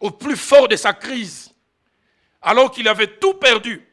Au 0.01 0.11
plus 0.11 0.35
fort 0.35 0.67
de 0.67 0.75
sa 0.75 0.91
crise, 0.91 1.49
alors 2.41 2.71
qu'il 2.71 2.87
avait 2.89 3.07
tout 3.07 3.35
perdu, 3.35 3.87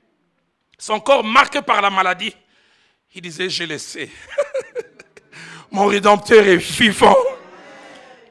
son 0.76 0.98
corps 0.98 1.22
marqué 1.22 1.62
par 1.62 1.80
la 1.80 1.90
maladie, 1.90 2.34
il 3.14 3.22
disait, 3.22 3.48
je 3.48 3.64
le 3.64 3.78
sais. 3.78 4.10
Mon 5.70 5.86
rédempteur 5.86 6.44
est 6.44 6.56
vivant. 6.56 7.16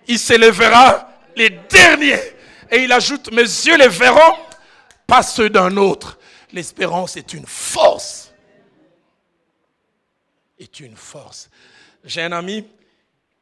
Il 0.07 0.19
s'élèvera 0.19 1.09
les 1.36 1.49
derniers. 1.49 2.19
Et 2.69 2.84
il 2.84 2.91
ajoute, 2.91 3.32
mes 3.32 3.41
yeux 3.41 3.78
les 3.78 3.88
verront, 3.88 4.38
pas 5.05 5.23
ceux 5.23 5.49
d'un 5.49 5.78
autre. 5.78 6.19
L'espérance 6.51 7.15
est 7.15 7.34
une 7.34 7.45
force 7.45 8.28
est 10.59 10.80
une 10.80 10.95
force. 10.95 11.49
J'ai 12.03 12.21
un 12.21 12.32
ami 12.32 12.65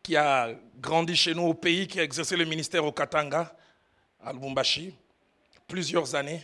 qui 0.03 0.15
a 0.15 0.49
grandi 0.79 1.15
chez 1.15 1.33
nous 1.33 1.43
au 1.43 1.53
pays, 1.53 1.87
qui 1.87 1.99
a 1.99 2.03
exercé 2.03 2.35
le 2.35 2.45
ministère 2.45 2.85
au 2.85 2.91
Katanga, 2.91 3.55
à 4.25 4.33
Lubumbashi, 4.33 4.93
plusieurs 5.67 6.15
années. 6.15 6.41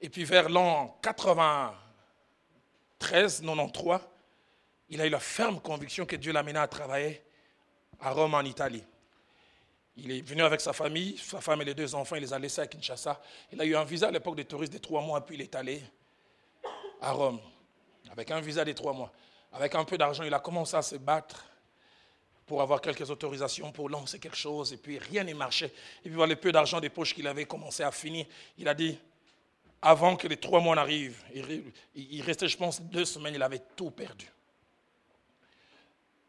Et 0.00 0.10
puis 0.10 0.24
vers 0.24 0.48
l'an 0.48 0.98
93, 1.02 3.42
93, 3.42 4.00
il 4.90 5.00
a 5.00 5.06
eu 5.06 5.10
la 5.10 5.20
ferme 5.20 5.60
conviction 5.60 6.04
que 6.04 6.16
Dieu 6.16 6.32
l'amena 6.32 6.62
à 6.62 6.68
travailler 6.68 7.22
à 8.00 8.10
Rome 8.10 8.34
en 8.34 8.42
Italie. 8.42 8.84
Il 9.96 10.10
est 10.10 10.22
venu 10.22 10.42
avec 10.42 10.60
sa 10.60 10.72
famille, 10.72 11.16
sa 11.16 11.40
femme 11.40 11.62
et 11.62 11.64
les 11.64 11.74
deux 11.74 11.94
enfants, 11.94 12.16
il 12.16 12.22
les 12.22 12.32
a 12.32 12.38
laissés 12.38 12.60
à 12.60 12.66
Kinshasa. 12.66 13.20
Il 13.52 13.60
a 13.60 13.64
eu 13.64 13.76
un 13.76 13.84
visa 13.84 14.08
à 14.08 14.10
l'époque 14.10 14.36
des 14.36 14.44
touristes 14.44 14.72
de 14.72 14.78
trois 14.78 15.00
mois, 15.00 15.24
puis 15.24 15.36
il 15.36 15.42
est 15.42 15.54
allé 15.54 15.80
à 17.00 17.12
Rome 17.12 17.40
avec 18.10 18.30
un 18.30 18.40
visa 18.40 18.64
de 18.64 18.72
trois 18.72 18.92
mois. 18.92 19.12
Avec 19.52 19.74
un 19.76 19.84
peu 19.84 19.96
d'argent, 19.96 20.24
il 20.24 20.34
a 20.34 20.40
commencé 20.40 20.76
à 20.76 20.82
se 20.82 20.96
battre 20.96 21.46
pour 22.46 22.60
avoir 22.60 22.80
quelques 22.80 23.08
autorisations 23.10 23.72
pour 23.72 23.88
lancer 23.88 24.18
quelque 24.18 24.36
chose, 24.36 24.72
et 24.72 24.76
puis 24.76 24.98
rien 24.98 25.24
n'est 25.24 25.34
marché. 25.34 25.66
Et 25.66 26.08
puis 26.08 26.14
voilà, 26.14 26.34
le 26.34 26.40
peu 26.40 26.52
d'argent 26.52 26.80
des 26.80 26.90
poches 26.90 27.14
qu'il 27.14 27.26
avait 27.26 27.46
commencé 27.46 27.82
à 27.82 27.90
finir. 27.90 28.26
Il 28.58 28.68
a 28.68 28.74
dit, 28.74 28.98
avant 29.80 30.16
que 30.16 30.28
les 30.28 30.36
trois 30.36 30.60
mois 30.60 30.74
n'arrivent, 30.74 31.22
il 31.94 32.22
restait, 32.22 32.48
je 32.48 32.56
pense, 32.56 32.80
deux 32.80 33.04
semaines, 33.04 33.34
il 33.34 33.42
avait 33.42 33.62
tout 33.76 33.90
perdu. 33.90 34.30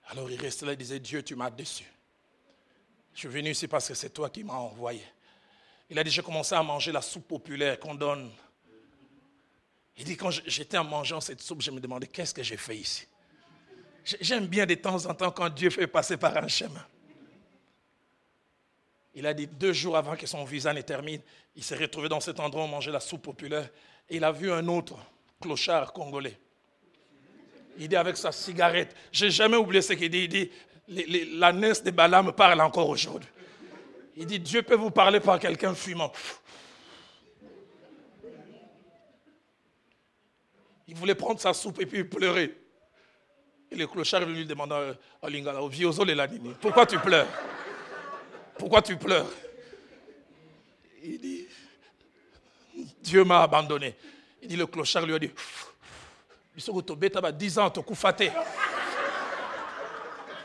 Alors 0.07 0.29
il 0.29 0.39
restait 0.39 0.65
là, 0.65 0.73
il 0.73 0.77
disait, 0.77 0.99
Dieu, 0.99 1.23
tu 1.23 1.35
m'as 1.35 1.49
déçu. 1.49 1.85
Je 3.13 3.19
suis 3.19 3.27
venu 3.27 3.49
ici 3.49 3.67
parce 3.67 3.87
que 3.87 3.93
c'est 3.93 4.09
toi 4.09 4.29
qui 4.29 4.43
m'as 4.43 4.53
envoyé. 4.53 5.01
Il 5.89 5.97
a 5.97 6.03
dit, 6.03 6.11
j'ai 6.11 6.21
commencé 6.21 6.53
à 6.55 6.63
manger 6.63 6.91
la 6.91 7.01
soupe 7.01 7.27
populaire 7.27 7.79
qu'on 7.79 7.95
donne. 7.95 8.31
Il 9.97 10.03
dit, 10.03 10.17
quand 10.17 10.31
j'étais 10.31 10.77
en 10.77 10.83
mangeant 10.83 11.21
cette 11.21 11.41
soupe, 11.41 11.61
je 11.61 11.71
me 11.71 11.79
demandais, 11.79 12.07
qu'est-ce 12.07 12.33
que 12.33 12.43
j'ai 12.43 12.57
fait 12.57 12.77
ici? 12.77 13.07
J'aime 14.05 14.45
bien 14.45 14.67
de 14.67 14.75
temps 14.75 15.03
en 15.07 15.13
temps 15.15 15.31
quand 15.31 15.49
Dieu 15.49 15.71
fait 15.71 15.87
passer 15.87 16.15
par 16.15 16.37
un 16.37 16.47
chemin. 16.47 16.85
Il 19.15 19.25
a 19.25 19.33
dit 19.33 19.47
deux 19.47 19.73
jours 19.73 19.97
avant 19.97 20.15
que 20.15 20.27
son 20.27 20.43
visa 20.43 20.73
ne 20.73 20.81
termine, 20.81 21.21
il 21.55 21.63
s'est 21.63 21.77
retrouvé 21.77 22.07
dans 22.07 22.19
cet 22.19 22.39
endroit 22.39 22.63
où 22.63 22.65
on 22.65 22.69
mangeait 22.69 22.91
la 22.91 22.99
soupe 22.99 23.23
populaire 23.23 23.67
et 24.09 24.17
il 24.17 24.23
a 24.23 24.31
vu 24.31 24.51
un 24.51 24.67
autre 24.67 24.97
clochard 25.41 25.91
congolais. 25.91 26.37
Il 27.77 27.87
dit 27.87 27.95
avec 27.95 28.17
sa 28.17 28.31
cigarette, 28.31 28.95
j'ai 29.11 29.31
jamais 29.31 29.57
oublié 29.57 29.81
ce 29.81 29.93
qu'il 29.93 30.09
dit, 30.09 30.23
il 30.25 30.29
dit, 30.29 30.51
la 31.37 31.51
naisse 31.51 31.83
de 31.83 31.91
Balaam 31.91 32.31
parle 32.33 32.61
encore 32.61 32.89
aujourd'hui. 32.89 33.29
Il 34.15 34.25
dit, 34.25 34.39
Dieu 34.39 34.61
peut 34.61 34.75
vous 34.75 34.91
parler 34.91 35.19
par 35.19 35.39
quelqu'un 35.39 35.73
fumant. 35.73 36.11
Il 40.87 40.95
voulait 40.95 41.15
prendre 41.15 41.39
sa 41.39 41.53
soupe 41.53 41.81
et 41.81 41.85
puis 41.85 42.03
pleurer. 42.03 42.55
Le 43.75 43.87
clochard 43.87 44.21
lui 44.21 44.45
demander 44.45 44.93
à 45.21 45.29
Lingala, 45.29 45.59
et 45.59 46.15
l'animé, 46.15 46.51
pourquoi 46.61 46.85
tu 46.85 46.97
pleures? 46.97 47.27
Pourquoi 48.57 48.81
tu 48.81 48.95
pleures? 48.95 49.27
Il 51.03 51.19
dit, 51.19 51.45
Dieu 53.01 53.23
m'a 53.23 53.43
abandonné. 53.43 53.95
Il 54.41 54.47
dit, 54.47 54.55
le 54.55 54.65
clochard 54.65 55.05
lui 55.05 55.13
a 55.13 55.19
dit, 55.19 55.31
bisoko 56.55 56.81
ba 56.95 57.31
10 57.31 57.59
ans 57.59 57.69
tokufate 57.69 58.31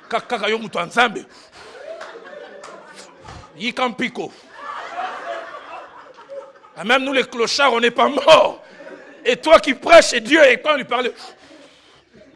kaka 0.09 0.49
yo 0.49 0.59
mutu 0.59 0.79
nzambe 0.79 1.25
yika 3.57 3.89
mpiko 3.89 4.33
même 6.85 7.05
nous 7.05 7.13
les 7.13 7.25
clochards 7.25 7.75
on 7.75 7.81
n'est 7.81 7.91
pas 7.91 8.09
morts. 8.09 8.65
Et 9.25 9.37
toi 9.37 9.61
qui 9.61 9.75
prêches 9.75 10.15
et 10.15 10.21
Dieu 10.21 10.43
et 10.51 10.61
quand 10.61 10.73
on 10.73 10.77
lui 10.77 10.85
parle 10.85 11.13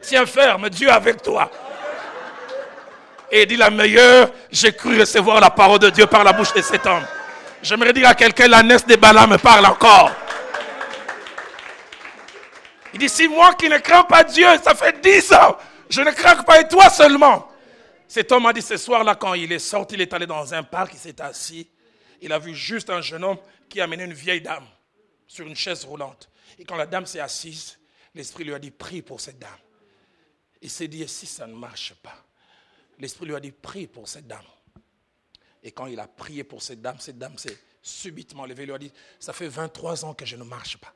Tiens 0.07 0.27
ferme, 0.27 0.69
Dieu 0.69 0.91
avec 0.91 1.23
toi. 1.23 1.51
Et 3.31 3.43
il 3.43 3.47
dit 3.47 3.57
la 3.57 3.71
meilleure, 3.71 4.31
j'ai 4.51 4.73
cru 4.73 5.01
recevoir 5.01 5.41
la 5.41 5.51
parole 5.51 5.79
de 5.79 5.91
Dieu 5.91 6.07
par 6.07 6.23
la 6.23 6.33
bouche 6.33 6.53
de 6.53 6.61
cet 6.61 6.85
homme. 6.87 7.05
J'aimerais 7.63 7.93
dire 7.93 8.09
à 8.09 8.15
quelqu'un, 8.15 8.47
la 8.47 8.63
naisse 8.63 8.87
de 8.87 8.97
Balaam 8.97 9.31
me 9.31 9.39
parle 9.39 9.65
encore. 9.65 10.13
Il 12.93 13.01
dit, 13.01 13.09
si 13.09 13.27
moi 13.27 13.55
qui 13.55 13.69
ne 13.69 13.79
crains 13.79 14.05
pas 14.05 14.23
Dieu, 14.23 14.47
ça 14.63 14.75
fait 14.75 15.01
dix 15.01 15.33
ans, 15.33 15.57
je 15.89 16.03
ne 16.03 16.11
crains 16.13 16.43
pas 16.43 16.61
et 16.61 16.69
toi 16.69 16.91
seulement. 16.91 17.51
Cet 18.07 18.31
homme 18.31 18.47
a 18.47 18.53
dit 18.53 18.63
ce 18.63 18.77
soir-là, 18.77 19.15
quand 19.15 19.35
il 19.35 19.51
est 19.51 19.59
sorti, 19.59 19.95
il 19.95 20.03
est 20.03 20.13
allé 20.13 20.27
dans 20.27 20.53
un 20.55 20.63
parc, 20.63 20.93
il 20.93 20.99
s'est 20.99 21.21
assis. 21.21 21.69
Il 22.21 22.33
a 22.33 22.39
vu 22.39 22.55
juste 22.55 22.91
un 22.91 23.01
jeune 23.01 23.25
homme 23.25 23.39
qui 23.69 23.81
amenait 23.81 24.05
une 24.05 24.13
vieille 24.13 24.43
dame 24.43 24.67
sur 25.27 25.47
une 25.47 25.57
chaise 25.57 25.85
roulante. 25.85 26.29
Et 26.59 26.65
quand 26.65 26.77
la 26.77 26.87
dame 26.87 27.07
s'est 27.07 27.21
assise, 27.21 27.79
l'Esprit 28.15 28.45
lui 28.45 28.55
a 28.55 28.59
dit, 28.59 28.71
prie 28.71 29.03
pour 29.03 29.21
cette 29.21 29.39
dame. 29.39 29.51
Il 30.65 30.71
s'est 30.71 30.89
dit, 30.89 31.07
si 31.07 31.27
ça 31.27 31.47
ne 31.47 31.53
marche 31.53 31.93
pas, 32.03 32.17
l'Esprit 32.99 33.27
lui 33.27 33.35
a 33.35 33.41
dit, 33.41 33.53
prie 33.53 33.87
pour 33.87 34.09
cette 34.09 34.27
dame. 34.27 34.41
Et 35.63 35.73
quand 35.73 35.85
il 35.85 36.01
a 36.01 36.07
prié 36.07 36.43
pour 36.43 36.63
cette 36.63 36.81
dame, 36.81 36.97
cette 36.99 37.19
dame 37.19 37.37
s'est 37.37 37.59
subitement 37.83 38.47
levée. 38.47 38.63
Il 38.63 38.67
lui 38.69 38.75
a 38.75 38.79
dit, 38.79 38.91
ça 39.21 39.35
fait 39.35 39.47
23 39.47 40.07
ans 40.07 40.15
que 40.15 40.25
je 40.25 40.37
ne 40.37 40.43
marche 40.43 40.79
pas. 40.79 40.95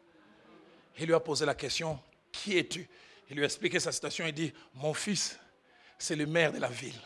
Il 0.99 1.05
lui 1.05 1.12
a 1.12 1.21
posé 1.21 1.45
la 1.45 1.55
question, 1.55 2.01
qui 2.33 2.57
es-tu? 2.57 2.89
Il 3.29 3.37
lui 3.37 3.43
a 3.43 3.45
expliqué 3.45 3.79
sa 3.79 3.93
situation. 3.93 4.27
Il 4.27 4.33
dit, 4.33 4.55
mon 4.73 4.95
fils, 4.95 5.39
c'est 5.99 6.16
le 6.16 6.25
maire 6.25 6.51
de 6.51 6.61
la 6.61 6.69
ville. 6.69 6.99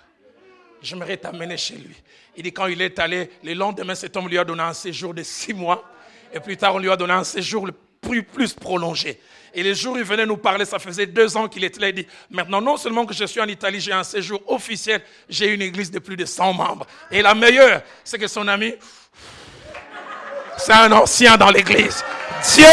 J'aimerais 0.80 1.16
t'amener 1.16 1.56
chez 1.56 1.74
lui. 1.74 1.96
Il 2.36 2.44
dit, 2.44 2.52
quand 2.52 2.68
il 2.68 2.80
est 2.80 2.96
allé, 3.00 3.28
le 3.42 3.54
lendemain, 3.54 3.96
cet 3.96 4.16
homme 4.16 4.28
lui 4.28 4.38
a 4.38 4.44
donné 4.44 4.62
un 4.62 4.74
séjour 4.74 5.14
de 5.14 5.24
six 5.24 5.52
mois. 5.52 5.84
Et 6.32 6.38
plus 6.38 6.56
tard, 6.56 6.76
on 6.76 6.78
lui 6.78 6.92
a 6.92 6.96
donné 6.96 7.12
un 7.12 7.24
séjour 7.24 7.68
plus, 8.00 8.22
plus 8.22 8.54
prolongé. 8.54 9.20
Et 9.54 9.62
les 9.62 9.74
jours 9.74 9.94
où 9.94 9.98
il 9.98 10.04
venait 10.04 10.24
nous 10.24 10.38
parler, 10.38 10.64
ça 10.64 10.78
faisait 10.78 11.06
deux 11.06 11.36
ans 11.36 11.48
qu'il 11.48 11.62
était 11.64 11.80
là. 11.80 11.88
Il 11.88 11.94
dit, 11.94 12.06
maintenant, 12.30 12.60
non 12.60 12.76
seulement 12.76 13.04
que 13.04 13.12
je 13.12 13.24
suis 13.24 13.40
en 13.40 13.48
Italie, 13.48 13.80
j'ai 13.80 13.92
un 13.92 14.04
séjour 14.04 14.40
officiel, 14.46 15.02
j'ai 15.28 15.48
une 15.48 15.62
église 15.62 15.90
de 15.90 15.98
plus 15.98 16.16
de 16.16 16.24
100 16.24 16.52
membres. 16.54 16.86
Et 17.10 17.20
la 17.20 17.34
meilleure, 17.34 17.82
c'est 18.02 18.18
que 18.18 18.28
son 18.28 18.48
ami, 18.48 18.74
c'est 20.56 20.72
un 20.72 20.92
ancien 20.92 21.36
dans 21.36 21.50
l'église. 21.50 22.02
Dieu 22.54 22.64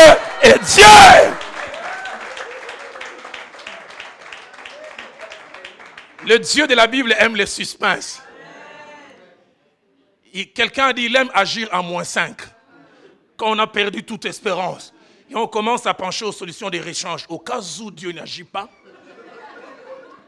est 0.42 0.60
Dieu. 0.60 1.34
Le 6.26 6.38
Dieu 6.40 6.68
de 6.68 6.76
la 6.76 6.88
Bible 6.88 7.14
aime 7.18 7.36
les 7.36 7.46
suspens. 7.46 8.22
Quelqu'un 10.54 10.88
a 10.88 10.94
dit, 10.94 11.06
il 11.06 11.16
aime 11.16 11.32
agir 11.34 11.68
à 11.72 11.82
moins 11.82 12.04
5. 12.04 12.38
Quand 13.36 13.52
on 13.52 13.60
a 13.60 13.68
perdu 13.68 14.04
toute 14.04 14.26
espérance. 14.26 14.94
Et 15.30 15.36
on 15.36 15.48
commence 15.48 15.86
à 15.86 15.94
pencher 15.94 16.26
aux 16.26 16.32
solutions 16.32 16.70
des 16.70 16.80
réchanges. 16.80 17.26
Au 17.30 17.38
cas 17.38 17.62
où 17.82 17.92
Dieu 17.92 18.12
n'agit 18.12 18.44
pas, 18.44 18.68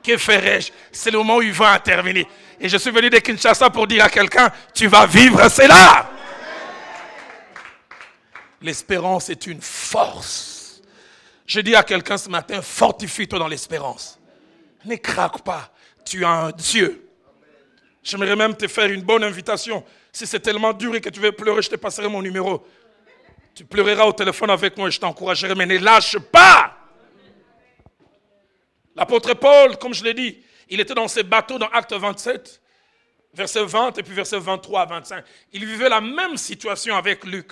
que 0.03 0.17
ferais-je 0.17 0.71
C'est 0.91 1.11
le 1.11 1.17
moment 1.17 1.37
où 1.37 1.41
il 1.41 1.53
va 1.53 1.73
intervenir. 1.73 2.25
Et 2.59 2.69
je 2.69 2.77
suis 2.77 2.91
venu 2.91 3.09
de 3.09 3.17
Kinshasa 3.17 3.69
pour 3.69 3.87
dire 3.87 4.03
à 4.03 4.09
quelqu'un, 4.09 4.51
tu 4.73 4.87
vas 4.87 5.05
vivre 5.05 5.49
cela. 5.49 6.09
L'espérance 8.61 9.29
est 9.29 9.47
une 9.47 9.61
force. 9.61 10.81
Je 11.47 11.59
dis 11.59 11.75
à 11.75 11.83
quelqu'un 11.83 12.17
ce 12.17 12.29
matin, 12.29 12.61
fortifie-toi 12.61 13.39
dans 13.39 13.47
l'espérance. 13.47 14.19
Ne 14.85 14.95
craque 14.95 15.41
pas. 15.41 15.71
Tu 16.05 16.23
as 16.23 16.29
un 16.29 16.51
Dieu. 16.51 17.07
J'aimerais 18.03 18.35
même 18.35 18.55
te 18.55 18.67
faire 18.67 18.89
une 18.89 19.01
bonne 19.01 19.23
invitation. 19.23 19.83
Si 20.11 20.25
c'est 20.27 20.39
tellement 20.39 20.73
dur 20.73 20.95
et 20.95 21.01
que 21.01 21.09
tu 21.09 21.19
veux 21.19 21.31
pleurer, 21.31 21.61
je 21.61 21.69
te 21.69 21.75
passerai 21.75 22.07
mon 22.07 22.21
numéro. 22.21 22.65
Tu 23.53 23.65
pleureras 23.65 24.05
au 24.05 24.13
téléphone 24.13 24.49
avec 24.49 24.77
moi 24.77 24.87
et 24.87 24.91
je 24.91 24.99
t'encouragerai, 24.99 25.55
mais 25.55 25.65
ne 25.65 25.77
lâche 25.77 26.17
pas. 26.17 26.77
L'apôtre 28.95 29.33
Paul, 29.33 29.77
comme 29.77 29.93
je 29.93 30.03
l'ai 30.03 30.13
dit, 30.13 30.41
il 30.69 30.79
était 30.79 30.93
dans 30.93 31.07
ses 31.07 31.23
bateaux 31.23 31.57
dans 31.57 31.67
Acte 31.67 31.93
27, 31.93 32.61
verset 33.33 33.65
20 33.65 33.97
et 33.97 34.03
puis 34.03 34.13
verset 34.13 34.39
23 34.39 34.81
à 34.81 34.85
25. 34.85 35.25
Il 35.53 35.65
vivait 35.65 35.89
la 35.89 36.01
même 36.01 36.37
situation 36.37 36.95
avec 36.95 37.25
Luc. 37.25 37.51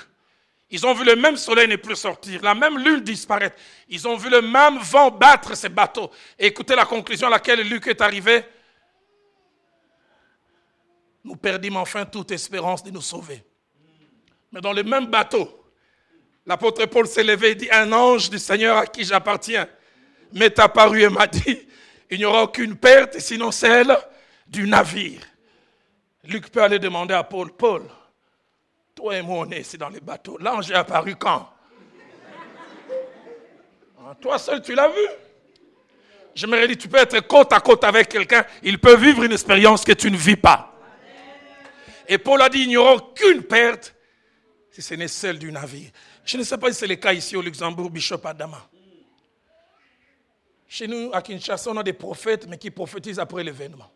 Ils 0.71 0.85
ont 0.85 0.93
vu 0.93 1.03
le 1.03 1.15
même 1.15 1.35
soleil 1.35 1.67
ne 1.67 1.77
plus 1.77 1.95
sortir, 1.95 2.41
la 2.43 2.53
même 2.53 2.77
lune 2.77 3.01
disparaître. 3.01 3.57
Ils 3.87 4.07
ont 4.07 4.15
vu 4.15 4.29
le 4.29 4.41
même 4.41 4.77
vent 4.77 5.09
battre 5.09 5.55
ces 5.55 5.69
bateaux. 5.69 6.11
Écoutez 6.37 6.75
la 6.75 6.85
conclusion 6.85 7.27
à 7.27 7.31
laquelle 7.31 7.61
Luc 7.67 7.87
est 7.87 8.01
arrivé. 8.01 8.43
Nous 11.23 11.35
perdîmes 11.35 11.77
enfin 11.77 12.05
toute 12.05 12.31
espérance 12.31 12.83
de 12.83 12.91
nous 12.91 13.01
sauver. 13.01 13.43
Mais 14.51 14.61
dans 14.61 14.73
le 14.73 14.83
même 14.83 15.07
bateau, 15.07 15.58
l'apôtre 16.49 16.83
Paul 16.87 17.07
s'est 17.07 17.23
levé 17.23 17.51
et 17.51 17.55
dit, 17.55 17.69
un 17.71 17.91
ange 17.93 18.31
du 18.31 18.39
Seigneur 18.39 18.75
à 18.75 18.87
qui 18.87 19.03
j'appartiens 19.03 19.67
m'est 20.33 20.57
apparu 20.57 21.03
et 21.03 21.09
m'a 21.09 21.27
dit, 21.27 21.67
il 22.09 22.17
n'y 22.17 22.25
aura 22.25 22.43
aucune 22.43 22.75
perte 22.75 23.19
sinon 23.19 23.51
celle 23.51 23.95
du 24.47 24.67
navire. 24.67 25.21
Luc 26.23 26.49
peut 26.49 26.63
aller 26.63 26.79
demander 26.79 27.13
à 27.13 27.23
Paul, 27.23 27.51
Paul, 27.51 27.83
toi 28.95 29.15
et 29.15 29.21
moi 29.21 29.45
on 29.45 29.51
est 29.51 29.61
ici 29.61 29.77
dans 29.77 29.89
les 29.89 29.99
bateaux. 29.99 30.39
L'ange 30.39 30.71
est 30.71 30.75
apparu 30.75 31.15
quand 31.15 31.47
ah, 33.99 34.15
Toi 34.19 34.39
seul 34.39 34.63
tu 34.63 34.73
l'as 34.73 34.89
vu 34.89 35.07
Je 36.33 36.47
me 36.47 36.67
dit, 36.67 36.77
tu 36.77 36.87
peux 36.87 36.97
être 36.97 37.19
côte 37.27 37.53
à 37.53 37.59
côte 37.59 37.83
avec 37.83 38.09
quelqu'un, 38.09 38.43
il 38.63 38.79
peut 38.79 38.95
vivre 38.95 39.21
une 39.21 39.33
expérience 39.33 39.85
que 39.85 39.93
tu 39.93 40.09
ne 40.09 40.17
vis 40.17 40.35
pas. 40.35 40.73
Et 42.07 42.17
Paul 42.17 42.41
a 42.41 42.49
dit, 42.49 42.61
il 42.61 42.69
n'y 42.69 42.77
aura 42.77 42.95
aucune 42.95 43.43
perte 43.43 43.93
si 44.71 44.81
ce 44.81 44.95
n'est 44.95 45.07
celle 45.07 45.37
du 45.37 45.51
navire. 45.51 45.91
Je 46.29 46.37
ne 46.37 46.43
sais 46.43 46.59
pas 46.59 46.71
si 46.71 46.77
c'est 46.77 46.85
le 46.85 46.95
cas 46.95 47.11
ici 47.11 47.35
au 47.35 47.41
Luxembourg, 47.41 47.89
Bishop 47.89 48.21
Adama. 48.23 48.69
Chez 50.67 50.85
nous, 50.85 51.09
à 51.11 51.23
Kinshasa, 51.23 51.71
on 51.71 51.77
a 51.77 51.81
des 51.81 51.93
prophètes, 51.93 52.45
mais 52.47 52.59
qui 52.59 52.69
prophétisent 52.69 53.17
après 53.17 53.43
l'événement. 53.43 53.91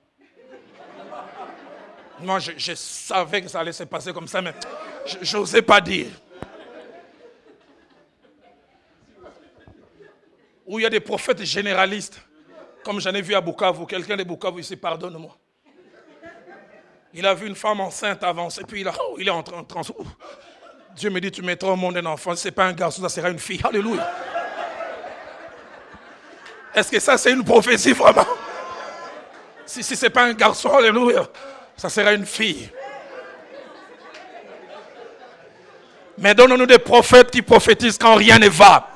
Moi, 2.20 2.40
je, 2.40 2.74
savais 2.74 3.44
que 3.44 3.50
ça 3.50 3.60
allait 3.60 3.72
se 3.72 3.84
passer 3.84 4.12
comme 4.12 4.28
ça, 4.28 4.42
mais 4.42 4.56
je 5.22 5.38
n'osais 5.38 5.62
pas 5.62 5.80
dire. 5.80 6.08
Où 10.66 10.80
il 10.80 10.82
y 10.82 10.86
a 10.88 10.90
des 10.90 11.02
prophètes 11.02 11.44
généralistes, 11.44 12.20
comme 12.84 13.00
j'en 13.00 13.14
ai 13.14 13.22
vu 13.22 13.36
à 13.36 13.42
Bukavu, 13.42 13.86
quelqu'un 13.86 14.18
de 14.18 14.24
Bukavu 14.24 14.62
ici, 14.62 14.76
pardonne-moi. 14.76 15.38
Il 17.14 17.28
a 17.28 17.36
vu 17.36 17.46
une 17.46 17.56
femme 17.56 17.80
enceinte 17.80 18.24
avancer, 18.24 18.64
puis 18.68 18.82
il, 18.82 18.88
a, 18.88 18.94
oh, 19.08 19.18
il 19.20 19.28
est 19.28 19.30
en 19.30 19.44
train 19.44 19.62
de... 19.62 19.68
Dieu 20.96 21.10
me 21.10 21.20
dit, 21.20 21.32
tu 21.32 21.42
mettras 21.42 21.70
au 21.70 21.76
monde 21.76 21.98
un 21.98 22.06
enfant, 22.06 22.36
ce 22.36 22.48
n'est 22.48 22.52
pas 22.52 22.66
un 22.66 22.74
garçon, 22.74 23.02
ça 23.02 23.10
sera 23.10 23.30
une 23.30 23.40
fille. 23.40 23.62
Alléluia. 23.64 24.08
Est-ce 26.76 26.92
que 26.92 27.00
ça, 27.00 27.18
c'est 27.18 27.32
une 27.32 27.44
prophétie 27.44 27.94
vraiment? 27.94 28.26
Si, 29.66 29.84
ce 29.84 30.06
n'est 30.06 30.10
pas 30.10 30.24
un 30.24 30.34
garçon, 30.34 30.70
alléluia, 30.70 31.24
ça 31.78 31.90
sera 31.90 32.14
une 32.14 32.26
fille. 32.26 32.70
Mais 36.18 36.36
donnons-nous 36.36 36.68
des 36.68 36.80
prophètes 36.80 37.32
qui 37.32 37.42
prophétisent 37.42 37.98
quand 37.98 38.16
rien 38.16 38.38
ne 38.38 38.50
va. 38.50 38.88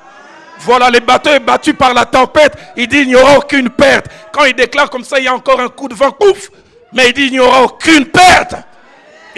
Voilà, 0.60 0.90
le 0.90 1.00
bateau 1.00 1.30
est 1.30 1.40
battu 1.40 1.74
par 1.74 1.94
la 1.94 2.04
tempête. 2.04 2.54
Il 2.76 2.88
dit 2.88 2.98
il 2.98 3.08
n'y 3.08 3.16
aura 3.16 3.38
aucune 3.38 3.70
perte. 3.70 4.06
Quand 4.32 4.44
il 4.44 4.54
déclare 4.54 4.88
comme 4.90 5.04
ça, 5.04 5.18
il 5.18 5.24
y 5.24 5.28
a 5.28 5.34
encore 5.34 5.60
un 5.60 5.68
coup 5.68 5.88
de 5.88 5.94
vent, 5.94 6.12
pouf. 6.12 6.50
Mais 6.92 7.08
il 7.08 7.12
dit 7.12 7.26
il 7.26 7.32
n'y 7.32 7.40
aura 7.40 7.62
aucune 7.62 8.06
perte. 8.06 8.54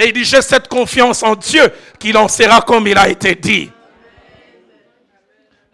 Et 0.01 0.07
il 0.07 0.13
dit 0.15 0.25
j'ai 0.25 0.41
cette 0.41 0.67
confiance 0.67 1.23
en 1.23 1.37
Dieu 1.37 1.71
qu'il 1.99 2.17
en 2.17 2.27
sera 2.27 2.63
comme 2.63 2.87
il 2.87 2.97
a 2.97 3.11
été 3.11 3.35
dit. 3.35 3.71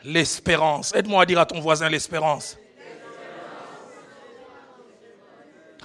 L'espérance. 0.03 0.93
Aide-moi 0.97 1.22
à 1.22 1.27
dire 1.27 1.39
à 1.39 1.47
ton 1.47 1.61
voisin 1.61 1.89
l'espérance. 1.89 2.59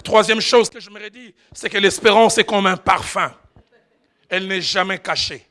Troisième 0.03 0.41
chose 0.41 0.71
que 0.71 0.79
je 0.79 0.89
me 0.89 1.07
dit, 1.11 1.35
c'est 1.53 1.69
que 1.69 1.77
l'espérance 1.77 2.39
est 2.39 2.43
comme 2.43 2.65
un 2.65 2.77
parfum. 2.77 3.31
Elle 4.27 4.47
n'est 4.47 4.61
jamais 4.61 4.97
cachée. 4.97 5.47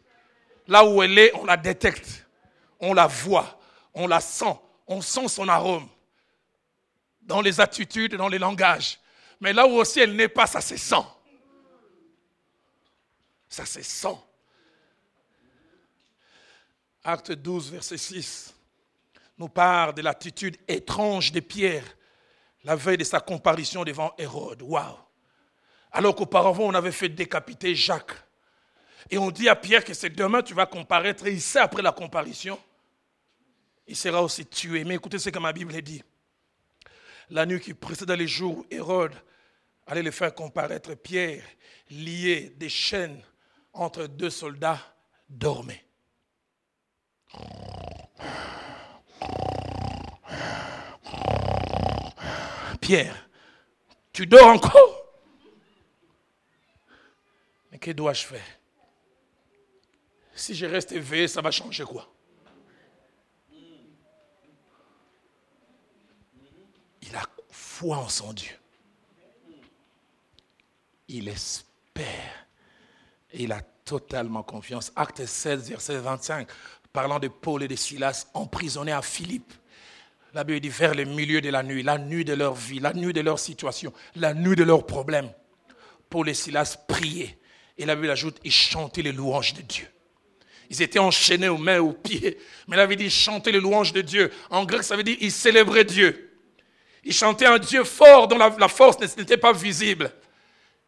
Là 0.66 0.84
où 0.84 1.00
elle 1.00 1.16
est, 1.16 1.32
on 1.36 1.44
la 1.44 1.56
détecte, 1.56 2.26
on 2.80 2.92
la 2.92 3.06
voit, 3.06 3.60
on 3.94 4.08
la 4.08 4.18
sent, 4.18 4.58
on 4.88 5.00
sent 5.00 5.28
son 5.28 5.46
arôme. 5.46 5.86
Dans 7.22 7.40
les 7.40 7.60
attitudes, 7.60 8.16
dans 8.16 8.28
les 8.28 8.38
langages. 8.38 8.98
Mais 9.40 9.52
là 9.52 9.64
où 9.68 9.76
aussi 9.76 10.00
elle 10.00 10.16
n'est 10.16 10.26
pas, 10.26 10.48
ça 10.48 10.60
se 10.60 10.76
sent. 10.76 11.04
Ça 13.50 13.66
se 13.66 13.82
sent. 13.82 14.16
Acte 17.04 17.32
12, 17.32 17.72
verset 17.72 17.98
6 17.98 18.54
nous 19.36 19.48
parle 19.48 19.94
de 19.94 20.02
l'attitude 20.02 20.58
étrange 20.68 21.32
de 21.32 21.40
Pierre 21.40 21.84
la 22.64 22.76
veille 22.76 22.98
de 22.98 23.04
sa 23.04 23.20
comparution 23.20 23.84
devant 23.84 24.12
Hérode. 24.18 24.62
Waouh! 24.62 24.96
Alors 25.92 26.14
qu'auparavant, 26.14 26.64
on 26.64 26.74
avait 26.74 26.92
fait 26.92 27.08
décapiter 27.08 27.74
Jacques. 27.74 28.12
Et 29.10 29.18
on 29.18 29.30
dit 29.30 29.48
à 29.48 29.56
Pierre 29.56 29.84
que 29.84 29.94
c'est 29.94 30.10
demain 30.10 30.42
tu 30.42 30.54
vas 30.54 30.66
comparaître. 30.66 31.26
Et 31.26 31.32
il 31.32 31.40
sait 31.40 31.58
après 31.58 31.82
la 31.82 31.92
comparution, 31.92 32.60
il 33.86 33.96
sera 33.96 34.22
aussi 34.22 34.46
tué. 34.46 34.84
Mais 34.84 34.96
écoutez 34.96 35.18
ce 35.18 35.30
que 35.30 35.38
ma 35.38 35.52
Bible 35.52 35.80
dit. 35.82 36.02
La 37.30 37.46
nuit 37.46 37.60
qui 37.60 37.74
précédait 37.74 38.16
les 38.16 38.28
jours 38.28 38.58
où 38.58 38.66
Hérode 38.70 39.14
allait 39.86 40.02
le 40.02 40.10
faire 40.10 40.34
comparaître, 40.34 40.94
Pierre, 40.94 41.44
lié 41.88 42.52
des 42.56 42.68
chaînes 42.68 43.22
entre 43.72 44.06
deux 44.06 44.30
soldats, 44.30 44.80
dormait. 45.28 45.84
Pierre, 52.80 53.28
tu 54.12 54.26
dors 54.26 54.48
encore? 54.48 55.04
Mais 57.70 57.78
que 57.78 57.92
dois-je 57.92 58.24
faire? 58.24 58.46
Si 60.34 60.54
je 60.54 60.66
reste 60.66 60.92
éveillé, 60.92 61.28
ça 61.28 61.40
va 61.40 61.50
changer 61.50 61.84
quoi? 61.84 62.12
Il 67.02 67.14
a 67.14 67.22
foi 67.50 67.98
en 67.98 68.08
son 68.08 68.32
Dieu. 68.32 68.56
Il 71.08 71.28
espère. 71.28 72.46
Il 73.34 73.52
a 73.52 73.60
totalement 73.84 74.42
confiance. 74.42 74.92
Acte 74.96 75.24
16, 75.24 75.70
verset 75.70 75.98
25, 75.98 76.48
parlant 76.92 77.18
de 77.18 77.28
Paul 77.28 77.62
et 77.62 77.68
de 77.68 77.76
Silas 77.76 78.26
emprisonnés 78.34 78.92
à 78.92 79.02
Philippe. 79.02 79.52
La 80.32 80.44
Bible 80.44 80.60
dit 80.60 80.68
vers 80.68 80.94
le 80.94 81.04
milieu 81.04 81.40
de 81.40 81.48
la 81.50 81.62
nuit, 81.62 81.82
la 81.82 81.98
nuit 81.98 82.24
de 82.24 82.34
leur 82.34 82.54
vie, 82.54 82.78
la 82.78 82.92
nuit 82.92 83.12
de 83.12 83.20
leur 83.20 83.38
situation, 83.38 83.92
la 84.14 84.32
nuit 84.32 84.56
de 84.56 84.62
leurs 84.62 84.86
problèmes. 84.86 85.30
Paul 86.08 86.28
et 86.28 86.34
Silas 86.34 86.76
priaient. 86.88 87.36
Et 87.78 87.86
la 87.86 87.94
Bible 87.94 88.10
ajoute, 88.10 88.38
ils 88.44 88.52
chantaient 88.52 89.02
les 89.02 89.12
louanges 89.12 89.54
de 89.54 89.62
Dieu. 89.62 89.88
Ils 90.68 90.82
étaient 90.82 90.98
enchaînés 90.98 91.48
aux 91.48 91.58
mains, 91.58 91.80
aux 91.80 91.92
pieds. 91.92 92.38
Mais 92.68 92.76
la 92.76 92.86
Bible 92.86 93.02
dit, 93.02 93.10
chanter 93.10 93.50
les 93.50 93.60
louanges 93.60 93.92
de 93.92 94.02
Dieu. 94.02 94.30
En 94.50 94.64
grec, 94.64 94.84
ça 94.84 94.96
veut 94.96 95.02
dire, 95.02 95.16
ils 95.20 95.32
célébraient 95.32 95.84
Dieu. 95.84 96.38
Ils 97.02 97.12
chantaient 97.12 97.46
un 97.46 97.58
Dieu 97.58 97.82
fort 97.84 98.28
dont 98.28 98.38
la, 98.38 98.68
force 98.68 99.00
n'était 99.16 99.36
pas 99.36 99.52
visible. 99.52 100.12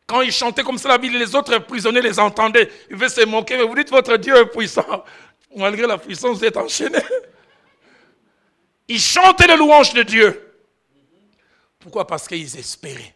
Quand 0.07 0.20
ils 0.20 0.32
chantaient 0.32 0.62
comme 0.62 0.78
ça, 0.78 0.88
la 0.88 0.98
Bible, 0.98 1.16
les 1.16 1.34
autres 1.34 1.59
prisonniers 1.59 2.03
les 2.03 2.18
entendaient. 2.18 2.70
Ils 2.90 2.96
veulent 2.96 3.11
se 3.11 3.24
moquer, 3.24 3.57
mais 3.57 3.64
vous 3.64 3.74
dites, 3.74 3.90
votre 3.90 4.16
Dieu 4.16 4.36
est 4.36 4.46
puissant. 4.46 5.05
Malgré 5.57 5.86
la 5.86 5.98
puissance, 5.98 6.38
vous 6.38 6.44
êtes 6.44 6.57
enchaînés. 6.57 6.98
Ils 8.88 9.00
chantaient 9.00 9.46
les 9.46 9.57
louanges 9.57 9.94
de 9.94 10.03
Dieu. 10.03 10.55
Pourquoi? 11.78 12.07
Parce 12.07 12.28
qu'ils 12.28 12.57
espéraient. 12.59 13.14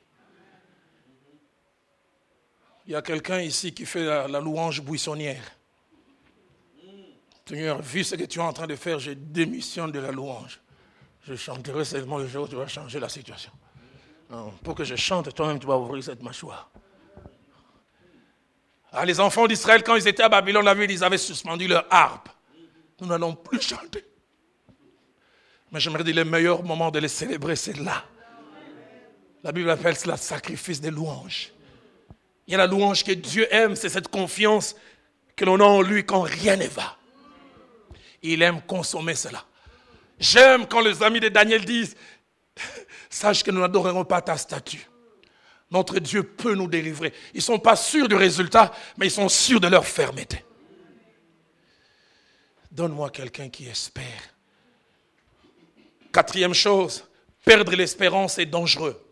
Il 2.87 2.93
y 2.93 2.95
a 2.95 3.03
quelqu'un 3.03 3.41
ici 3.41 3.75
qui 3.75 3.85
fait 3.85 4.05
la, 4.05 4.41
louange 4.41 4.81
buissonnière. 4.81 5.43
Seigneur, 7.49 7.81
vu 7.83 8.05
ce 8.05 8.15
que 8.15 8.25
tu 8.25 8.39
es 8.39 8.43
en 8.43 8.53
train 8.53 8.67
de 8.67 8.77
faire, 8.77 8.99
je 8.99 9.13
démissionne 9.13 9.93
de 9.93 9.99
la 9.99 10.13
louange. 10.13 10.61
Je 11.23 11.35
chanterai 11.35 11.85
seulement 11.85 12.19
le 12.19 12.29
jour 12.29 12.45
où 12.45 12.49
tu 12.49 12.57
vas 12.57 12.67
changer 12.69 13.01
la 13.01 13.09
situation. 13.09 13.51
Pour 14.63 14.75
que 14.75 14.85
je 14.85 14.97
chante, 14.97 15.33
toi-même, 15.35 15.59
tu 15.59 15.67
vas 15.67 15.77
ouvrir 15.77 16.03
cette 16.03 16.23
mâchoire. 16.23 16.71
Ah, 18.93 19.05
les 19.05 19.21
enfants 19.21 19.47
d'Israël, 19.47 19.83
quand 19.83 19.95
ils 19.95 20.09
étaient 20.09 20.23
à 20.23 20.29
Babylone, 20.29 20.65
la 20.65 20.75
ville, 20.75 20.91
ils 20.91 21.05
avaient 21.05 21.19
suspendu 21.19 21.69
leur 21.69 21.87
harpe. 21.91 22.29
Nous 23.01 23.07
n'allons 23.07 23.35
plus 23.35 23.61
chanter. 23.61 24.05
Mais 25.71 25.81
j'aimerais 25.81 26.05
dire 26.05 26.17
le 26.17 26.25
meilleur 26.25 26.63
moment 26.63 26.91
de 26.91 26.99
les 26.99 27.09
célébrer, 27.09 27.57
c'est 27.57 27.77
là. 27.77 28.05
La 29.43 29.53
Bible 29.53 29.71
appelle 29.71 29.97
cela 29.97 30.17
sacrifice 30.17 30.81
de 30.81 30.89
louange. 30.89 31.53
Il 32.47 32.53
y 32.53 32.55
a 32.55 32.59
la 32.59 32.67
louange 32.67 33.05
que 33.05 33.13
Dieu 33.13 33.47
aime, 33.53 33.77
c'est 33.77 33.89
cette 33.89 34.09
confiance 34.09 34.77
que 35.35 35.45
l'on 35.45 35.61
a 35.61 35.65
en 35.65 35.83
lui 35.83 36.05
quand 36.07 36.23
rien 36.23 36.57
ne 36.57 36.67
va. 36.67 36.97
Il 38.23 38.43
aime 38.43 38.63
consommer 38.63 39.15
cela. 39.15 39.45
J'aime 40.19 40.67
quand 40.67 40.81
les 40.81 41.03
amis 41.03 41.21
de 41.21 41.29
Daniel 41.29 41.65
disent, 41.65 41.97
sache 43.17 43.43
que 43.43 43.51
nous 43.51 43.61
n'adorerons 43.61 44.05
pas 44.05 44.21
ta 44.21 44.37
statue. 44.37 44.89
Notre 45.71 45.99
Dieu 45.99 46.23
peut 46.23 46.55
nous 46.55 46.69
délivrer. 46.69 47.13
Ils 47.33 47.39
ne 47.39 47.43
sont 47.43 47.59
pas 47.59 47.75
sûrs 47.75 48.09
du 48.09 48.15
résultat, 48.15 48.73
mais 48.97 49.07
ils 49.07 49.11
sont 49.11 49.29
sûrs 49.29 49.61
de 49.61 49.67
leur 49.67 49.87
fermeté. 49.87 50.45
Donne-moi 52.71 53.11
quelqu'un 53.11 53.49
qui 53.49 53.67
espère. 53.67 54.05
Quatrième 56.13 56.55
chose, 56.55 57.09
perdre 57.45 57.75
l'espérance 57.75 58.39
est 58.39 58.47
dangereux. 58.47 59.03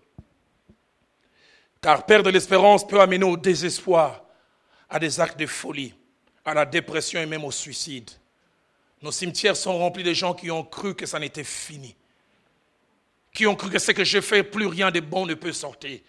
Car 1.80 2.06
perdre 2.06 2.30
l'espérance 2.30 2.86
peut 2.86 3.00
amener 3.00 3.24
au 3.24 3.36
désespoir, 3.36 4.22
à 4.88 4.98
des 4.98 5.18
actes 5.18 5.38
de 5.38 5.46
folie, 5.46 5.94
à 6.44 6.54
la 6.54 6.66
dépression 6.66 7.20
et 7.20 7.26
même 7.26 7.44
au 7.44 7.50
suicide. 7.50 8.10
Nos 9.02 9.12
cimetières 9.12 9.56
sont 9.56 9.76
remplis 9.76 10.04
de 10.04 10.12
gens 10.12 10.34
qui 10.34 10.50
ont 10.50 10.62
cru 10.62 10.94
que 10.94 11.06
ça 11.06 11.18
n'était 11.18 11.44
fini. 11.44 11.96
Qui 13.34 13.46
ont 13.46 13.56
cru 13.56 13.68
que 13.68 13.78
ce 13.78 13.92
que 13.92 14.04
j'ai 14.04 14.22
fait, 14.22 14.42
plus 14.42 14.66
rien 14.66 14.90
de 14.90 15.00
bon 15.00 15.26
ne 15.26 15.34
peut 15.34 15.52
sortir. 15.52 16.00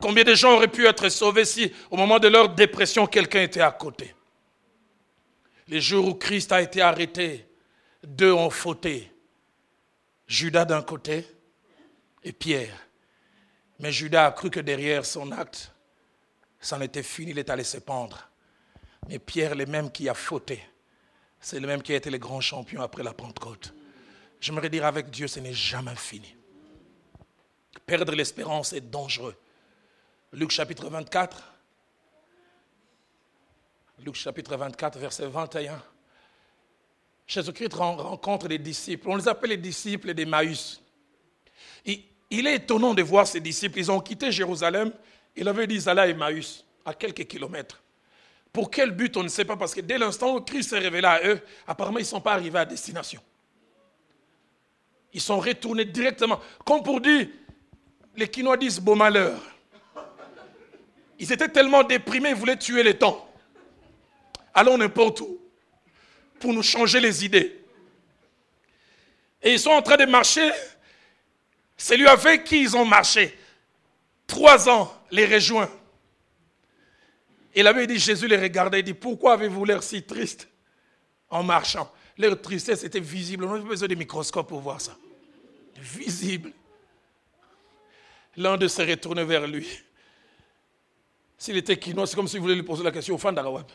Combien 0.00 0.24
de 0.24 0.34
gens 0.34 0.54
auraient 0.54 0.68
pu 0.68 0.86
être 0.86 1.10
sauvés 1.10 1.44
si, 1.44 1.70
au 1.90 1.96
moment 1.96 2.18
de 2.18 2.28
leur 2.28 2.48
dépression, 2.48 3.06
quelqu'un 3.06 3.42
était 3.42 3.60
à 3.60 3.72
côté? 3.72 4.14
Les 5.68 5.80
jours 5.80 6.06
où 6.06 6.14
Christ 6.14 6.52
a 6.52 6.62
été 6.62 6.80
arrêté, 6.80 7.46
deux 8.02 8.32
ont 8.32 8.50
fauté. 8.50 9.12
Judas 10.26 10.64
d'un 10.64 10.82
côté 10.82 11.26
et 12.22 12.32
Pierre. 12.32 12.76
Mais 13.80 13.92
Judas 13.92 14.26
a 14.26 14.32
cru 14.32 14.48
que 14.48 14.60
derrière 14.60 15.04
son 15.04 15.32
acte, 15.32 15.72
ça 16.60 16.78
n'était 16.78 17.02
fini, 17.02 17.32
il 17.32 17.38
est 17.38 17.50
allé 17.50 17.64
se 17.64 17.78
pendre. 17.78 18.28
Mais 19.08 19.18
Pierre, 19.18 19.54
le 19.54 19.66
même 19.66 19.90
qui 19.90 20.08
a 20.08 20.14
fauté, 20.14 20.62
c'est 21.40 21.58
le 21.58 21.66
même 21.66 21.82
qui 21.82 21.92
a 21.92 21.96
été 21.96 22.10
le 22.10 22.18
grand 22.18 22.40
champion 22.40 22.80
après 22.80 23.02
la 23.02 23.12
Pentecôte. 23.12 23.74
J'aimerais 24.40 24.70
dire 24.70 24.86
avec 24.86 25.10
Dieu, 25.10 25.26
ce 25.26 25.40
n'est 25.40 25.54
jamais 25.54 25.96
fini. 25.96 26.36
Perdre 27.90 28.14
l'espérance 28.14 28.72
est 28.72 28.88
dangereux. 28.88 29.34
Luc 30.32 30.52
chapitre 30.52 30.88
24. 30.88 31.42
Luc 34.04 34.14
chapitre 34.14 34.56
24, 34.56 34.96
verset 34.96 35.26
21. 35.26 35.82
Jésus-Christ 37.26 37.74
rencontre 37.74 38.46
des 38.46 38.58
disciples. 38.58 39.08
On 39.08 39.16
les 39.16 39.26
appelle 39.26 39.50
les 39.50 39.56
disciples 39.56 40.14
d'Emmaüs. 40.14 40.80
Il 41.84 42.46
est 42.46 42.54
étonnant 42.54 42.94
de 42.94 43.02
voir 43.02 43.26
ces 43.26 43.40
disciples. 43.40 43.80
Ils 43.80 43.90
ont 43.90 43.98
quitté 43.98 44.30
Jérusalem. 44.30 44.92
Il 45.34 45.48
avait 45.48 45.66
dit 45.66 45.82
à 45.88 46.06
Emmaüs, 46.06 46.64
à 46.84 46.94
quelques 46.94 47.26
kilomètres. 47.26 47.82
Pour 48.52 48.70
quel 48.70 48.92
but, 48.92 49.16
on 49.16 49.24
ne 49.24 49.28
sait 49.28 49.44
pas, 49.44 49.56
parce 49.56 49.74
que 49.74 49.80
dès 49.80 49.98
l'instant 49.98 50.36
où 50.36 50.40
Christ 50.42 50.70
s'est 50.70 50.78
révélé 50.78 51.08
à 51.08 51.26
eux, 51.26 51.40
apparemment, 51.66 51.98
ils 51.98 52.02
ne 52.02 52.06
sont 52.06 52.20
pas 52.20 52.34
arrivés 52.34 52.60
à 52.60 52.64
destination. 52.64 53.20
Ils 55.12 55.20
sont 55.20 55.40
retournés 55.40 55.86
directement. 55.86 56.38
Comme 56.64 56.84
pour 56.84 57.00
dire, 57.00 57.26
les 58.20 58.28
Quinois 58.28 58.58
disent 58.58 58.78
beau 58.78 58.94
malheur. 58.94 59.40
Ils 61.18 61.32
étaient 61.32 61.48
tellement 61.48 61.82
déprimés, 61.82 62.30
ils 62.30 62.34
voulaient 62.34 62.58
tuer 62.58 62.82
les 62.82 62.96
temps. 62.96 63.26
Allons 64.52 64.76
n'importe 64.76 65.22
où 65.22 65.40
pour 66.38 66.52
nous 66.52 66.62
changer 66.62 67.00
les 67.00 67.24
idées. 67.24 67.58
Et 69.42 69.54
ils 69.54 69.58
sont 69.58 69.70
en 69.70 69.80
train 69.80 69.96
de 69.96 70.04
marcher. 70.04 70.50
C'est 71.78 71.96
lui 71.96 72.06
avec 72.06 72.44
qui 72.44 72.60
ils 72.60 72.76
ont 72.76 72.84
marché. 72.84 73.38
Trois 74.26 74.68
ans 74.68 74.92
les 75.10 75.24
rejoint. 75.24 75.70
Et 77.54 77.62
là-bas, 77.62 77.82
il 77.82 77.86
dit, 77.86 77.98
Jésus 77.98 78.28
les 78.28 78.36
regardait, 78.36 78.80
il 78.80 78.84
dit, 78.84 78.94
pourquoi 78.94 79.32
avez-vous 79.32 79.64
l'air 79.64 79.82
si 79.82 80.02
triste 80.02 80.46
en 81.30 81.42
marchant? 81.42 81.90
Leur 82.18 82.40
tristesse 82.40 82.84
était 82.84 83.00
visible. 83.00 83.44
On 83.44 83.54
n'a 83.54 83.62
pas 83.62 83.68
besoin 83.68 83.88
de 83.88 83.94
microscope 83.94 84.46
pour 84.46 84.60
voir 84.60 84.80
ça. 84.80 84.94
Visible. 85.78 86.52
L'un 88.40 88.56
de 88.56 88.68
s'est 88.68 88.86
retourné 88.86 89.22
vers 89.22 89.46
lui. 89.46 89.68
S'il 91.36 91.58
était 91.58 91.76
quinois, 91.76 92.06
c'est 92.06 92.16
comme 92.16 92.26
si 92.26 92.38
vous 92.38 92.44
voulez 92.44 92.54
lui 92.54 92.62
poser 92.62 92.82
la 92.82 92.90
question 92.90 93.14
au 93.14 93.18
fan 93.18 93.34
d'Arawab. 93.34 93.66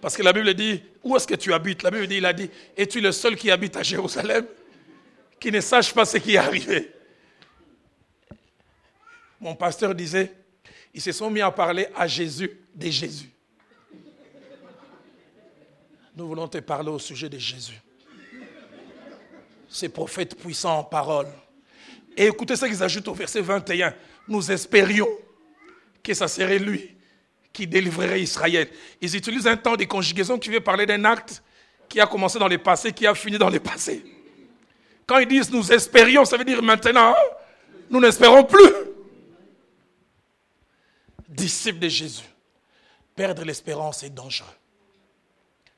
Parce 0.00 0.16
que 0.16 0.22
la 0.22 0.32
Bible 0.32 0.54
dit, 0.54 0.82
où 1.02 1.14
est-ce 1.14 1.26
que 1.26 1.34
tu 1.34 1.52
habites? 1.52 1.82
La 1.82 1.90
Bible 1.90 2.06
dit, 2.06 2.16
il 2.16 2.24
a 2.24 2.32
dit, 2.32 2.48
es-tu 2.74 2.98
le 2.98 3.12
seul 3.12 3.36
qui 3.36 3.50
habite 3.50 3.76
à 3.76 3.82
Jérusalem? 3.82 4.46
Qui 5.38 5.52
ne 5.52 5.60
sache 5.60 5.92
pas 5.92 6.06
ce 6.06 6.16
qui 6.16 6.36
est 6.36 6.38
arrivé 6.38 6.90
Mon 9.38 9.54
pasteur 9.54 9.94
disait, 9.94 10.32
ils 10.94 11.02
se 11.02 11.12
sont 11.12 11.30
mis 11.30 11.42
à 11.42 11.50
parler 11.50 11.88
à 11.94 12.06
Jésus 12.06 12.58
de 12.74 12.90
Jésus. 12.90 13.30
Nous 16.14 16.26
voulons 16.26 16.48
te 16.48 16.56
parler 16.56 16.88
au 16.88 16.98
sujet 16.98 17.28
de 17.28 17.36
Jésus. 17.36 17.82
Ces 19.68 19.90
prophètes 19.90 20.38
puissants 20.38 20.78
en 20.78 20.84
parole. 20.84 21.28
Et 22.16 22.26
écoutez 22.26 22.56
ce 22.56 22.64
qu'ils 22.64 22.82
ajoutent 22.82 23.08
au 23.08 23.14
verset 23.14 23.40
21. 23.40 23.94
Nous 24.28 24.50
espérions 24.50 25.08
que 26.02 26.14
ça 26.14 26.28
serait 26.28 26.58
lui 26.58 26.94
qui 27.52 27.66
délivrerait 27.66 28.20
Israël. 28.20 28.68
Ils 29.00 29.16
utilisent 29.16 29.46
un 29.46 29.56
temps 29.56 29.76
de 29.76 29.84
conjugaison 29.84 30.38
qui 30.38 30.50
veut 30.50 30.60
parler 30.60 30.86
d'un 30.86 31.04
acte 31.04 31.42
qui 31.88 32.00
a 32.00 32.06
commencé 32.06 32.38
dans 32.38 32.48
le 32.48 32.58
passé, 32.58 32.92
qui 32.92 33.06
a 33.06 33.14
fini 33.14 33.38
dans 33.38 33.50
le 33.50 33.60
passé. 33.60 34.04
Quand 35.06 35.18
ils 35.18 35.28
disent 35.28 35.50
nous 35.50 35.72
espérions, 35.72 36.24
ça 36.24 36.36
veut 36.36 36.44
dire 36.44 36.62
maintenant, 36.62 37.14
nous 37.88 38.00
n'espérons 38.00 38.44
plus 38.44 38.72
disciple 41.28 41.78
de 41.78 41.88
Jésus, 41.88 42.24
perdre 43.14 43.44
l'espérance 43.44 44.02
est 44.02 44.10
dangereux. 44.10 44.48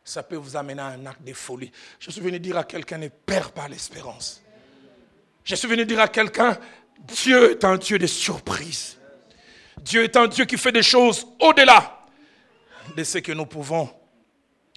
Ça 0.04 0.22
peut 0.22 0.36
vous 0.36 0.56
amener 0.56 0.80
à 0.80 0.86
un 0.86 1.04
acte 1.06 1.22
de 1.22 1.34
folie. 1.34 1.70
Je 1.98 2.10
suis 2.10 2.20
venu 2.20 2.40
dire 2.40 2.56
à 2.56 2.64
quelqu'un, 2.64 2.96
ne 2.96 3.08
perds 3.08 3.52
pas 3.52 3.68
l'espérance. 3.68 4.42
Je 5.48 5.54
suis 5.54 5.66
venu 5.66 5.86
dire 5.86 5.98
à 6.00 6.08
quelqu'un, 6.08 6.58
Dieu 6.98 7.52
est 7.52 7.64
un 7.64 7.78
Dieu 7.78 7.98
de 7.98 8.06
surprise. 8.06 8.98
Dieu 9.80 10.04
est 10.04 10.14
un 10.14 10.26
Dieu 10.26 10.44
qui 10.44 10.58
fait 10.58 10.72
des 10.72 10.82
choses 10.82 11.26
au-delà 11.40 12.06
de 12.94 13.02
ce 13.02 13.16
que 13.16 13.32
nous 13.32 13.46
pouvons 13.46 13.88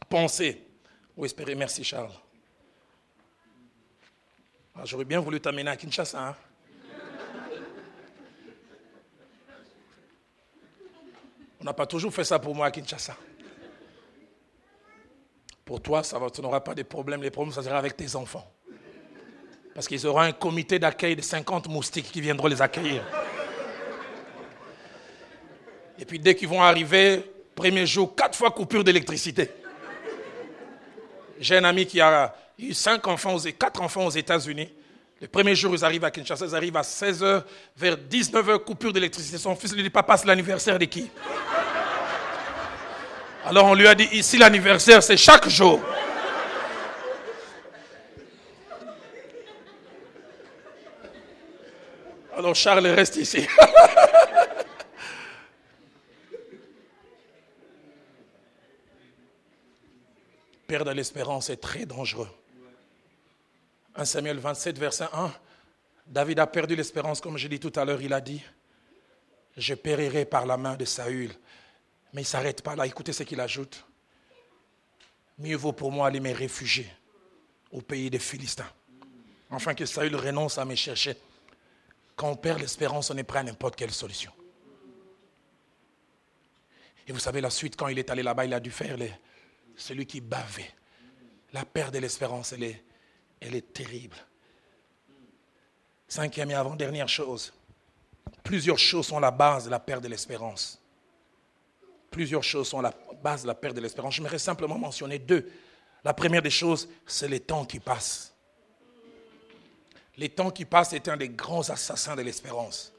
penser 0.07 0.65
ou 1.17 1.25
espérer. 1.25 1.55
Merci 1.55 1.83
Charles. 1.83 2.13
Ah, 4.73 4.83
j'aurais 4.85 5.03
bien 5.03 5.19
voulu 5.19 5.41
t'amener 5.41 5.69
à 5.69 5.75
Kinshasa. 5.75 6.29
Hein. 6.29 6.35
On 11.59 11.65
n'a 11.65 11.73
pas 11.73 11.85
toujours 11.85 12.13
fait 12.13 12.23
ça 12.23 12.39
pour 12.39 12.55
moi 12.55 12.67
à 12.67 12.71
Kinshasa. 12.71 13.17
Pour 15.65 15.81
toi, 15.81 16.01
ça 16.01 16.17
va, 16.17 16.29
tu 16.29 16.41
n'auras 16.41 16.61
pas 16.61 16.73
de 16.73 16.83
problèmes. 16.83 17.21
Les 17.21 17.29
problèmes, 17.29 17.53
ça 17.53 17.61
sera 17.61 17.77
avec 17.77 17.97
tes 17.97 18.15
enfants. 18.15 18.49
Parce 19.73 19.87
qu'ils 19.87 20.05
auront 20.05 20.19
un 20.21 20.31
comité 20.31 20.79
d'accueil 20.79 21.15
de 21.15 21.21
50 21.21 21.67
moustiques 21.69 22.11
qui 22.11 22.21
viendront 22.21 22.47
les 22.47 22.61
accueillir. 22.61 23.03
Et 25.97 26.05
puis 26.05 26.19
dès 26.19 26.35
qu'ils 26.35 26.47
vont 26.47 26.61
arriver, 26.61 27.23
premier 27.55 27.85
jour, 27.85 28.15
quatre 28.15 28.37
fois 28.37 28.51
coupure 28.51 28.83
d'électricité. 28.83 29.49
J'ai 31.39 31.57
un 31.57 31.63
ami 31.63 31.85
qui 31.85 32.01
a 32.01 32.35
eu 32.59 32.73
cinq 32.73 33.07
enfants, 33.07 33.37
quatre 33.57 33.81
enfants 33.81 34.05
aux 34.05 34.11
États-Unis. 34.11 34.69
Le 35.21 35.27
premier 35.27 35.55
jour, 35.55 35.73
ils 35.75 35.85
arrivent 35.85 36.03
à 36.03 36.11
Kinshasa, 36.11 36.47
ils 36.47 36.55
arrivent 36.55 36.77
à 36.77 36.81
16h, 36.81 37.43
vers 37.77 37.95
19h, 37.95 38.63
coupure 38.63 38.91
d'électricité. 38.91 39.37
Son 39.37 39.55
fils 39.55 39.73
lui 39.73 39.83
dit, 39.83 39.89
papa, 39.89 40.17
c'est 40.17 40.25
l'anniversaire 40.25 40.79
de 40.79 40.85
qui? 40.85 41.09
Alors 43.45 43.65
on 43.65 43.73
lui 43.73 43.87
a 43.87 43.95
dit, 43.95 44.07
ici 44.11 44.37
l'anniversaire, 44.37 45.01
c'est 45.01 45.17
chaque 45.17 45.47
jour. 45.49 45.79
Alors 52.41 52.55
Charles 52.55 52.87
reste 52.87 53.17
ici. 53.17 53.45
Perdre 60.65 60.91
l'espérance 60.91 61.51
est 61.51 61.57
très 61.57 61.85
dangereux. 61.85 62.29
1 63.93 64.05
Samuel 64.05 64.39
27, 64.39 64.79
verset 64.79 65.05
1, 65.13 65.31
David 66.07 66.39
a 66.39 66.47
perdu 66.47 66.75
l'espérance, 66.75 67.21
comme 67.21 67.37
je 67.37 67.47
dit 67.47 67.59
tout 67.59 67.73
à 67.75 67.85
l'heure, 67.85 68.01
il 68.01 68.11
a 68.11 68.19
dit, 68.19 68.43
je 69.55 69.75
périrai 69.75 70.25
par 70.25 70.47
la 70.47 70.57
main 70.57 70.75
de 70.75 70.85
Saül. 70.85 71.29
Mais 72.11 72.21
il 72.21 72.25
ne 72.25 72.27
s'arrête 72.27 72.63
pas 72.63 72.75
là, 72.75 72.87
écoutez 72.87 73.13
ce 73.13 73.21
qu'il 73.21 73.39
ajoute. 73.39 73.85
Mieux 75.37 75.57
vaut 75.57 75.73
pour 75.73 75.91
moi 75.91 76.07
aller 76.07 76.19
me 76.19 76.33
réfugier 76.33 76.91
au 77.71 77.81
pays 77.81 78.09
des 78.09 78.17
Philistins, 78.17 78.71
afin 79.51 79.75
que 79.75 79.85
Saül 79.85 80.15
renonce 80.15 80.57
à 80.57 80.65
me 80.65 80.73
chercher. 80.73 81.15
Quand 82.21 82.29
on 82.29 82.35
perd 82.35 82.59
l'espérance, 82.59 83.09
on 83.09 83.17
est 83.17 83.23
prêt 83.23 83.39
à 83.39 83.43
n'importe 83.43 83.75
quelle 83.75 83.89
solution. 83.89 84.31
Et 87.07 87.11
vous 87.11 87.17
savez, 87.17 87.41
la 87.41 87.49
suite, 87.49 87.75
quand 87.75 87.87
il 87.87 87.97
est 87.97 88.11
allé 88.11 88.21
là-bas, 88.21 88.45
il 88.45 88.53
a 88.53 88.59
dû 88.59 88.69
faire 88.69 88.95
celui 89.75 90.05
qui 90.05 90.21
bavait. 90.21 90.69
La 91.51 91.65
perte 91.65 91.95
de 91.95 91.97
l'espérance, 91.97 92.53
elle 92.53 92.61
est, 92.61 93.73
terrible. 93.73 94.15
Cinquième 96.07 96.51
et 96.51 96.53
avant-dernière 96.53 97.09
chose. 97.09 97.53
Plusieurs 98.43 98.77
choses 98.77 99.07
sont 99.07 99.19
la 99.19 99.31
base 99.31 99.65
de 99.65 99.71
la 99.71 99.79
perte 99.79 100.03
de 100.03 100.07
l'espérance. 100.07 100.79
Plusieurs 102.11 102.43
choses 102.43 102.67
sont 102.67 102.81
la 102.81 102.93
base 103.23 103.41
de 103.41 103.47
la 103.47 103.55
perte 103.55 103.75
de 103.75 103.81
l'espérance. 103.81 104.13
Je 104.13 104.21
J'aimerais 104.21 104.37
simplement 104.37 104.77
mentionner 104.77 105.17
deux. 105.17 105.51
La 106.03 106.13
première 106.13 106.43
des 106.43 106.51
choses, 106.51 106.87
c'est 107.07 107.27
le 107.27 107.39
temps 107.39 107.65
qui 107.65 107.79
passe. 107.79 108.30
Les 110.17 110.29
temps 110.29 110.51
qui 110.51 110.65
passent 110.65 110.93
est 110.93 111.07
un 111.07 111.17
des 111.17 111.29
grands 111.29 111.69
assassins 111.69 112.15
de 112.15 112.21
l'espérance. 112.21 112.93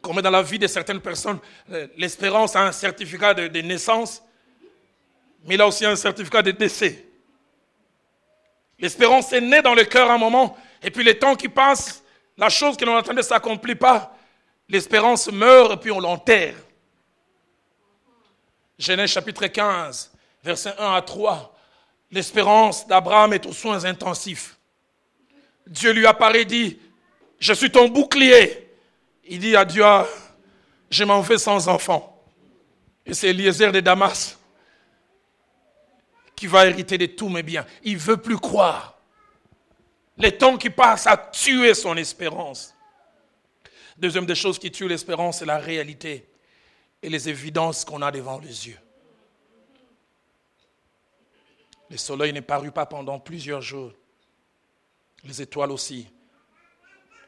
Comme 0.00 0.20
dans 0.20 0.30
la 0.30 0.42
vie 0.42 0.58
de 0.58 0.66
certaines 0.66 1.00
personnes, 1.00 1.38
euh, 1.70 1.88
l'espérance 1.96 2.54
a 2.54 2.62
un 2.66 2.72
certificat 2.72 3.34
de, 3.34 3.60
naissance, 3.60 4.22
mais 5.44 5.56
il 5.56 5.60
a 5.60 5.66
aussi 5.66 5.84
un 5.84 5.96
certificat 5.96 6.42
de 6.42 6.52
décès. 6.52 7.04
L'espérance 8.78 9.32
est 9.32 9.40
née 9.40 9.60
dans 9.60 9.74
le 9.74 9.84
cœur 9.84 10.10
un 10.10 10.18
moment, 10.18 10.56
et 10.82 10.90
puis 10.90 11.02
les 11.02 11.18
temps 11.18 11.34
qui 11.34 11.48
passent, 11.48 12.04
la 12.36 12.48
chose 12.48 12.76
que 12.76 12.84
l'on 12.84 12.96
attendait 12.96 13.16
ne 13.16 13.22
s'accomplit 13.22 13.74
pas. 13.74 14.16
L'espérance 14.68 15.30
meurt, 15.32 15.72
et 15.72 15.76
puis 15.76 15.90
on 15.90 15.98
l'enterre. 15.98 16.54
Genèse 18.78 19.10
chapitre 19.10 19.46
15, 19.48 20.12
versets 20.44 20.74
1 20.78 20.94
à 20.94 21.02
3. 21.02 21.56
L'espérance 22.12 22.86
d'Abraham 22.86 23.32
est 23.32 23.44
aux 23.46 23.52
soins 23.52 23.84
intensifs. 23.84 24.57
Dieu 25.68 25.92
lui 25.92 26.06
apparaît 26.06 26.44
dit, 26.44 26.78
je 27.38 27.52
suis 27.52 27.70
ton 27.70 27.88
bouclier. 27.88 28.68
Il 29.24 29.38
dit 29.38 29.54
à 29.56 29.64
Dieu, 29.64 29.84
je 30.90 31.04
m'en 31.04 31.20
vais 31.20 31.38
sans 31.38 31.68
enfant. 31.68 32.22
Et 33.04 33.14
c'est 33.14 33.28
Eliezer 33.28 33.72
de 33.72 33.80
Damas 33.80 34.38
qui 36.34 36.46
va 36.46 36.66
hériter 36.66 36.98
de 36.98 37.06
tous 37.06 37.28
mes 37.28 37.42
biens. 37.42 37.66
Il 37.82 37.94
ne 37.94 37.98
veut 37.98 38.16
plus 38.16 38.38
croire. 38.38 38.98
Les 40.16 40.36
temps 40.36 40.56
qui 40.56 40.70
passent 40.70 41.06
a 41.06 41.16
tué 41.16 41.74
son 41.74 41.96
espérance. 41.96 42.74
Deuxième 43.96 44.26
des 44.26 44.34
choses 44.34 44.58
qui 44.58 44.70
tuent 44.70 44.88
l'espérance, 44.88 45.38
c'est 45.38 45.46
la 45.46 45.58
réalité 45.58 46.28
et 47.02 47.08
les 47.08 47.28
évidences 47.28 47.84
qu'on 47.84 48.02
a 48.02 48.10
devant 48.10 48.38
les 48.38 48.68
yeux. 48.68 48.78
Le 51.90 51.96
soleil 51.96 52.32
n'est 52.32 52.42
paru 52.42 52.70
pas 52.70 52.86
pendant 52.86 53.18
plusieurs 53.18 53.62
jours. 53.62 53.92
Les 55.24 55.42
étoiles 55.42 55.72
aussi. 55.72 56.08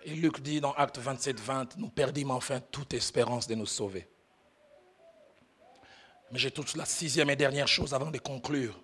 Et 0.05 0.15
Luc 0.15 0.41
dit 0.41 0.61
dans 0.61 0.73
Acte 0.73 0.99
27, 0.99 1.41
20, 1.41 1.77
nous 1.77 1.89
perdîmes 1.89 2.31
enfin 2.31 2.61
toute 2.61 2.95
espérance 2.95 3.47
de 3.47 3.55
nous 3.55 3.67
sauver. 3.67 4.09
Mais 6.31 6.39
j'ai 6.39 6.51
toute 6.51 6.75
la 6.77 6.85
sixième 6.85 7.31
et 7.31 7.37
dernière 7.37 7.69
chose 7.69 7.93
avant 7.93 8.11
de 8.11 8.19
conclure. 8.19 8.81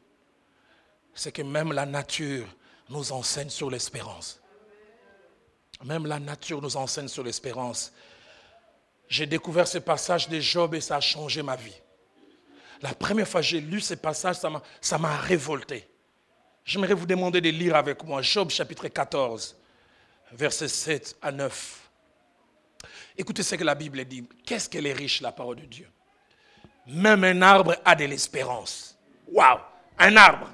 C'est 1.14 1.32
que 1.32 1.42
même 1.42 1.72
la 1.72 1.86
nature 1.86 2.46
nous 2.90 3.12
enseigne 3.12 3.48
sur 3.48 3.70
l'espérance. 3.70 4.40
Même 5.84 6.06
la 6.06 6.18
nature 6.18 6.60
nous 6.60 6.76
enseigne 6.76 7.08
sur 7.08 7.22
l'espérance. 7.22 7.92
J'ai 9.08 9.26
découvert 9.26 9.68
ce 9.68 9.78
passage 9.78 10.28
de 10.28 10.40
Job 10.40 10.74
et 10.74 10.80
ça 10.80 10.96
a 10.96 11.00
changé 11.00 11.42
ma 11.42 11.56
vie. 11.56 11.76
La 12.82 12.94
première 12.94 13.28
fois 13.28 13.40
que 13.40 13.46
j'ai 13.46 13.60
lu 13.60 13.80
ce 13.80 13.94
passage, 13.94 14.36
ça 14.80 14.98
m'a 14.98 15.16
révolté. 15.16 15.88
J'aimerais 16.66 16.94
vous 16.94 17.06
demander 17.06 17.40
de 17.40 17.48
lire 17.48 17.76
avec 17.76 18.02
moi 18.02 18.20
Job 18.22 18.50
chapitre 18.50 18.88
14, 18.88 19.56
versets 20.32 20.66
7 20.66 21.16
à 21.22 21.30
9. 21.30 21.80
Écoutez 23.16 23.44
ce 23.44 23.54
que 23.54 23.62
la 23.62 23.76
Bible 23.76 24.04
dit. 24.04 24.24
Qu'est-ce 24.44 24.68
qu'elle 24.68 24.88
est 24.88 24.92
riche, 24.92 25.20
la 25.20 25.30
parole 25.30 25.54
de 25.54 25.64
Dieu? 25.66 25.88
Même 26.88 27.22
un 27.22 27.40
arbre 27.40 27.76
a 27.84 27.94
de 27.94 28.04
l'espérance. 28.06 28.98
Waouh 29.28 29.60
Un 29.96 30.16
arbre. 30.16 30.50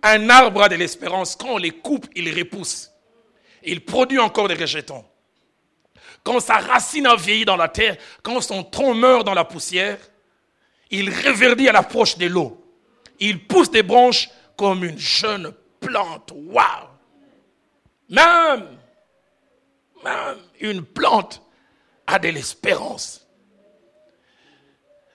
Un 0.00 0.30
arbre 0.30 0.62
a 0.62 0.68
de 0.68 0.76
l'espérance. 0.76 1.34
Quand 1.34 1.54
on 1.54 1.58
les 1.58 1.72
coupe, 1.72 2.06
il 2.14 2.32
repousse. 2.32 2.92
Il 3.64 3.84
produit 3.84 4.20
encore 4.20 4.46
des 4.46 4.54
rejetons. 4.54 5.04
Quand 6.22 6.38
sa 6.38 6.58
racine 6.58 7.08
a 7.08 7.16
vieilli 7.16 7.44
dans 7.44 7.56
la 7.56 7.68
terre, 7.68 7.96
quand 8.22 8.40
son 8.40 8.62
tronc 8.62 8.94
meurt 8.94 9.26
dans 9.26 9.34
la 9.34 9.44
poussière, 9.44 9.98
il 10.88 11.10
reverdit 11.10 11.68
à 11.68 11.72
l'approche 11.72 12.16
de 12.16 12.26
l'eau. 12.26 12.64
Il 13.18 13.44
pousse 13.44 13.68
des 13.68 13.82
branches 13.82 14.28
comme 14.62 14.84
une 14.84 14.96
jeune 14.96 15.52
plante. 15.80 16.32
Waouh! 16.32 16.86
Même, 18.08 18.78
même 20.04 20.38
une 20.60 20.84
plante 20.84 21.42
a 22.06 22.20
de 22.20 22.28
l'espérance. 22.28 23.26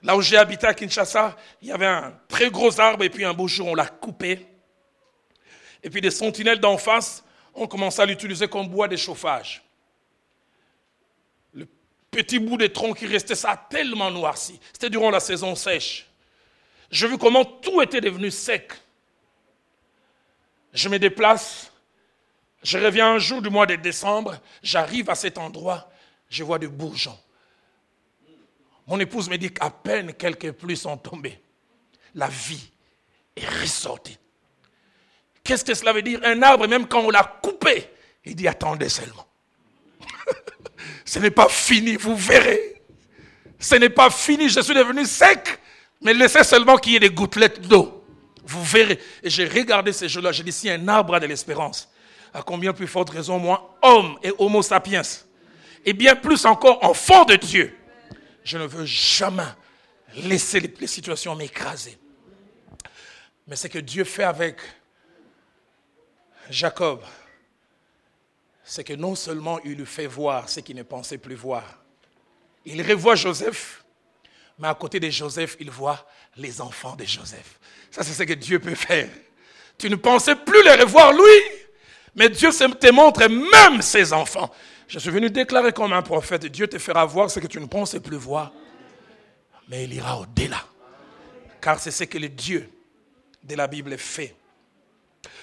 Là 0.02 0.18
où 0.18 0.20
j'ai 0.20 0.36
habité 0.36 0.66
à 0.66 0.74
Kinshasa, 0.74 1.34
il 1.62 1.68
y 1.68 1.72
avait 1.72 1.86
un 1.86 2.12
très 2.28 2.50
gros 2.50 2.78
arbre 2.78 3.04
et 3.04 3.08
puis 3.08 3.24
un 3.24 3.32
beau 3.32 3.48
jour 3.48 3.68
on 3.68 3.74
l'a 3.74 3.86
coupé. 3.86 4.46
Et 5.82 5.88
puis 5.88 6.02
des 6.02 6.10
sentinelles 6.10 6.60
d'en 6.60 6.76
face 6.76 7.24
ont 7.54 7.66
commencé 7.66 8.02
à 8.02 8.04
l'utiliser 8.04 8.48
comme 8.48 8.68
bois 8.68 8.86
de 8.86 8.96
chauffage 8.96 9.62
petit 12.10 12.38
bout 12.38 12.56
de 12.56 12.66
tronc 12.66 12.94
qui 12.94 13.06
restait, 13.06 13.36
ça 13.36 13.52
a 13.52 13.56
tellement 13.56 14.10
noirci. 14.10 14.58
C'était 14.72 14.90
durant 14.90 15.10
la 15.10 15.20
saison 15.20 15.54
sèche. 15.54 16.06
Je 16.90 17.06
vu 17.06 17.16
comment 17.16 17.44
tout 17.44 17.80
était 17.80 18.00
devenu 18.00 18.30
sec. 18.30 18.72
Je 20.72 20.88
me 20.88 20.98
déplace. 20.98 21.72
Je 22.62 22.78
reviens 22.78 23.14
un 23.14 23.18
jour 23.18 23.40
du 23.42 23.50
mois 23.50 23.66
de 23.66 23.76
décembre. 23.76 24.38
J'arrive 24.62 25.10
à 25.10 25.14
cet 25.14 25.38
endroit. 25.38 25.90
Je 26.28 26.44
vois 26.44 26.58
des 26.58 26.66
bourgeons. 26.68 27.18
Mon 28.86 28.98
épouse 29.00 29.28
me 29.28 29.36
dit 29.36 29.52
qu'à 29.52 29.70
peine 29.70 30.14
quelques 30.14 30.52
pluies 30.52 30.76
sont 30.76 30.96
tombées. 30.96 31.40
La 32.14 32.28
vie 32.28 32.70
est 33.36 33.46
ressortie. 33.60 34.18
Qu'est-ce 35.44 35.64
que 35.64 35.74
cela 35.74 35.92
veut 35.92 36.02
dire? 36.02 36.20
Un 36.24 36.42
arbre, 36.42 36.66
même 36.66 36.86
quand 36.86 37.00
on 37.00 37.10
l'a 37.10 37.38
coupé, 37.42 37.90
il 38.24 38.34
dit 38.34 38.48
attendez 38.48 38.88
seulement. 38.88 39.26
Ce 41.04 41.18
n'est 41.18 41.30
pas 41.30 41.48
fini, 41.48 41.96
vous 41.96 42.16
verrez. 42.16 42.82
Ce 43.58 43.74
n'est 43.74 43.90
pas 43.90 44.10
fini, 44.10 44.48
je 44.48 44.60
suis 44.60 44.74
devenu 44.74 45.04
sec, 45.04 45.58
mais 46.00 46.14
laissez 46.14 46.44
seulement 46.44 46.76
qu'il 46.76 46.92
y 46.92 46.96
ait 46.96 47.00
des 47.00 47.10
gouttelettes 47.10 47.60
d'eau. 47.62 47.97
Vous 48.48 48.64
verrez. 48.64 48.98
Et 49.22 49.28
j'ai 49.28 49.46
regardé 49.46 49.92
ces 49.92 50.08
jours-là, 50.08 50.32
j'ai 50.32 50.42
dit, 50.42 50.52
si 50.52 50.70
un 50.70 50.88
arbre 50.88 51.14
a 51.14 51.20
de 51.20 51.26
l'espérance, 51.26 51.92
à 52.32 52.40
combien 52.40 52.72
plus 52.72 52.86
forte 52.86 53.10
raison, 53.10 53.38
moi, 53.38 53.78
homme 53.82 54.18
et 54.22 54.32
homo 54.38 54.62
sapiens, 54.62 55.02
et 55.84 55.92
bien 55.92 56.16
plus 56.16 56.46
encore 56.46 56.82
enfant 56.82 57.26
de 57.26 57.36
Dieu, 57.36 57.76
je 58.42 58.56
ne 58.56 58.64
veux 58.64 58.86
jamais 58.86 59.42
laisser 60.16 60.60
les 60.60 60.86
situations 60.86 61.34
m'écraser. 61.34 61.98
Mais 63.46 63.54
ce 63.54 63.66
que 63.66 63.78
Dieu 63.78 64.04
fait 64.04 64.24
avec 64.24 64.56
Jacob, 66.48 67.02
c'est 68.64 68.84
que 68.84 68.94
non 68.94 69.14
seulement 69.14 69.60
il 69.60 69.74
lui 69.74 69.86
fait 69.86 70.06
voir 70.06 70.48
ce 70.48 70.60
qu'il 70.60 70.76
ne 70.76 70.82
pensait 70.84 71.18
plus 71.18 71.34
voir, 71.34 71.64
il 72.64 72.80
revoit 72.80 73.14
Joseph, 73.14 73.84
mais 74.58 74.68
à 74.68 74.74
côté 74.74 74.98
de 74.98 75.10
Joseph, 75.10 75.56
il 75.60 75.70
voit 75.70 76.06
les 76.36 76.62
enfants 76.62 76.96
de 76.96 77.04
Joseph. 77.04 77.57
Ça, 77.98 78.04
c'est 78.04 78.12
ce 78.12 78.22
que 78.22 78.34
Dieu 78.34 78.60
peut 78.60 78.76
faire. 78.76 79.08
Tu 79.76 79.90
ne 79.90 79.96
pensais 79.96 80.36
plus 80.36 80.62
les 80.62 80.74
revoir 80.74 81.12
lui, 81.12 81.42
mais 82.14 82.28
Dieu 82.28 82.50
te 82.50 82.92
montre 82.92 83.26
même 83.26 83.82
ses 83.82 84.12
enfants. 84.12 84.54
Je 84.86 85.00
suis 85.00 85.10
venu 85.10 85.30
déclarer 85.30 85.72
comme 85.72 85.92
un 85.92 86.02
prophète, 86.02 86.46
Dieu 86.46 86.68
te 86.68 86.78
fera 86.78 87.04
voir 87.04 87.28
ce 87.28 87.40
que 87.40 87.48
tu 87.48 87.58
ne 87.58 87.66
pensais 87.66 87.98
plus 87.98 88.16
voir, 88.16 88.52
mais 89.68 89.82
il 89.82 89.94
ira 89.94 90.20
au-delà. 90.20 90.64
Car 91.60 91.80
c'est 91.80 91.90
ce 91.90 92.04
que 92.04 92.18
le 92.18 92.28
Dieu 92.28 92.70
de 93.42 93.56
la 93.56 93.66
Bible 93.66 93.98
fait. 93.98 94.36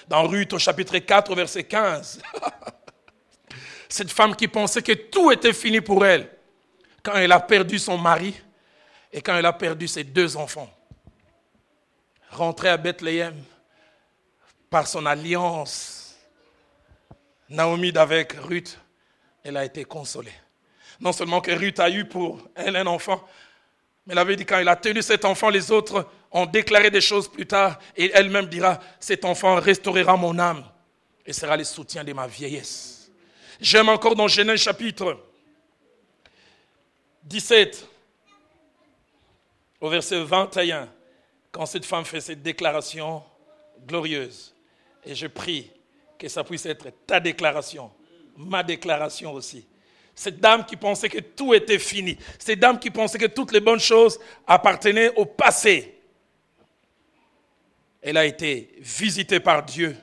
Dans 0.08 0.26
Ruth 0.26 0.54
au 0.54 0.58
chapitre 0.58 0.96
4, 0.96 1.34
verset 1.34 1.64
15. 1.64 2.22
Cette 3.90 4.10
femme 4.10 4.34
qui 4.34 4.48
pensait 4.48 4.80
que 4.80 4.92
tout 4.92 5.30
était 5.30 5.52
fini 5.52 5.82
pour 5.82 6.06
elle 6.06 6.26
quand 7.02 7.16
elle 7.16 7.32
a 7.32 7.40
perdu 7.40 7.78
son 7.78 7.98
mari 7.98 8.34
et 9.12 9.20
quand 9.20 9.36
elle 9.36 9.44
a 9.44 9.52
perdu 9.52 9.86
ses 9.86 10.04
deux 10.04 10.38
enfants. 10.38 10.70
Rentrée 12.36 12.68
à 12.68 12.76
Bethléem 12.76 13.42
par 14.68 14.86
son 14.86 15.06
alliance, 15.06 16.14
Naomi 17.48 17.96
avec 17.96 18.34
Ruth, 18.34 18.78
elle 19.42 19.56
a 19.56 19.64
été 19.64 19.86
consolée. 19.86 20.34
Non 21.00 21.12
seulement 21.12 21.40
que 21.40 21.52
Ruth 21.52 21.80
a 21.80 21.88
eu 21.88 22.04
pour 22.04 22.46
elle 22.54 22.76
un 22.76 22.86
enfant, 22.86 23.26
mais 24.04 24.12
elle 24.12 24.18
avait 24.18 24.36
dit 24.36 24.44
quand 24.44 24.58
elle 24.58 24.68
a 24.68 24.76
tenu 24.76 25.00
cet 25.00 25.24
enfant, 25.24 25.48
les 25.48 25.72
autres 25.72 26.06
ont 26.30 26.44
déclaré 26.44 26.90
des 26.90 27.00
choses 27.00 27.26
plus 27.26 27.46
tard 27.46 27.78
et 27.96 28.10
elle-même 28.12 28.48
dira, 28.48 28.80
cet 29.00 29.24
enfant 29.24 29.54
restaurera 29.54 30.18
mon 30.18 30.38
âme 30.38 30.62
et 31.24 31.32
sera 31.32 31.56
le 31.56 31.64
soutien 31.64 32.04
de 32.04 32.12
ma 32.12 32.26
vieillesse. 32.26 33.10
J'aime 33.62 33.88
encore 33.88 34.14
dans 34.14 34.28
Genèse 34.28 34.60
chapitre 34.60 35.18
17, 37.22 37.88
au 39.80 39.88
verset 39.88 40.22
21, 40.22 40.86
quand 41.56 41.64
cette 41.64 41.86
femme 41.86 42.04
fait 42.04 42.20
cette 42.20 42.42
déclaration 42.42 43.22
glorieuse. 43.86 44.54
Et 45.06 45.14
je 45.14 45.26
prie 45.26 45.70
que 46.18 46.28
ça 46.28 46.44
puisse 46.44 46.66
être 46.66 46.88
ta 47.06 47.18
déclaration, 47.18 47.90
ma 48.36 48.62
déclaration 48.62 49.32
aussi. 49.32 49.66
Cette 50.14 50.38
dame 50.38 50.66
qui 50.66 50.76
pensait 50.76 51.08
que 51.08 51.20
tout 51.20 51.54
était 51.54 51.78
fini, 51.78 52.18
cette 52.38 52.60
dame 52.60 52.78
qui 52.78 52.90
pensait 52.90 53.16
que 53.16 53.24
toutes 53.24 53.52
les 53.52 53.60
bonnes 53.60 53.80
choses 53.80 54.20
appartenaient 54.46 55.14
au 55.16 55.24
passé, 55.24 55.98
elle 58.02 58.18
a 58.18 58.26
été 58.26 58.74
visitée 58.76 59.40
par 59.40 59.62
Dieu 59.62 59.96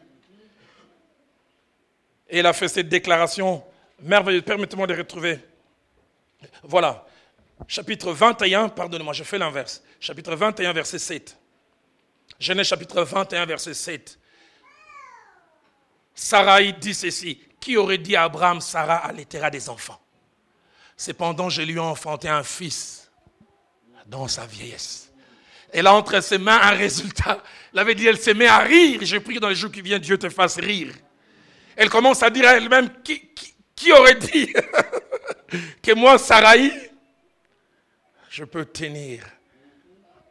et 2.32 2.40
elle 2.40 2.48
a 2.48 2.54
fait 2.54 2.68
cette 2.68 2.90
déclaration 2.90 3.64
merveilleuse. 4.02 4.42
Permettez-moi 4.42 4.88
de 4.88 4.96
retrouver. 4.96 5.38
Voilà. 6.64 7.06
Chapitre 7.68 8.12
21, 8.12 8.70
pardonnez-moi, 8.70 9.14
je 9.14 9.24
fais 9.24 9.38
l'inverse. 9.38 9.84
Chapitre 10.00 10.36
21, 10.36 10.74
verset 10.74 10.98
7. 10.98 11.38
Genèse 12.44 12.68
chapitre 12.68 13.04
21, 13.04 13.46
verset 13.46 13.74
7. 13.74 14.20
Sarah 16.14 16.62
dit 16.62 16.94
ceci. 16.94 17.40
qui 17.62 17.78
aurait 17.78 17.98
dit 17.98 18.18
à 18.18 18.24
Abraham, 18.24 18.60
Sarah 18.60 18.98
allaitera 18.98 19.50
des 19.50 19.70
enfants? 19.70 20.02
Cependant, 20.98 21.50
je 21.50 21.62
lui 21.62 21.76
ai 21.76 21.80
enfanté 21.80 22.28
un 22.28 22.44
fils 22.44 23.10
dans 24.08 24.28
sa 24.28 24.46
vieillesse. 24.46 25.10
Elle 25.72 25.88
a 25.88 25.94
entre 25.94 26.20
ses 26.20 26.38
mains 26.38 26.60
un 26.62 26.72
résultat. 26.72 27.42
Elle 27.72 27.80
avait 27.80 27.96
dit, 27.96 28.08
elle 28.08 28.20
s'est 28.20 28.34
mise 28.34 28.50
à 28.50 28.60
rire. 28.60 29.00
Je 29.04 29.18
prie 29.20 29.36
que 29.36 29.40
dans 29.40 29.48
les 29.48 29.56
jours 29.56 29.72
qui 29.72 29.82
viennent, 29.82 30.02
Dieu 30.02 30.18
te 30.18 30.28
fasse 30.28 30.58
rire. 30.58 30.94
Elle 31.78 31.90
commence 31.90 32.24
à 32.24 32.30
dire 32.30 32.46
à 32.46 32.58
elle-même, 32.58 32.90
qui, 33.04 33.94
aurait 33.94 34.16
dit 34.16 34.54
que 35.82 35.94
moi, 35.94 36.18
Sarai, 36.18 36.92
je 38.30 38.44
peux 38.44 38.66
tenir 38.66 39.24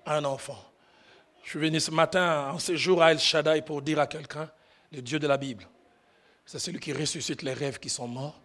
un 0.05 0.27
enfant? 0.27 0.72
Je 1.53 1.59
suis 1.59 1.67
venu 1.67 1.81
ce 1.81 1.91
matin 1.91 2.51
en 2.51 2.59
séjour 2.59 3.03
à 3.03 3.13
El 3.13 3.19
Shaddai 3.19 3.61
pour 3.61 3.83
dire 3.83 4.01
à 4.01 4.07
quelqu'un, 4.07 4.51
le 4.91 5.03
Dieu 5.03 5.19
de 5.19 5.27
la 5.27 5.37
Bible, 5.37 5.69
c'est 6.47 6.59
celui 6.59 6.81
qui 6.81 6.95
ressuscite 6.95 7.43
les 7.43 7.53
rêves 7.53 7.79
qui 7.79 7.91
sont 7.91 8.09
morts, 8.09 8.41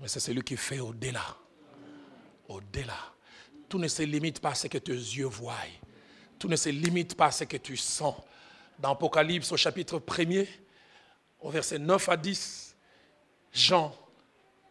mais 0.00 0.08
c'est 0.08 0.18
celui 0.18 0.42
qui 0.42 0.56
fait 0.56 0.80
au-delà. 0.80 1.22
Au-delà. 2.48 2.98
Tout 3.68 3.78
ne 3.78 3.86
se 3.86 4.02
limite 4.02 4.40
pas 4.40 4.50
à 4.50 4.54
ce 4.56 4.66
que 4.66 4.78
tes 4.78 4.94
yeux 4.94 5.26
voient. 5.26 5.54
Tout 6.40 6.48
ne 6.48 6.56
se 6.56 6.70
limite 6.70 7.14
pas 7.16 7.26
à 7.26 7.30
ce 7.30 7.44
que 7.44 7.56
tu 7.56 7.76
sens. 7.76 8.16
Dans 8.80 8.90
Apocalypse 8.90 9.52
au 9.52 9.56
chapitre 9.56 10.00
1er, 10.00 10.48
au 11.38 11.50
verset 11.50 11.78
9 11.78 12.08
à 12.08 12.16
10, 12.16 12.74
Jean, 13.52 13.94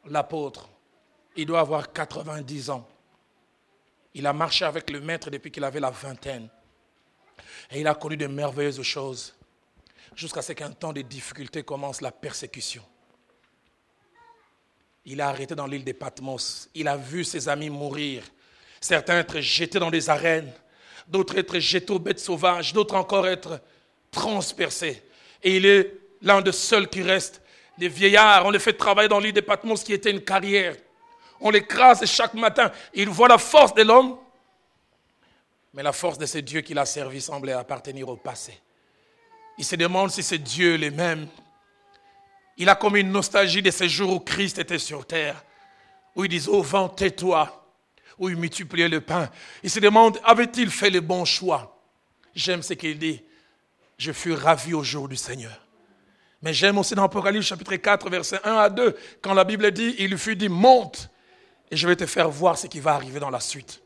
l'apôtre, 0.04 0.68
il 1.38 1.46
doit 1.46 1.62
avoir 1.62 1.94
90 1.94 2.72
ans. 2.72 2.86
Il 4.14 4.28
a 4.28 4.34
marché 4.34 4.66
avec 4.66 4.90
le 4.90 5.00
maître 5.00 5.30
depuis 5.30 5.50
qu'il 5.50 5.64
avait 5.64 5.80
la 5.80 5.92
vingtaine. 5.92 6.50
Et 7.72 7.82
il 7.82 7.88
a 7.88 7.96
connu 7.96 8.18
de 8.18 8.28
merveilleuses 8.28 8.82
choses. 8.82 9.34
Jusqu'à 10.16 10.42
ce 10.42 10.54
qu'un 10.54 10.72
temps 10.72 10.94
de 10.94 11.02
difficulté 11.02 11.64
commence 11.64 12.02
la 12.02 12.12
persécution. 12.12 12.84
Il 15.06 15.22
a 15.22 15.28
arrêté 15.28 15.56
dans 15.56 15.68
l'île 15.68 15.84
des 15.84 15.94
Patmos. 15.94 16.70
Il 16.74 16.88
a 16.88 16.98
vu 16.98 17.24
ses 17.24 17.48
amis 17.48 17.70
mourir. 17.70 18.24
Certains 18.82 19.20
être 19.20 19.40
jetés 19.40 19.80
dans 19.80 19.92
des 19.92 20.10
arènes, 20.10 20.52
d'autres 21.08 21.38
être 21.38 21.60
jetés 21.60 21.92
aux 21.92 22.00
bêtes 22.00 22.20
sauvages, 22.20 22.74
d'autres 22.74 22.96
encore 22.96 23.28
être 23.28 23.62
transpercés. 24.12 25.04
Et 25.44 25.58
il 25.58 25.66
est 25.66 25.94
l'un 26.22 26.42
des 26.42 26.52
seuls 26.52 26.90
qui 26.90 27.02
reste. 27.02 27.42
Les 27.78 27.88
vieillards, 27.88 28.46
on 28.46 28.52
les 28.52 28.60
fait 28.60 28.74
travailler 28.74 29.10
dans 29.10 29.20
l'île 29.20 29.34
des 29.34 29.42
Patmos 29.42 29.84
qui 29.84 29.94
était 29.94 30.12
une 30.12 30.22
carrière. 30.22 30.76
On 31.40 31.50
l'écrase 31.50 32.06
chaque 32.06 32.34
matin. 32.34 32.72
Il 32.94 33.10
voit 33.10 33.28
la 33.28 33.38
force 33.38 33.74
de 33.74 33.84
l'homme, 33.84 34.18
mais 35.76 35.84
la 35.84 35.92
force 35.92 36.18
de 36.18 36.26
ce 36.26 36.38
Dieu 36.38 36.62
qu'il 36.62 36.80
a 36.80 36.86
servi 36.86 37.20
semblait 37.20 37.52
appartenir 37.52 38.08
au 38.08 38.16
passé. 38.16 38.58
Il 39.58 39.66
se 39.66 39.76
demande 39.76 40.10
si 40.10 40.24
c'est 40.24 40.38
Dieu 40.38 40.76
les 40.76 40.90
mêmes. 40.90 41.28
Il 42.58 42.70
a 42.70 42.76
comme 42.76 42.96
une 42.96 43.12
nostalgie 43.12 43.62
de 43.62 43.72
ces 43.72 43.90
jours 43.90 44.14
où 44.14 44.20
Christ 44.22 44.58
était 44.58 44.80
sur 44.80 45.06
terre, 45.06 45.44
où 46.16 46.24
il 46.24 46.30
disait 46.30 46.50
au 46.50 46.62
vent, 46.62 46.88
tais-toi, 46.88 47.68
où 48.18 48.30
il 48.30 48.38
multipliait 48.38 48.88
le 48.88 49.02
pain. 49.02 49.30
Il 49.64 49.70
se 49.70 49.82
demande, 49.82 50.18
avait-il 50.24 50.70
fait 50.70 50.90
le 50.90 51.02
bon 51.02 51.26
choix? 51.26 51.78
J'aime 52.34 52.64
ce 52.64 52.74
qu'il 52.74 52.98
dit. 52.98 53.22
Je 53.98 54.14
fus 54.14 54.34
ravi 54.34 54.74
au 54.74 54.84
jour 54.84 55.10
du 55.10 55.18
Seigneur. 55.18 55.60
Mais 56.42 56.54
j'aime 56.54 56.78
aussi 56.78 56.96
dans 56.96 57.04
Apocalypse 57.04 57.48
chapitre 57.48 57.76
4, 57.76 58.10
verset 58.10 58.40
1 58.46 58.56
à 58.56 58.70
2, 58.70 58.96
quand 59.22 59.34
la 59.34 59.44
Bible 59.44 59.70
dit, 59.72 59.96
il 60.00 60.12
lui 60.12 60.18
fut 60.18 60.38
dit, 60.38 60.48
monte, 60.48 61.10
et 61.70 61.76
je 61.76 61.86
vais 61.86 61.96
te 61.98 62.06
faire 62.06 62.30
voir 62.30 62.58
ce 62.58 62.68
qui 62.68 62.80
va 62.80 62.94
arriver 62.94 63.20
dans 63.20 63.30
la 63.30 63.42
suite. 63.42 63.82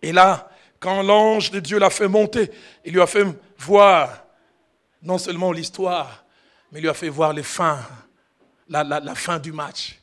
Et 0.00 0.12
là, 0.12 0.50
quand 0.80 1.02
l'ange 1.02 1.50
de 1.50 1.60
Dieu 1.60 1.78
l'a 1.78 1.90
fait 1.90 2.08
monter, 2.08 2.50
il 2.84 2.92
lui 2.92 3.00
a 3.00 3.06
fait 3.06 3.26
voir 3.58 4.24
non 5.02 5.18
seulement 5.18 5.52
l'histoire, 5.52 6.24
mais 6.70 6.78
il 6.78 6.82
lui 6.82 6.88
a 6.88 6.94
fait 6.94 7.08
voir 7.08 7.32
la, 7.32 9.14
fin 9.14 9.38
du 9.38 9.52
match. 9.52 9.98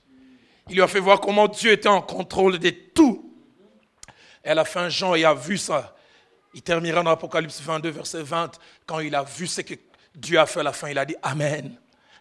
Il 0.68 0.76
lui 0.76 0.82
a 0.82 0.88
fait 0.88 1.00
voir 1.00 1.22
comment 1.22 1.48
Dieu 1.48 1.72
était 1.72 1.90
en 1.90 2.02
contrôle 2.02 2.60
de 2.60 2.70
tout. 2.70 3.34
Et 4.44 4.50
à 4.50 4.56
la 4.56 4.66
fin, 4.66 4.90
Jean 4.90 5.14
a 5.14 5.34
vu 5.34 5.58
ça. 5.58 5.96
Il 6.54 6.62
terminera 6.62 7.04
dans 7.04 7.10
l'Apocalypse 7.10 7.62
22, 7.62 7.90
verset 7.90 8.24
20. 8.24 8.60
Quand 8.86 9.00
il 9.00 9.14
a 9.16 9.24
vu 9.24 9.48
ce 9.48 9.62
que 9.62 9.76
Dieu 10.14 10.40
a 10.40 10.46
fait 10.46 10.62
à 10.62 10.64
la 10.64 10.74
fin, 10.74 10.90
il 10.90 10.98
a 10.98 11.06
dit 11.06 11.16
Amen. 11.22 11.78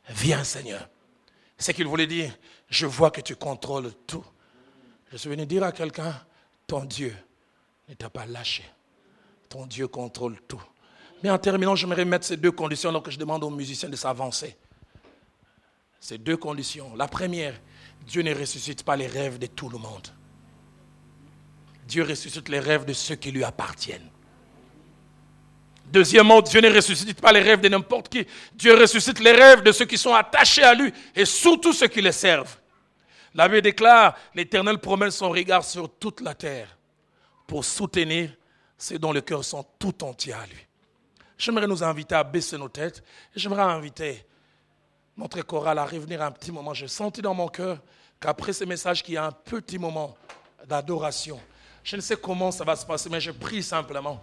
Viens, 0.08 0.44
Seigneur. 0.44 0.88
C'est 1.56 1.72
qu'il 1.72 1.86
voulait 1.86 2.06
dire 2.06 2.36
Je 2.68 2.86
vois 2.86 3.10
que 3.10 3.20
tu 3.20 3.36
contrôles 3.36 3.92
tout. 4.06 4.24
Je 5.10 5.16
suis 5.16 5.30
venu 5.30 5.46
dire 5.46 5.62
à 5.62 5.72
quelqu'un 5.72 6.14
Ton 6.66 6.84
Dieu 6.84 7.14
ne 7.88 7.94
t'a 7.94 8.10
pas 8.10 8.26
lâché. 8.26 8.64
Ton 9.48 9.66
Dieu 9.66 9.88
contrôle 9.88 10.40
tout. 10.48 10.62
Mais 11.22 11.30
en 11.30 11.38
terminant, 11.38 11.76
j'aimerais 11.76 12.04
mettre 12.04 12.26
ces 12.26 12.36
deux 12.36 12.52
conditions 12.52 12.90
alors 12.90 13.02
que 13.02 13.10
je 13.10 13.18
demande 13.18 13.44
aux 13.44 13.50
musiciens 13.50 13.88
de 13.88 13.96
s'avancer. 13.96 14.56
Ces 16.00 16.18
deux 16.18 16.36
conditions. 16.36 16.94
La 16.96 17.08
première, 17.08 17.58
Dieu 18.06 18.22
ne 18.22 18.34
ressuscite 18.34 18.82
pas 18.82 18.96
les 18.96 19.06
rêves 19.06 19.38
de 19.38 19.46
tout 19.46 19.68
le 19.68 19.78
monde. 19.78 20.08
Dieu 21.86 22.02
ressuscite 22.02 22.48
les 22.48 22.60
rêves 22.60 22.84
de 22.84 22.92
ceux 22.92 23.14
qui 23.14 23.30
lui 23.30 23.44
appartiennent. 23.44 24.10
Deuxièmement, 25.86 26.40
Dieu 26.40 26.60
ne 26.60 26.74
ressuscite 26.74 27.20
pas 27.20 27.32
les 27.32 27.40
rêves 27.40 27.60
de 27.60 27.68
n'importe 27.68 28.08
qui. 28.08 28.26
Dieu 28.54 28.74
ressuscite 28.74 29.20
les 29.20 29.32
rêves 29.32 29.62
de 29.62 29.70
ceux 29.70 29.84
qui 29.84 29.98
sont 29.98 30.14
attachés 30.14 30.62
à 30.62 30.74
lui 30.74 30.92
et 31.14 31.24
surtout 31.24 31.72
ceux 31.72 31.88
qui 31.88 32.00
les 32.00 32.12
servent. 32.12 32.56
L'abbé 33.34 33.60
déclare, 33.62 34.16
l'Éternel 34.34 34.78
promène 34.78 35.10
son 35.10 35.30
regard 35.30 35.64
sur 35.64 35.90
toute 35.98 36.20
la 36.20 36.34
terre 36.34 36.76
pour 37.46 37.64
soutenir 37.64 38.30
ceux 38.78 38.98
dont 38.98 39.12
le 39.12 39.20
cœur 39.20 39.44
sont 39.44 39.64
tout 39.78 40.02
entiers 40.04 40.32
à 40.32 40.46
lui. 40.46 40.66
J'aimerais 41.36 41.66
nous 41.66 41.82
inviter 41.82 42.14
à 42.14 42.24
baisser 42.24 42.56
nos 42.56 42.68
têtes 42.68 43.02
j'aimerais 43.34 43.62
inviter 43.62 44.24
notre 45.16 45.42
chorale 45.42 45.78
à 45.78 45.84
revenir 45.84 46.22
un 46.22 46.30
petit 46.30 46.50
moment. 46.50 46.74
J'ai 46.74 46.88
senti 46.88 47.22
dans 47.22 47.34
mon 47.34 47.48
cœur 47.48 47.78
qu'après 48.20 48.52
ce 48.52 48.64
message, 48.64 49.02
qu'il 49.02 49.14
y 49.14 49.16
a 49.16 49.26
un 49.26 49.32
petit 49.32 49.78
moment 49.78 50.16
d'adoration. 50.66 51.40
Je 51.82 51.96
ne 51.96 52.00
sais 52.00 52.16
comment 52.16 52.50
ça 52.50 52.64
va 52.64 52.74
se 52.74 52.86
passer, 52.86 53.08
mais 53.10 53.20
je 53.20 53.30
prie 53.30 53.62
simplement 53.62 54.22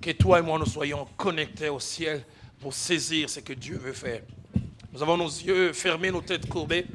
que 0.00 0.10
toi 0.12 0.38
et 0.38 0.42
moi 0.42 0.58
nous 0.58 0.66
soyons 0.66 1.06
connectés 1.16 1.68
au 1.68 1.80
ciel 1.80 2.24
pour 2.60 2.72
saisir 2.72 3.28
ce 3.28 3.40
que 3.40 3.52
Dieu 3.52 3.76
veut 3.76 3.92
faire. 3.92 4.22
Nous 4.92 5.02
avons 5.02 5.16
nos 5.16 5.28
yeux 5.28 5.72
fermés, 5.72 6.10
nos 6.10 6.22
têtes 6.22 6.48
courbées. 6.48 6.86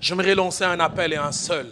J'aimerais 0.00 0.34
lancer 0.34 0.64
un 0.64 0.80
appel 0.80 1.12
et 1.12 1.16
un 1.16 1.32
seul. 1.32 1.70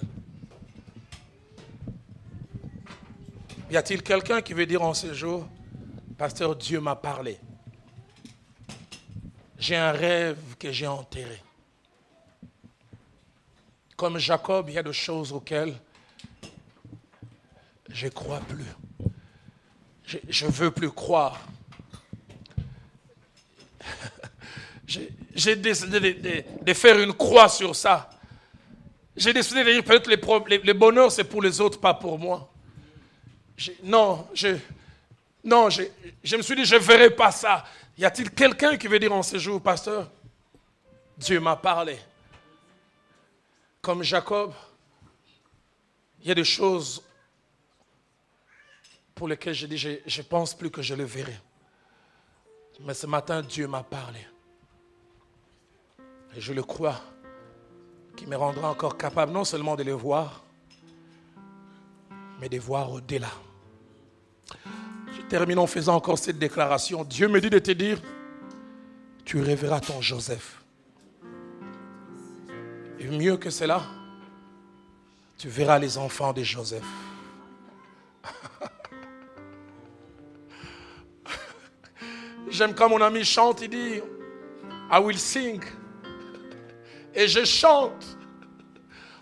Y 3.72 3.76
a-t-il 3.78 4.02
quelqu'un 4.02 4.42
qui 4.42 4.52
veut 4.52 4.66
dire 4.66 4.82
en 4.82 4.92
ce 4.92 5.14
jour, 5.14 5.48
Pasteur, 6.18 6.54
Dieu 6.56 6.78
m'a 6.78 6.94
parlé. 6.94 7.38
J'ai 9.58 9.76
un 9.76 9.92
rêve 9.92 10.36
que 10.58 10.70
j'ai 10.70 10.86
enterré. 10.86 11.42
Comme 13.96 14.18
Jacob, 14.18 14.68
il 14.68 14.74
y 14.74 14.78
a 14.78 14.82
des 14.82 14.92
choses 14.92 15.32
auxquelles 15.32 15.74
je 17.88 18.04
ne 18.04 18.10
crois 18.10 18.40
plus. 18.40 18.66
Je 20.28 20.44
ne 20.44 20.50
veux 20.50 20.70
plus 20.70 20.90
croire. 20.90 21.40
J'ai 25.34 25.56
décidé 25.56 26.44
de, 26.60 26.74
faire 26.74 26.98
une 26.98 27.14
croix 27.14 27.48
sur 27.48 27.74
ça. 27.74 28.10
J'ai 29.16 29.32
décidé 29.32 29.64
de 29.64 29.72
dire 29.72 29.82
peut-être 29.82 30.10
les, 30.10 30.58
les, 30.58 30.74
bonheurs, 30.74 31.10
c'est 31.10 31.24
pour 31.24 31.40
les 31.40 31.58
autres, 31.58 31.80
pas 31.80 31.94
pour 31.94 32.18
moi. 32.18 32.51
Non, 33.82 34.28
je, 34.34 34.56
non 35.44 35.68
je, 35.70 36.36
me 36.36 36.42
suis 36.42 36.56
dit, 36.56 36.64
je 36.64 36.76
ne 36.76 36.80
verrai 36.80 37.10
pas 37.10 37.30
ça. 37.30 37.64
Y 37.96 38.04
a-t-il 38.04 38.30
quelqu'un 38.30 38.76
qui 38.76 38.86
veut 38.86 38.98
dire 38.98 39.12
en 39.12 39.22
ce 39.22 39.38
jour, 39.38 39.60
pasteur, 39.60 40.10
Dieu 41.16 41.40
m'a 41.40 41.56
parlé? 41.56 41.98
Comme 43.80 44.02
Jacob, 44.02 44.52
il 46.20 46.28
y 46.28 46.30
a 46.30 46.34
des 46.34 46.44
choses 46.44 47.02
pour 49.14 49.28
lesquelles 49.28 49.54
je 49.54 49.66
dis, 49.66 49.78
je 49.78 49.90
ne 49.90 50.26
pense 50.26 50.54
plus 50.54 50.70
que 50.70 50.82
je 50.82 50.94
le 50.94 51.04
verrai. 51.04 51.38
Mais 52.80 52.94
ce 52.94 53.06
matin, 53.06 53.42
Dieu 53.42 53.66
m'a 53.66 53.82
parlé. 53.82 54.26
Et 56.34 56.40
je 56.40 56.52
le 56.52 56.62
crois, 56.62 57.00
qui 58.16 58.26
me 58.26 58.36
rendra 58.36 58.70
encore 58.70 58.96
capable 58.96 59.32
non 59.32 59.44
seulement 59.44 59.76
de 59.76 59.82
le 59.82 59.92
voir, 59.92 60.42
mais 62.40 62.48
de 62.48 62.58
voir 62.58 62.90
au-delà. 62.90 63.30
Je 65.14 65.22
termine 65.22 65.58
en 65.58 65.66
faisant 65.66 65.94
encore 65.94 66.18
cette 66.18 66.38
déclaration. 66.38 67.04
Dieu 67.04 67.28
me 67.28 67.40
dit 67.40 67.50
de 67.50 67.58
te 67.58 67.70
dire, 67.70 68.00
tu 69.24 69.40
rêveras 69.40 69.80
ton 69.80 70.00
Joseph. 70.00 70.62
Et 72.98 73.06
mieux 73.06 73.36
que 73.36 73.50
cela, 73.50 73.82
tu 75.38 75.48
verras 75.48 75.78
les 75.78 75.98
enfants 75.98 76.32
de 76.32 76.42
Joseph. 76.42 76.84
J'aime 82.48 82.74
quand 82.74 82.88
mon 82.88 83.00
ami 83.00 83.24
chante, 83.24 83.60
il 83.62 83.70
dit, 83.70 84.00
I 84.90 84.98
will 85.02 85.18
sing. 85.18 85.62
Et 87.14 87.26
je 87.26 87.44
chante, 87.44 88.16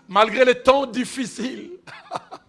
malgré 0.07 0.45
les 0.45 0.61
temps 0.61 0.85
difficiles. 0.85 1.71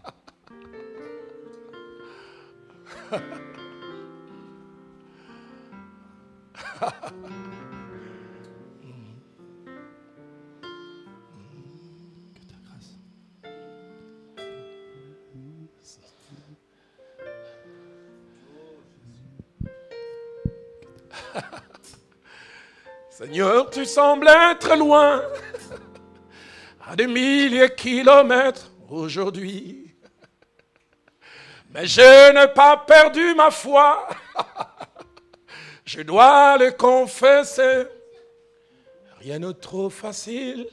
Seigneur, 23.10 23.70
tu 23.70 23.84
sembles 23.84 24.26
être 24.26 24.74
loin, 24.76 25.22
à 26.88 26.96
des 26.96 27.06
milliers 27.06 27.68
de 27.68 27.74
kilomètres 27.74 28.70
aujourd'hui. 28.88 29.81
Mais 31.72 31.86
je 31.86 32.32
n'ai 32.32 32.52
pas 32.52 32.76
perdu 32.76 33.34
ma 33.34 33.50
foi. 33.50 34.06
Je 35.84 36.02
dois 36.02 36.58
le 36.58 36.70
confesser. 36.72 37.86
Rien 39.18 39.40
de 39.40 39.52
trop 39.52 39.88
facile. 39.90 40.68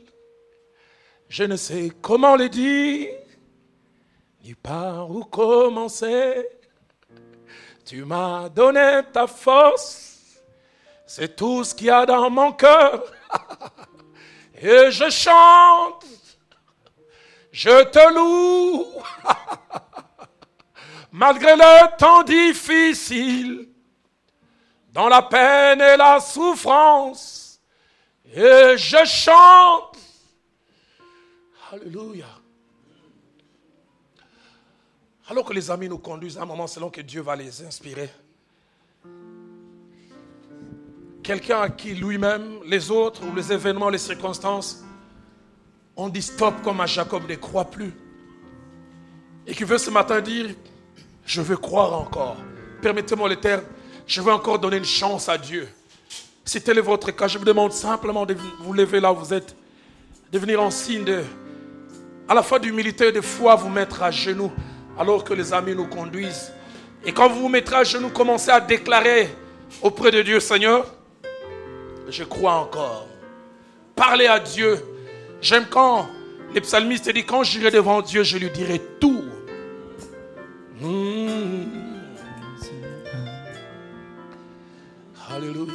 Je 1.30 1.44
ne 1.44 1.56
sais 1.56 1.92
comment 2.02 2.36
le 2.36 2.50
dire, 2.50 3.14
ni 4.44 4.56
par 4.56 5.10
où 5.10 5.24
commencer. 5.24 6.48
Tu 7.86 8.04
m'as 8.04 8.50
donné 8.50 9.02
ta 9.14 9.26
force, 9.26 10.42
c'est 11.06 11.36
tout 11.36 11.64
ce 11.64 11.74
qu'il 11.74 11.88
y 11.88 11.90
a 11.90 12.06
dans 12.06 12.30
mon 12.30 12.52
cœur. 12.52 13.04
Et 14.62 14.92
je 14.92 15.10
chante, 15.10 16.06
je 17.52 17.84
te 17.86 18.14
loue, 18.14 18.86
malgré 21.20 21.54
le 21.54 21.98
temps 21.98 22.24
difficile, 22.24 23.68
dans 24.94 25.10
la 25.10 25.22
peine 25.22 25.82
et 25.82 25.98
la 25.98 26.22
souffrance. 26.22 27.60
Et 28.34 28.78
je 28.78 29.06
chante, 29.06 29.98
Alléluia. 31.72 32.26
Alors 35.28 35.46
que 35.46 35.54
les 35.54 35.70
amis 35.70 35.90
nous 35.90 36.00
conduisent 36.00 36.38
à 36.38 36.44
un 36.44 36.46
moment 36.46 36.66
selon 36.68 36.90
que 36.90 37.02
Dieu 37.02 37.22
va 37.22 37.36
les 37.36 37.64
inspirer. 37.64 38.10
Quelqu'un 41.22 41.62
à 41.62 41.70
qui 41.70 41.94
lui-même, 41.94 42.60
les 42.66 42.90
autres 42.90 43.22
ou 43.28 43.36
les 43.36 43.52
événements, 43.52 43.90
les 43.90 44.00
circonstances 44.00 44.84
ont 45.96 46.10
dit 46.10 46.22
stop 46.22 46.56
comme 46.64 46.80
à 46.80 46.88
Jacob 46.88 47.30
ne 47.30 47.36
croit 47.36 47.70
plus. 47.70 47.94
Et 49.46 49.54
qui 49.54 49.66
veut 49.66 49.78
ce 49.78 49.92
matin 49.92 50.22
dire, 50.22 50.56
je 51.30 51.42
veux 51.42 51.58
croire 51.58 51.94
encore. 51.94 52.38
Permettez-moi 52.82 53.30
le 53.30 53.36
terme, 53.36 53.62
je 54.08 54.20
veux 54.20 54.32
encore 54.32 54.58
donner 54.58 54.78
une 54.78 54.84
chance 54.84 55.30
à 55.30 55.38
Dieu. 55.38 55.68
Si 56.44 56.60
tel 56.60 56.80
est 56.80 56.82
votre 56.82 57.12
cas, 57.12 57.28
je 57.28 57.38
vous 57.38 57.46
demande 57.46 57.72
simplement 57.72 58.26
de 58.26 58.36
vous 58.62 58.74
lever 58.74 59.00
là 59.00 59.14
où 59.14 59.18
vous 59.18 59.32
êtes, 59.32 59.56
de 60.32 60.40
venir 60.40 60.60
en 60.60 60.72
signe 60.72 61.04
de, 61.04 61.22
à 62.28 62.34
la 62.34 62.42
fois 62.42 62.58
d'humilité 62.58 63.10
et 63.10 63.12
de 63.12 63.22
foi, 63.22 63.54
vous 63.54 63.70
mettre 63.70 64.02
à 64.02 64.10
genoux 64.10 64.52
alors 64.98 65.24
que 65.24 65.36
les 65.36 65.54
amis 65.54 65.76
nous 65.76 65.86
conduisent. 65.86 66.52
Et 67.06 67.12
quand 67.12 67.30
vous 67.30 67.42
vous 67.42 67.50
mettrez 67.50 67.76
à 67.76 67.84
genoux, 67.84 68.10
commencez 68.10 68.50
à 68.50 68.60
déclarer 68.60 69.30
auprès 69.84 70.10
de 70.10 70.24
Dieu, 70.24 70.40
Seigneur, 70.40 70.92
je 72.10 72.24
crois 72.24 72.56
encore. 72.56 73.08
Parlez 73.96 74.26
à 74.26 74.40
Dieu. 74.40 74.84
J'aime 75.42 75.68
quand 75.70 76.10
les 76.56 76.62
psalmistes 76.62 77.08
disent, 77.12 77.26
quand 77.28 77.44
j'irai 77.44 77.70
devant 77.70 78.02
Dieu, 78.02 78.24
je 78.24 78.40
lui 78.40 78.50
dirai 78.50 78.82
tout. 79.00 79.26
Hmm. 80.82 81.09
Alléluia. 85.40 85.74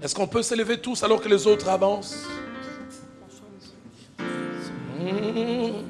Est-ce 0.00 0.14
qu'on 0.14 0.28
peut 0.28 0.42
s'élever 0.42 0.80
tous 0.80 1.02
alors 1.02 1.20
que 1.20 1.28
les 1.28 1.44
autres 1.48 1.68
avancent? 1.68 2.24
Hmm. 4.96 5.82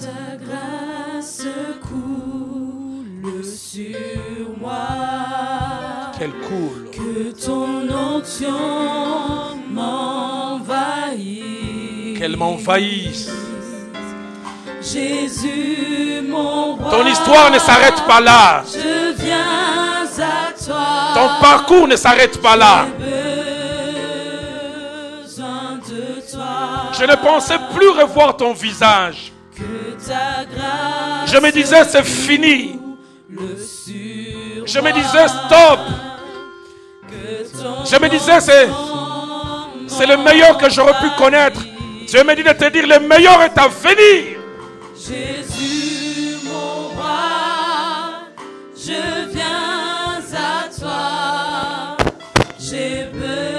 ta 0.00 0.36
grâce 0.36 1.46
coule 1.82 3.44
sur 3.44 4.56
moi. 4.60 6.12
Qu'elle 6.16 6.30
coule. 6.30 6.88
Que 6.92 7.44
ton 7.44 7.90
onction 7.92 9.56
m'envahisse. 9.68 10.58
Qu'elle 12.16 12.36
m'envahisse. 12.36 13.32
Jésus, 14.80 16.22
mon 16.28 16.76
roi. 16.76 16.90
Ton 16.90 17.06
histoire 17.06 17.50
ne 17.50 17.58
s'arrête 17.58 18.00
pas 18.06 18.20
là. 18.20 18.62
Je 18.72 19.14
viens 19.22 20.04
à 20.18 20.52
toi. 20.52 20.86
Ton 21.14 21.28
parcours 21.40 21.88
ne 21.88 21.96
s'arrête 21.96 22.40
pas 22.40 22.56
là. 22.56 22.86
Besoin 25.22 25.78
de 25.88 26.20
toi. 26.30 26.92
Je 26.98 27.04
ne 27.04 27.14
pensais 27.16 27.58
plus 27.74 27.88
revoir 27.90 28.36
ton 28.36 28.52
visage. 28.52 29.32
Que 29.56 29.62
ta 30.06 30.44
grâce 30.44 31.32
Je 31.32 31.38
me 31.38 31.50
disais, 31.50 31.84
c'est 31.84 32.04
fini. 32.04 32.78
le 33.30 33.56
Je 34.66 34.80
me 34.80 34.92
disais, 34.92 35.28
stop. 35.28 35.80
Je 37.90 37.96
me 38.00 38.08
disais, 38.08 38.40
c'est, 38.40 38.68
c'est 39.86 40.06
le 40.06 40.16
meilleur 40.18 40.56
que 40.58 40.70
j'aurais 40.70 40.94
pu 41.00 41.10
connaître. 41.16 41.60
Dieu 42.06 42.22
me 42.24 42.34
dit 42.34 42.44
de 42.44 42.52
te 42.52 42.68
dire, 42.70 42.86
le 42.86 43.00
meilleur 43.06 43.42
est 43.42 43.58
à 43.58 43.68
venir. 43.68 44.37
Jésus, 44.98 46.38
mon 46.44 46.88
roi, 46.88 48.26
je 48.76 49.30
viens 49.32 50.18
à 50.34 50.68
toi. 50.76 51.96
J'ai 52.58 53.04
besoin 53.12 53.54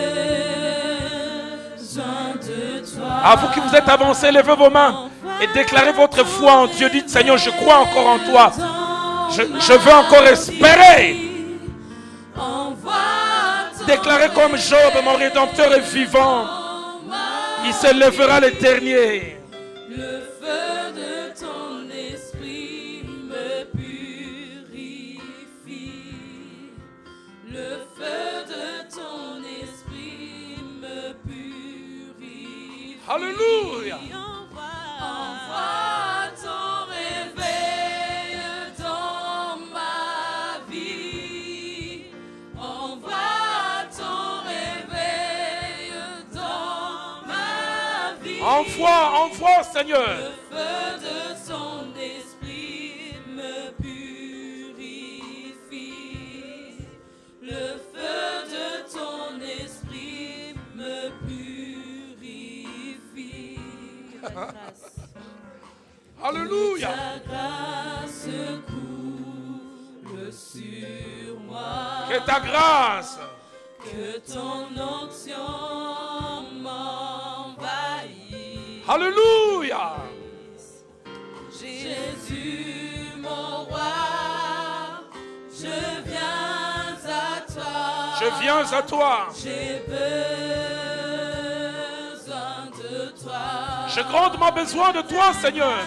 de 2.36 2.80
toi. 2.94 3.12
À 3.24 3.36
vous 3.38 3.48
qui 3.54 3.62
vous 3.62 3.74
êtes 3.74 3.88
avancés, 3.88 4.32
levez 4.32 4.56
vos 4.56 4.70
mains 4.70 5.10
et 5.42 5.48
déclarez 5.54 5.94
votre 5.94 6.26
foi 6.26 6.52
en 6.52 6.68
Dieu. 6.68 6.90
Dites, 6.90 7.10
Seigneur, 7.10 7.38
je 7.38 7.52
crois 7.52 7.78
encore 7.80 8.08
en 8.08 8.20
toi. 8.20 8.52
Je, 9.32 9.74
veux 9.74 9.94
encore 9.94 10.28
espérer. 10.28 11.16
Déclarez 13.88 14.30
comme 14.36 14.58
Job, 14.58 14.94
mon 15.06 15.16
rédempteur 15.16 15.74
est 15.74 15.80
vivant. 15.80 16.48
Il 17.66 17.74
se 17.74 17.94
lèvera 17.94 18.42
le 18.42 18.52
dernier. 18.52 19.39
Alléluia. 33.12 33.98
Envoie 35.02 36.30
ton 36.44 36.86
réveil 36.92 38.38
dans 38.78 39.58
ma 39.74 40.60
vie. 40.70 42.04
Envoie 42.56 43.90
ton 43.98 44.44
réveil 44.46 45.92
dans 46.32 47.26
ma 47.26 48.14
vie. 48.24 48.42
Envoie, 48.44 49.02
envoie, 49.24 49.64
Seigneur. 49.64 50.39
Alléluia. 66.22 66.90
Ta 66.90 67.20
grâce 67.26 68.28
coule 68.68 70.34
sur 70.34 71.40
moi. 71.48 72.06
Que 72.10 72.18
ta 72.26 72.40
grâce, 72.40 73.20
Que 73.84 74.20
ton 74.32 74.68
onction 74.78 75.50
m'envahisse. 76.62 77.60
Alléluia. 78.88 79.96
Jésus, 81.52 83.12
mon 83.18 83.64
roi, 83.66 83.80
je 85.52 85.78
viens 86.10 86.98
à 87.06 87.42
toi. 87.52 87.74
Je 88.20 88.28
viens 88.42 88.66
à 88.74 88.82
toi. 88.82 89.28
J'ai 89.42 89.82
toi. 89.88 90.99
J'ai 93.94 94.04
grandement 94.04 94.52
besoin 94.52 94.92
de 94.92 95.02
toi, 95.02 95.34
Seigneur. 95.34 95.80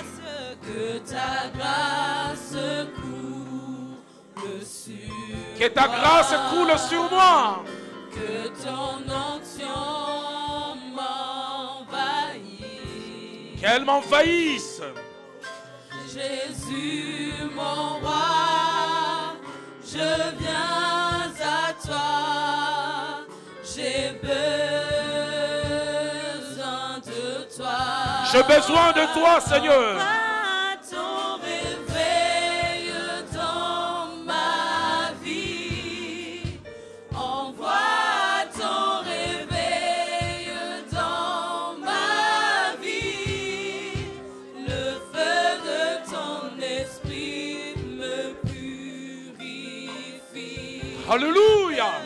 Que 0.63 0.99
ta 0.99 1.49
grâce 1.57 2.57
coule 2.97 4.63
sur 4.65 5.59
Que 5.59 5.69
ta 5.69 5.89
grâce 5.89 6.35
coule 6.51 6.79
sur 6.79 7.11
moi. 7.11 7.65
Que 8.13 8.49
ton 8.63 9.03
onction 9.09 10.77
m'envahisse. 10.95 12.01
Qu'elle 13.61 13.85
m'envahisse. 13.85 14.83
Jésus, 16.07 17.35
mon 17.55 18.01
roi, 18.01 19.35
je 19.85 20.11
viens 20.39 21.33
à 21.41 21.73
toi. 21.87 23.27
J'ai 23.65 24.19
besoin 24.21 25.12
J'ai 28.33 28.43
besoin 28.45 28.93
de 28.93 29.05
toi 29.13 29.41
Seigneur. 29.43 29.95
Envoie 29.95 30.79
ton 30.91 31.37
réveil 31.43 32.91
dans 33.35 34.07
ma 34.25 35.13
vie. 35.23 36.59
Envoie 37.15 38.47
ton 38.59 39.03
réveil 39.05 40.49
dans 40.91 41.77
ma 41.79 42.75
vie. 42.81 44.09
Le 44.67 44.83
feu 45.13 45.45
de 45.69 45.83
ton 46.11 46.41
esprit 46.63 47.75
me 47.99 48.33
purifie. 48.49 49.91
Alléluia. 51.11 52.02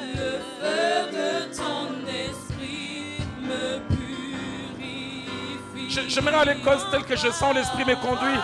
Je- 6.16 6.22
J'aimerais 6.22 6.36
aller 6.50 6.62
cause 6.62 6.82
tel 6.90 7.04
que 7.04 7.14
je 7.14 7.30
sens 7.30 7.54
l'Esprit 7.54 7.84
me 7.84 7.94
conduit. 7.96 8.38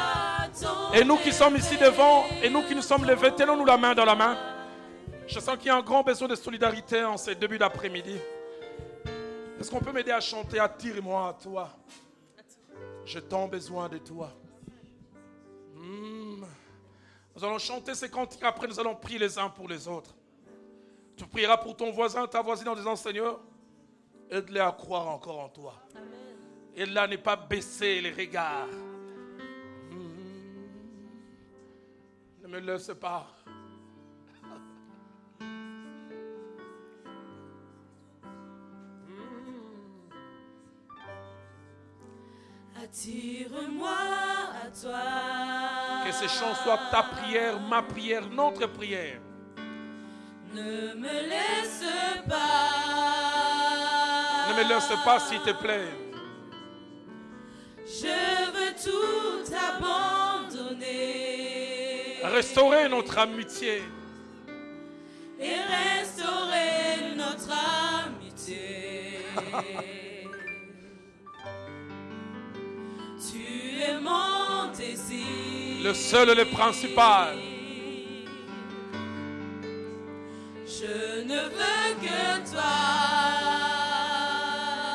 À 0.93 0.99
Et 0.99 1.05
nous 1.05 1.17
qui 1.17 1.33
sommes 1.33 1.57
ici 1.57 1.79
devant, 1.79 2.25
et 2.43 2.51
nous 2.51 2.63
qui 2.65 2.75
nous 2.75 2.83
sommes 2.83 3.07
levés, 3.07 3.35
tenons-nous 3.35 3.65
la 3.65 3.79
main 3.79 3.95
dans 3.95 4.05
la 4.05 4.15
main. 4.15 4.37
Je 5.27 5.41
sens 5.41 5.57
qu'il 5.57 5.69
y 5.69 5.71
a 5.71 5.77
un 5.77 5.83
grand 5.83 6.03
besoin 6.03 6.29
de 6.29 6.35
solidarité 6.35 7.03
en 7.03 7.17
ces 7.17 7.35
débuts 7.35 7.57
d'après-midi. 7.57 8.19
Est-ce 9.59 9.71
qu'on 9.71 9.81
peut 9.81 9.91
m'aider 9.93 10.11
à 10.11 10.21
chanter 10.21 10.59
Attire-moi 10.59 11.29
à 11.29 11.33
toi? 11.33 11.71
J'ai 13.07 13.23
tant 13.23 13.49
besoin 13.49 13.89
de 13.89 13.97
toi. 13.97 14.31
Hmm. 15.75 16.45
Nous 17.35 17.43
allons 17.45 17.59
chanter 17.59 17.95
ces 17.95 18.11
cantiques, 18.11 18.43
après 18.43 18.67
nous 18.67 18.79
allons 18.79 18.95
prier 18.95 19.19
les 19.19 19.39
uns 19.39 19.49
pour 19.49 19.67
les 19.67 19.89
autres. 19.89 20.15
Tu 21.17 21.25
prieras 21.27 21.57
pour 21.57 21.75
ton 21.75 21.91
voisin, 21.91 22.27
ta 22.27 22.43
voisine 22.43 22.69
en 22.69 22.75
disant 22.75 22.97
Seigneur, 22.97 23.41
aide-les 24.31 24.61
à 24.61 24.73
croire 24.73 25.09
encore 25.09 25.41
en 25.41 25.49
toi. 25.49 25.75
Aide-les 26.75 26.99
à 26.99 27.07
ne 27.07 27.17
pas 27.17 27.37
baisser 27.37 28.01
les 28.01 28.13
regards. 28.13 28.67
Ne 32.43 32.49
me 32.49 32.59
laisse 32.61 32.91
pas. 33.01 33.27
Attire-moi 42.83 43.91
à 43.91 44.69
toi. 44.81 44.99
Que 46.05 46.13
ces 46.13 46.29
chants 46.29 46.55
soient 46.55 46.81
ta 46.91 47.03
prière, 47.03 47.61
ma 47.61 47.83
prière, 47.83 48.29
notre 48.29 48.67
prière. 48.67 49.21
Ne 50.53 50.95
me 50.95 51.29
laisse 51.29 51.85
pas. 52.29 53.13
Ne 54.49 54.55
me 54.63 54.69
laisse 54.69 54.93
pas, 55.05 55.21
s'il 55.21 55.41
te 55.41 55.53
plaît. 55.53 56.02
Je 57.95 58.09
veux 58.53 58.73
tout 58.83 59.45
abandonner. 59.69 60.87
Restaurer 62.25 62.89
notre 62.89 63.19
amitié. 63.19 63.83
Et 65.39 65.57
restaurer 66.01 67.15
notre 67.15 67.53
amitié. 68.07 69.19
tu 73.31 73.83
es 73.83 74.01
mon 74.01 74.73
désir. 74.73 75.85
Le 75.85 75.93
seul 75.93 76.31
et 76.31 76.35
le 76.35 76.47
principal. 76.47 77.37
Je 80.65 81.23
ne 81.25 81.43
veux 81.43 81.95
que 82.01 82.51
toi. 82.51 82.63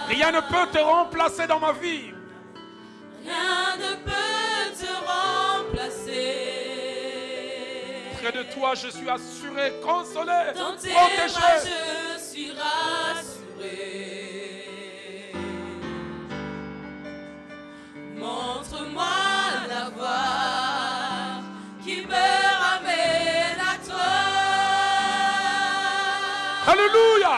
Rien 0.07 0.31
ne 0.31 0.39
peut 0.39 0.67
te 0.71 0.79
remplacer 0.79 1.45
dans 1.45 1.59
ma 1.59 1.73
vie. 1.73 2.16
Rien 3.27 3.75
ne 3.77 3.91
peut 4.07 4.71
te 4.79 4.91
remplacer. 5.11 6.35
Près 8.21 8.31
de 8.31 8.43
toi, 8.53 8.73
je 8.75 8.87
suis 8.89 9.09
assuré, 9.09 9.73
consolé, 9.83 10.53
Dans 10.55 10.75
tes 10.75 10.91
bras, 10.91 11.01
protégé. 11.01 11.69
je 12.15 12.19
suis 12.23 12.51
rassuré. 12.51 13.83
Montre-moi 18.15 19.03
la 19.69 19.89
voie 19.89 21.41
qui 21.83 22.01
me 22.01 22.27
ramène 22.63 23.59
à 23.59 23.75
toi. 23.87 24.13
Alléluia. 26.67 27.35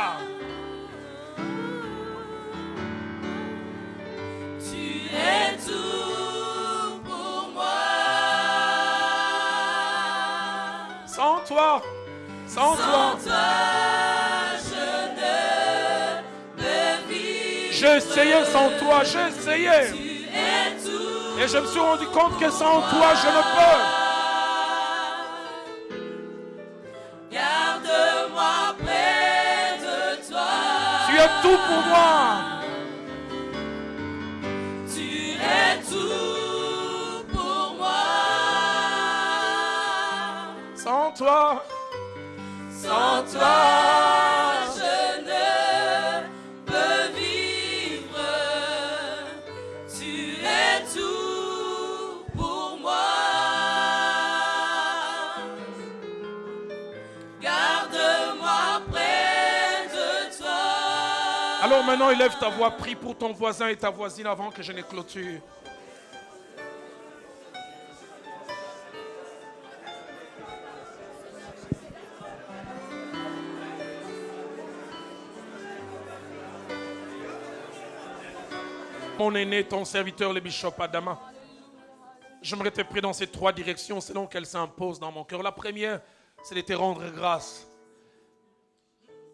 Sans 12.50 12.76
Sans 12.76 12.76
toi, 12.76 13.18
toi, 13.24 13.36
je 14.58 14.86
ne 15.16 15.32
peux 16.58 17.14
vivre. 17.14 17.72
j'ai 17.72 17.96
essayé 17.98 18.46
sans 18.46 18.70
toi, 18.80 19.04
tout. 20.84 21.40
Et 21.40 21.48
je 21.48 21.58
me 21.60 21.68
suis 21.68 21.80
rendu 21.80 22.06
compte 22.08 22.40
que 22.40 22.50
sans 22.50 22.82
toi, 22.82 23.14
je 23.22 23.28
ne 23.28 23.44
peux. 23.56 23.82
Garde-moi 27.32 28.76
près 28.84 29.78
de 29.80 30.28
toi. 30.30 30.50
Tu 31.08 31.16
es 31.18 31.30
tout 31.44 31.60
pour 31.68 31.84
moi. 31.88 32.59
Alors 61.62 61.84
maintenant 61.84 62.10
élève 62.10 62.36
ta 62.40 62.50
voix, 62.50 62.72
prie 62.72 62.96
pour 62.96 63.16
ton 63.16 63.32
voisin 63.32 63.68
et 63.68 63.76
ta 63.76 63.92
voisine 63.92 64.26
avant 64.26 64.50
que 64.50 64.64
je 64.64 64.72
ne 64.72 64.82
clôture. 64.82 65.40
Mon 79.20 79.36
aîné, 79.36 79.66
ton 79.66 79.84
serviteur, 79.84 80.32
le 80.32 80.40
bishop 80.40 80.76
Adama. 80.80 81.20
J'aimerais 82.42 82.72
te 82.72 82.82
prier 82.84 83.02
dans 83.02 83.12
ces 83.12 83.28
trois 83.28 83.52
directions 83.52 84.00
selon 84.00 84.26
qu'elles 84.26 84.46
s'imposent 84.46 84.98
dans 84.98 85.12
mon 85.12 85.26
cœur. 85.26 85.44
La 85.44 85.52
première, 85.52 86.00
c'est 86.42 86.56
de 86.56 86.62
te 86.62 86.72
rendre 86.72 87.06
grâce. 87.12 87.68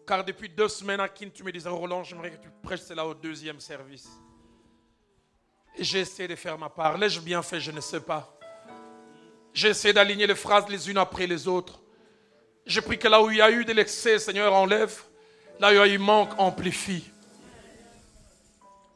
Car 0.04 0.24
depuis 0.24 0.48
deux 0.48 0.66
semaines, 0.66 0.98
à 0.98 1.08
tu 1.08 1.44
me 1.44 1.52
disais, 1.52 1.68
Roland, 1.68 2.02
j'aimerais 2.02 2.32
que 2.32 2.42
tu 2.42 2.48
prêches 2.64 2.80
cela 2.80 3.06
au 3.06 3.14
deuxième 3.14 3.60
service. 3.60 4.08
Et 5.76 5.84
j'ai 5.84 6.00
essayé 6.00 6.26
de 6.26 6.34
faire 6.34 6.58
ma 6.58 6.68
part. 6.68 6.98
L'ai-je 6.98 7.20
bien 7.20 7.40
fait? 7.40 7.60
Je 7.60 7.70
ne 7.70 7.80
sais 7.80 8.00
pas. 8.00 8.36
J'ai 9.54 9.68
essayé 9.68 9.94
d'aligner 9.94 10.26
les 10.26 10.34
phrases 10.34 10.68
les 10.68 10.90
unes 10.90 10.98
après 10.98 11.28
les 11.28 11.46
autres. 11.46 11.80
J'ai 12.66 12.80
pris 12.80 12.98
que 12.98 13.06
là 13.06 13.22
où 13.22 13.30
il 13.30 13.36
y 13.36 13.40
a 13.40 13.52
eu 13.52 13.64
de 13.64 13.72
l'excès, 13.72 14.18
Seigneur, 14.18 14.52
enlève. 14.52 15.00
Là 15.60 15.68
où 15.68 15.70
il 15.70 15.76
y 15.76 15.78
a 15.78 15.86
eu 15.86 15.98
manque, 15.98 16.30
amplifie. 16.38 17.04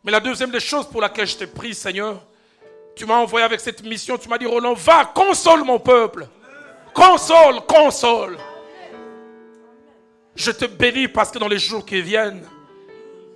Mais 0.02 0.12
la 0.12 0.20
deuxième 0.20 0.50
des 0.50 0.60
choses 0.60 0.86
pour 0.86 1.00
laquelle 1.00 1.26
je 1.26 1.36
t'ai 1.36 1.46
pris, 1.46 1.74
Seigneur, 1.74 2.20
tu 2.96 3.04
m'as 3.04 3.16
envoyé 3.16 3.44
avec 3.44 3.60
cette 3.60 3.82
mission. 3.82 4.16
Tu 4.16 4.28
m'as 4.28 4.38
dit, 4.38 4.46
Roland, 4.46 4.74
va, 4.74 5.04
console 5.14 5.62
mon 5.64 5.78
peuple. 5.78 6.26
Console, 6.94 7.60
console. 7.66 8.38
Je 10.34 10.50
te 10.50 10.64
bénis 10.64 11.08
parce 11.08 11.30
que 11.30 11.38
dans 11.38 11.48
les 11.48 11.58
jours 11.58 11.84
qui 11.84 12.00
viennent, 12.00 12.46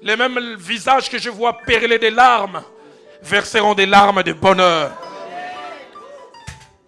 les 0.03 0.16
mêmes 0.16 0.57
visages 0.57 1.11
que 1.11 1.19
je 1.19 1.31
vois 1.31 1.57
perler 1.59 1.99
des 1.99 2.11
larmes 2.11 2.62
verseront 3.23 3.74
des 3.74 3.86
larmes 3.86 4.23
de 4.23 4.32
bonheur. 4.32 4.91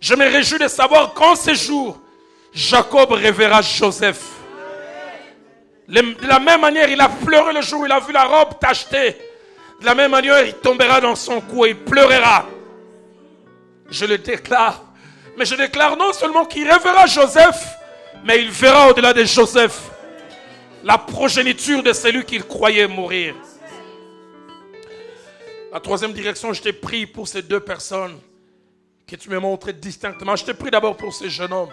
Je 0.01 0.15
me 0.15 0.25
réjouis 0.25 0.59
de 0.59 0.69
savoir 0.69 1.13
qu'en 1.15 1.35
ces 1.35 1.55
jours, 1.55 1.99
Jacob 2.53 3.11
reverra 3.11 3.61
Joseph. 3.63 4.23
De 5.89 6.27
la 6.27 6.39
même 6.39 6.61
manière, 6.61 6.89
il 6.89 7.01
a 7.01 7.09
pleuré 7.09 7.53
le 7.53 7.63
jour 7.63 7.81
où 7.81 7.87
il 7.87 7.93
a 7.93 8.01
vu 8.01 8.13
la 8.13 8.25
robe 8.25 8.59
tachetée. 8.59 9.17
De 9.81 9.85
la 9.85 9.95
même 9.95 10.11
manière, 10.11 10.45
il 10.45 10.55
tombera 10.55 11.01
dans 11.01 11.15
son 11.15 11.41
cou 11.41 11.67
et 11.67 11.71
il 11.71 11.77
pleurera. 11.77 12.47
Je 13.91 14.05
le 14.07 14.19
déclare. 14.19 14.83
Mais 15.37 15.45
je 15.45 15.55
déclare 15.55 15.97
non 15.97 16.13
seulement 16.13 16.47
qu'il 16.47 16.71
reverra 16.71 17.07
Joseph, 17.07 17.77
mais 18.25 18.41
il 18.41 18.51
verra 18.51 18.89
au-delà 18.89 19.13
de 19.13 19.25
Joseph 19.25 19.91
la 20.83 20.97
progéniture 20.99 21.83
de 21.83 21.93
celui 21.93 22.25
qu'il 22.25 22.45
croyait 22.45 22.87
mourir. 22.87 23.35
La 25.73 25.81
troisième 25.81 26.13
direction, 26.13 26.53
je 26.53 26.63
t'ai 26.63 26.73
pris 26.73 27.07
pour 27.07 27.29
ces 27.29 27.43
deux 27.43 27.61
personnes 27.61 28.19
que 29.07 29.17
tu 29.17 29.29
m'as 29.29 29.41
montré 29.41 29.73
distinctement. 29.73 30.37
Je 30.37 30.45
t'ai 30.45 30.55
pris 30.55 30.71
d'abord 30.71 30.97
pour 30.97 31.13
ce 31.13 31.29
jeune 31.29 31.53
homme, 31.53 31.73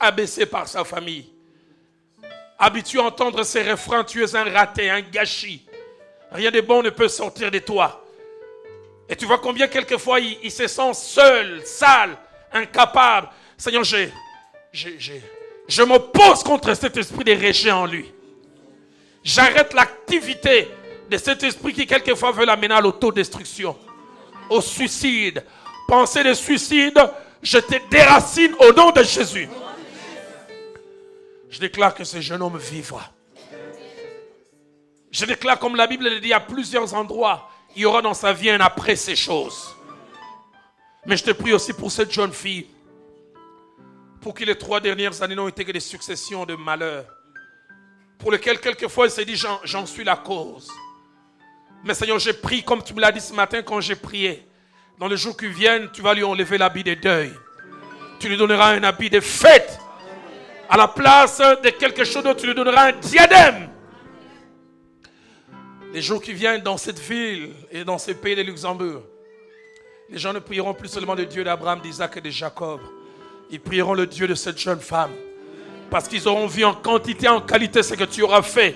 abaissé 0.00 0.46
par 0.46 0.66
sa 0.68 0.84
famille, 0.84 1.28
habitué 2.58 3.00
à 3.00 3.04
entendre 3.04 3.42
ses 3.42 3.62
refrains, 3.68 4.04
tu 4.04 4.22
es 4.22 4.36
un 4.36 4.44
raté, 4.44 4.88
un 4.88 5.02
gâchis. 5.02 5.66
Rien 6.34 6.50
de 6.50 6.60
bon 6.60 6.82
ne 6.82 6.90
peut 6.90 7.08
sortir 7.08 7.50
de 7.50 7.58
toi. 7.58 8.04
Et 9.08 9.16
tu 9.16 9.26
vois 9.26 9.38
combien 9.38 9.68
quelquefois 9.68 10.20
il, 10.20 10.50
se 10.50 10.66
sent 10.66 10.94
seul, 10.94 11.60
sale, 11.66 12.16
incapable. 12.52 13.28
Seigneur, 13.56 13.82
Je 14.72 15.82
m'oppose 15.82 16.42
contre 16.42 16.74
cet 16.74 16.96
esprit 16.96 17.24
de 17.24 17.46
rejet 17.46 17.70
en 17.70 17.86
lui. 17.86 18.10
J'arrête 19.22 19.74
l'activité 19.74 20.68
de 21.10 21.16
cet 21.18 21.42
esprit 21.42 21.74
qui 21.74 21.86
quelquefois 21.86 22.32
veut 22.32 22.46
l'amener 22.46 22.74
à 22.74 22.80
l'autodestruction, 22.80 23.76
au 24.48 24.60
suicide. 24.60 25.44
Pensée 25.86 26.24
de 26.24 26.32
suicide, 26.32 26.98
je 27.42 27.58
te 27.58 27.74
déracine 27.90 28.54
au 28.60 28.72
nom 28.72 28.90
de 28.90 29.02
Jésus. 29.02 29.48
Je 31.50 31.60
déclare 31.60 31.94
que 31.94 32.04
ce 32.04 32.20
jeune 32.20 32.40
homme 32.40 32.56
vivra. 32.56 33.11
Je 35.12 35.26
déclare, 35.26 35.58
comme 35.58 35.76
la 35.76 35.86
Bible 35.86 36.08
le 36.08 36.20
dit 36.20 36.32
à 36.32 36.40
plusieurs 36.40 36.94
endroits, 36.94 37.50
il 37.76 37.82
y 37.82 37.84
aura 37.84 38.00
dans 38.00 38.14
sa 38.14 38.32
vie 38.32 38.48
un 38.48 38.60
après 38.60 38.96
ces 38.96 39.14
choses. 39.14 39.76
Mais 41.04 41.18
je 41.18 41.24
te 41.24 41.32
prie 41.32 41.52
aussi 41.52 41.74
pour 41.74 41.92
cette 41.92 42.10
jeune 42.10 42.32
fille, 42.32 42.66
pour 44.22 44.34
qui 44.34 44.46
les 44.46 44.56
trois 44.56 44.80
dernières 44.80 45.22
années 45.22 45.34
n'ont 45.34 45.48
été 45.48 45.66
que 45.66 45.72
des 45.72 45.80
successions 45.80 46.46
de 46.46 46.54
malheurs, 46.54 47.04
pour 48.18 48.32
lesquelles 48.32 48.58
quelquefois 48.58 49.04
elle 49.04 49.10
s'est 49.10 49.26
dit, 49.26 49.36
j'en 49.36 49.84
suis 49.84 50.04
la 50.04 50.16
cause. 50.16 50.70
Mais 51.84 51.92
Seigneur, 51.92 52.18
j'ai 52.18 52.32
pris, 52.32 52.62
comme 52.62 52.82
tu 52.82 52.94
me 52.94 53.00
l'as 53.00 53.12
dit 53.12 53.20
ce 53.20 53.34
matin 53.34 53.62
quand 53.62 53.80
j'ai 53.80 53.96
prié, 53.96 54.46
dans 54.98 55.08
les 55.08 55.16
jours 55.16 55.36
qui 55.36 55.48
viennent, 55.48 55.90
tu 55.92 56.00
vas 56.00 56.14
lui 56.14 56.24
enlever 56.24 56.56
l'habit 56.56 56.84
de 56.84 56.94
deuil. 56.94 57.32
Tu 58.18 58.28
lui 58.28 58.36
donneras 58.38 58.76
un 58.76 58.84
habit 58.84 59.10
de 59.10 59.20
fête. 59.20 59.78
À 60.70 60.76
la 60.76 60.88
place 60.88 61.38
de 61.38 61.70
quelque 61.70 62.04
chose 62.04 62.22
d'autre, 62.22 62.40
tu 62.40 62.46
lui 62.46 62.54
donneras 62.54 62.90
un 62.90 62.92
diadème. 62.92 63.71
Les 65.92 66.00
jours 66.00 66.22
qui 66.22 66.32
viennent 66.32 66.62
dans 66.62 66.78
cette 66.78 66.98
ville 66.98 67.50
et 67.70 67.84
dans 67.84 67.98
ce 67.98 68.12
pays 68.12 68.34
de 68.34 68.40
Luxembourg, 68.40 69.02
les 70.08 70.16
gens 70.18 70.32
ne 70.32 70.38
prieront 70.38 70.72
plus 70.72 70.88
seulement 70.88 71.14
le 71.14 71.26
Dieu 71.26 71.44
d'Abraham, 71.44 71.80
d'Isaac 71.80 72.16
et 72.16 72.20
de 72.22 72.30
Jacob. 72.30 72.80
Ils 73.50 73.60
prieront 73.60 73.92
le 73.92 74.06
Dieu 74.06 74.26
de 74.26 74.34
cette 74.34 74.58
jeune 74.58 74.80
femme. 74.80 75.10
Parce 75.90 76.08
qu'ils 76.08 76.26
auront 76.26 76.46
vu 76.46 76.64
en 76.64 76.72
quantité, 76.72 77.28
en 77.28 77.42
qualité 77.42 77.82
ce 77.82 77.92
que 77.92 78.04
tu 78.04 78.22
auras 78.22 78.40
fait. 78.40 78.74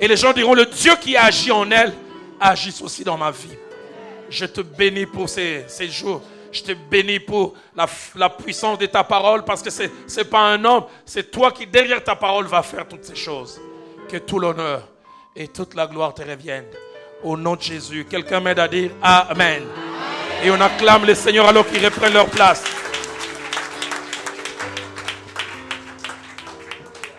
Et 0.00 0.08
les 0.08 0.16
gens 0.16 0.32
diront, 0.32 0.54
le 0.54 0.66
Dieu 0.66 0.92
qui 1.00 1.16
agit 1.16 1.52
en 1.52 1.70
elle, 1.70 1.94
agisse 2.40 2.82
aussi 2.82 3.04
dans 3.04 3.16
ma 3.16 3.30
vie. 3.30 3.56
Je 4.28 4.46
te 4.46 4.60
bénis 4.60 5.06
pour 5.06 5.28
ces, 5.28 5.66
jours. 5.88 6.20
Je 6.50 6.62
te 6.62 6.72
bénis 6.72 7.20
pour 7.20 7.54
la, 7.76 7.86
la, 8.16 8.28
puissance 8.28 8.76
de 8.76 8.86
ta 8.86 9.04
parole 9.04 9.44
parce 9.44 9.62
que 9.62 9.70
ce 9.70 9.84
n'est 9.84 10.24
pas 10.24 10.40
un 10.40 10.64
homme, 10.64 10.84
c'est 11.04 11.30
toi 11.30 11.52
qui 11.52 11.64
derrière 11.64 12.02
ta 12.02 12.16
parole 12.16 12.46
va 12.46 12.64
faire 12.64 12.88
toutes 12.88 13.04
ces 13.04 13.14
choses. 13.14 13.60
Que 14.08 14.16
tout 14.16 14.40
l'honneur 14.40 14.88
et 15.36 15.48
toute 15.48 15.74
la 15.74 15.86
gloire 15.86 16.14
te 16.14 16.22
reviennent. 16.22 16.64
Au 17.22 17.36
nom 17.36 17.56
de 17.56 17.62
Jésus, 17.62 18.06
quelqu'un 18.08 18.40
m'aide 18.40 18.58
à 18.58 18.68
dire 18.68 18.90
Amen. 19.02 19.62
Et 20.42 20.50
on 20.50 20.60
acclame 20.60 21.04
les 21.04 21.14
seigneurs 21.14 21.48
alors 21.48 21.66
qu'ils 21.66 21.84
reprennent 21.84 22.14
leur 22.14 22.26
place. 22.26 22.64